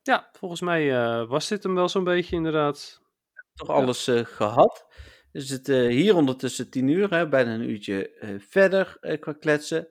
Ja, 0.03 0.28
volgens 0.32 0.61
mij 0.61 0.90
was 1.26 1.48
dit 1.48 1.62
hem 1.62 1.74
wel 1.74 1.88
zo'n 1.88 2.05
beetje 2.05 2.36
inderdaad. 2.36 3.01
Toch 3.55 3.68
alles 3.68 4.09
gehad. 4.22 4.86
Dus 5.32 5.48
het 5.48 5.66
hier 5.66 6.16
ondertussen 6.16 6.70
tien 6.70 6.88
uur, 6.88 7.11
hè, 7.11 7.28
bijna 7.28 7.55
een 7.55 7.70
uurtje 7.70 8.11
verder 8.48 9.16
qua 9.20 9.32
kletsen. 9.32 9.88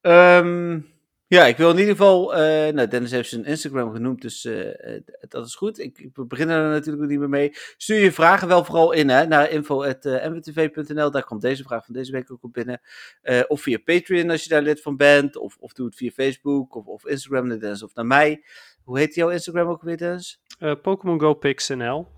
Um, 0.00 0.97
ja, 1.28 1.46
ik 1.46 1.56
wil 1.56 1.70
in 1.70 1.78
ieder 1.78 1.96
geval. 1.96 2.32
Uh, 2.32 2.38
nou, 2.72 2.88
Dennis 2.88 3.10
heeft 3.10 3.28
zijn 3.28 3.44
Instagram 3.44 3.92
genoemd, 3.92 4.22
dus 4.22 4.44
uh, 4.44 5.00
dat 5.28 5.46
is 5.46 5.54
goed. 5.54 5.78
Ik, 5.78 5.98
ik 5.98 6.28
begin 6.28 6.48
er 6.48 6.68
natuurlijk 6.70 7.08
niet 7.08 7.18
meer 7.18 7.28
mee. 7.28 7.52
Stuur 7.76 7.98
je 7.98 8.12
vragen 8.12 8.48
wel 8.48 8.64
vooral 8.64 8.92
in 8.92 9.08
hè, 9.08 9.26
naar 9.26 9.50
info.mwtv.nl. 9.50 11.10
Daar 11.10 11.24
komt 11.24 11.40
deze 11.40 11.62
vraag 11.62 11.84
van 11.84 11.94
deze 11.94 12.12
week 12.12 12.32
ook 12.32 12.44
op 12.44 12.52
binnen. 12.52 12.80
Uh, 13.22 13.40
of 13.46 13.60
via 13.60 13.78
Patreon 13.84 14.30
als 14.30 14.42
je 14.42 14.48
daar 14.48 14.62
lid 14.62 14.82
van 14.82 14.96
bent. 14.96 15.36
Of, 15.36 15.56
of 15.60 15.72
doe 15.72 15.86
het 15.86 15.96
via 15.96 16.10
Facebook 16.10 16.74
of, 16.74 16.86
of 16.86 17.06
Instagram 17.06 17.46
naar 17.46 17.60
Dennis 17.60 17.82
of 17.82 17.94
naar 17.94 18.06
mij. 18.06 18.44
Hoe 18.84 18.98
heet 18.98 19.14
jouw 19.14 19.30
Instagram 19.30 19.68
ook 19.68 19.82
weer, 19.82 19.96
Dennis? 19.96 20.40
Pokémon 20.82 21.20
Go 21.20 21.34
PixNL. 21.34 22.08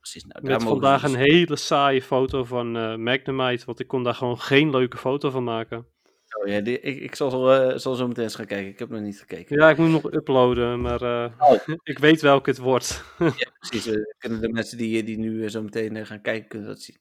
precies. 0.00 0.24
Nou, 0.24 0.46
Met 0.46 0.62
vandaag 0.62 1.02
dus 1.02 1.12
een 1.12 1.18
hele 1.18 1.56
saaie 1.56 2.02
foto 2.02 2.44
van 2.44 2.70
Magnemite, 3.02 3.64
want 3.64 3.80
ik 3.80 3.88
kon 3.88 4.02
daar 4.02 4.14
gewoon 4.14 4.40
geen 4.40 4.70
leuke 4.70 4.96
foto 4.96 5.30
van 5.30 5.44
maken. 5.44 5.86
Oh 6.36 6.48
ja, 6.48 6.60
die, 6.60 6.80
ik, 6.80 7.00
ik 7.00 7.14
zal, 7.14 7.30
zo, 7.30 7.68
uh, 7.70 7.76
zal 7.76 7.94
zo 7.94 8.08
meteen 8.08 8.24
eens 8.24 8.34
gaan 8.34 8.46
kijken. 8.46 8.68
Ik 8.68 8.78
heb 8.78 8.88
nog 8.88 9.00
niet 9.00 9.18
gekeken. 9.18 9.58
Ja, 9.58 9.70
ik 9.70 9.76
moet 9.76 9.90
nog 9.90 10.12
uploaden, 10.12 10.80
maar 10.80 11.02
uh, 11.02 11.32
oh. 11.38 11.58
ik 11.82 11.98
weet 11.98 12.20
welke 12.20 12.50
het 12.50 12.58
wordt. 12.58 13.04
ja, 13.18 13.50
precies. 13.60 13.86
Uh, 13.86 14.02
kunnen 14.18 14.40
de 14.40 14.48
mensen 14.48 14.78
die, 14.78 15.02
die 15.02 15.18
nu 15.18 15.50
zo 15.50 15.62
meteen 15.62 16.06
gaan 16.06 16.20
kijken, 16.20 16.48
kunnen 16.48 16.68
dat 16.68 16.80
zien. 16.80 16.98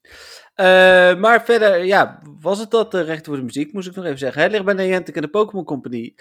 maar 1.20 1.46
verder, 1.46 1.84
ja, 1.84 2.22
was 2.40 2.60
het 2.60 2.72
dat 2.72 2.94
recht 2.94 3.26
voor 3.26 3.36
de 3.36 3.44
muziek, 3.44 3.74
moest 3.74 3.88
ik 3.88 3.96
nog 3.96 4.06
even 4.06 4.18
zeggen. 4.18 4.42
Het 4.42 4.52
ligt 4.52 4.66
bij 4.66 4.74
Niantic 4.74 5.16
en 5.16 5.22
de 5.22 5.28
Pokémon 5.28 5.66
Company. 5.66 6.16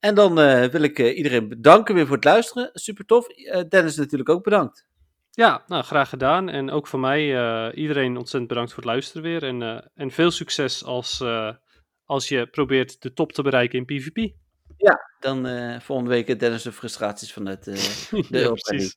En 0.00 0.14
dan 0.14 0.34
wil 0.70 0.82
ik 0.82 0.98
iedereen 0.98 1.48
bedanken 1.48 1.94
weer 1.94 2.06
voor 2.06 2.16
het 2.16 2.24
luisteren. 2.24 2.70
Super 2.72 3.04
tof. 3.04 3.26
Dennis 3.68 3.96
natuurlijk 3.96 4.30
ook 4.30 4.42
bedankt. 4.42 4.86
Ja, 5.30 5.64
nou, 5.66 5.84
graag 5.84 6.08
gedaan. 6.08 6.48
En 6.48 6.70
ook 6.70 6.86
van 6.86 7.00
mij, 7.00 7.24
iedereen 7.74 8.16
ontzettend 8.16 8.48
bedankt 8.48 8.72
voor 8.72 8.82
het 8.82 8.92
luisteren 8.92 9.22
weer. 9.22 9.42
En, 9.42 9.90
en 9.94 10.10
veel 10.10 10.30
succes 10.30 10.84
als 10.84 11.22
als 12.10 12.28
je 12.28 12.46
probeert 12.46 13.02
de 13.02 13.12
top 13.12 13.32
te 13.32 13.42
bereiken 13.42 13.78
in 13.78 13.84
PvP. 13.84 14.32
Ja, 14.76 15.10
dan 15.20 15.46
uh, 15.46 15.80
volgende 15.80 16.10
week 16.10 16.38
Dennis 16.38 16.62
de 16.62 16.72
frustraties 16.72 17.32
van 17.32 17.46
het 17.46 17.66
uh, 17.66 17.74
de 18.30 18.38
ja, 18.38 18.52
precies. 18.52 18.96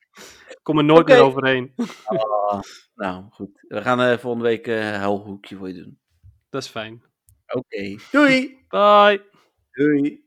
Kom 0.62 0.78
er 0.78 0.84
nooit 0.84 1.02
okay. 1.02 1.16
meer 1.16 1.26
overheen. 1.26 1.74
oh, 2.06 2.60
nou, 2.96 3.26
goed. 3.30 3.66
We 3.68 3.82
gaan 3.82 4.02
uh, 4.02 4.18
volgende 4.18 4.48
week 4.48 4.68
een 4.68 4.94
huilhoekje 4.94 5.56
voor 5.56 5.68
je 5.68 5.74
doen. 5.74 6.00
Dat 6.50 6.64
is 6.64 6.70
fijn. 6.70 7.04
Oké. 7.48 7.58
Okay. 7.58 8.00
Doei! 8.12 8.66
Bye! 8.70 9.22
Doei! 9.72 10.23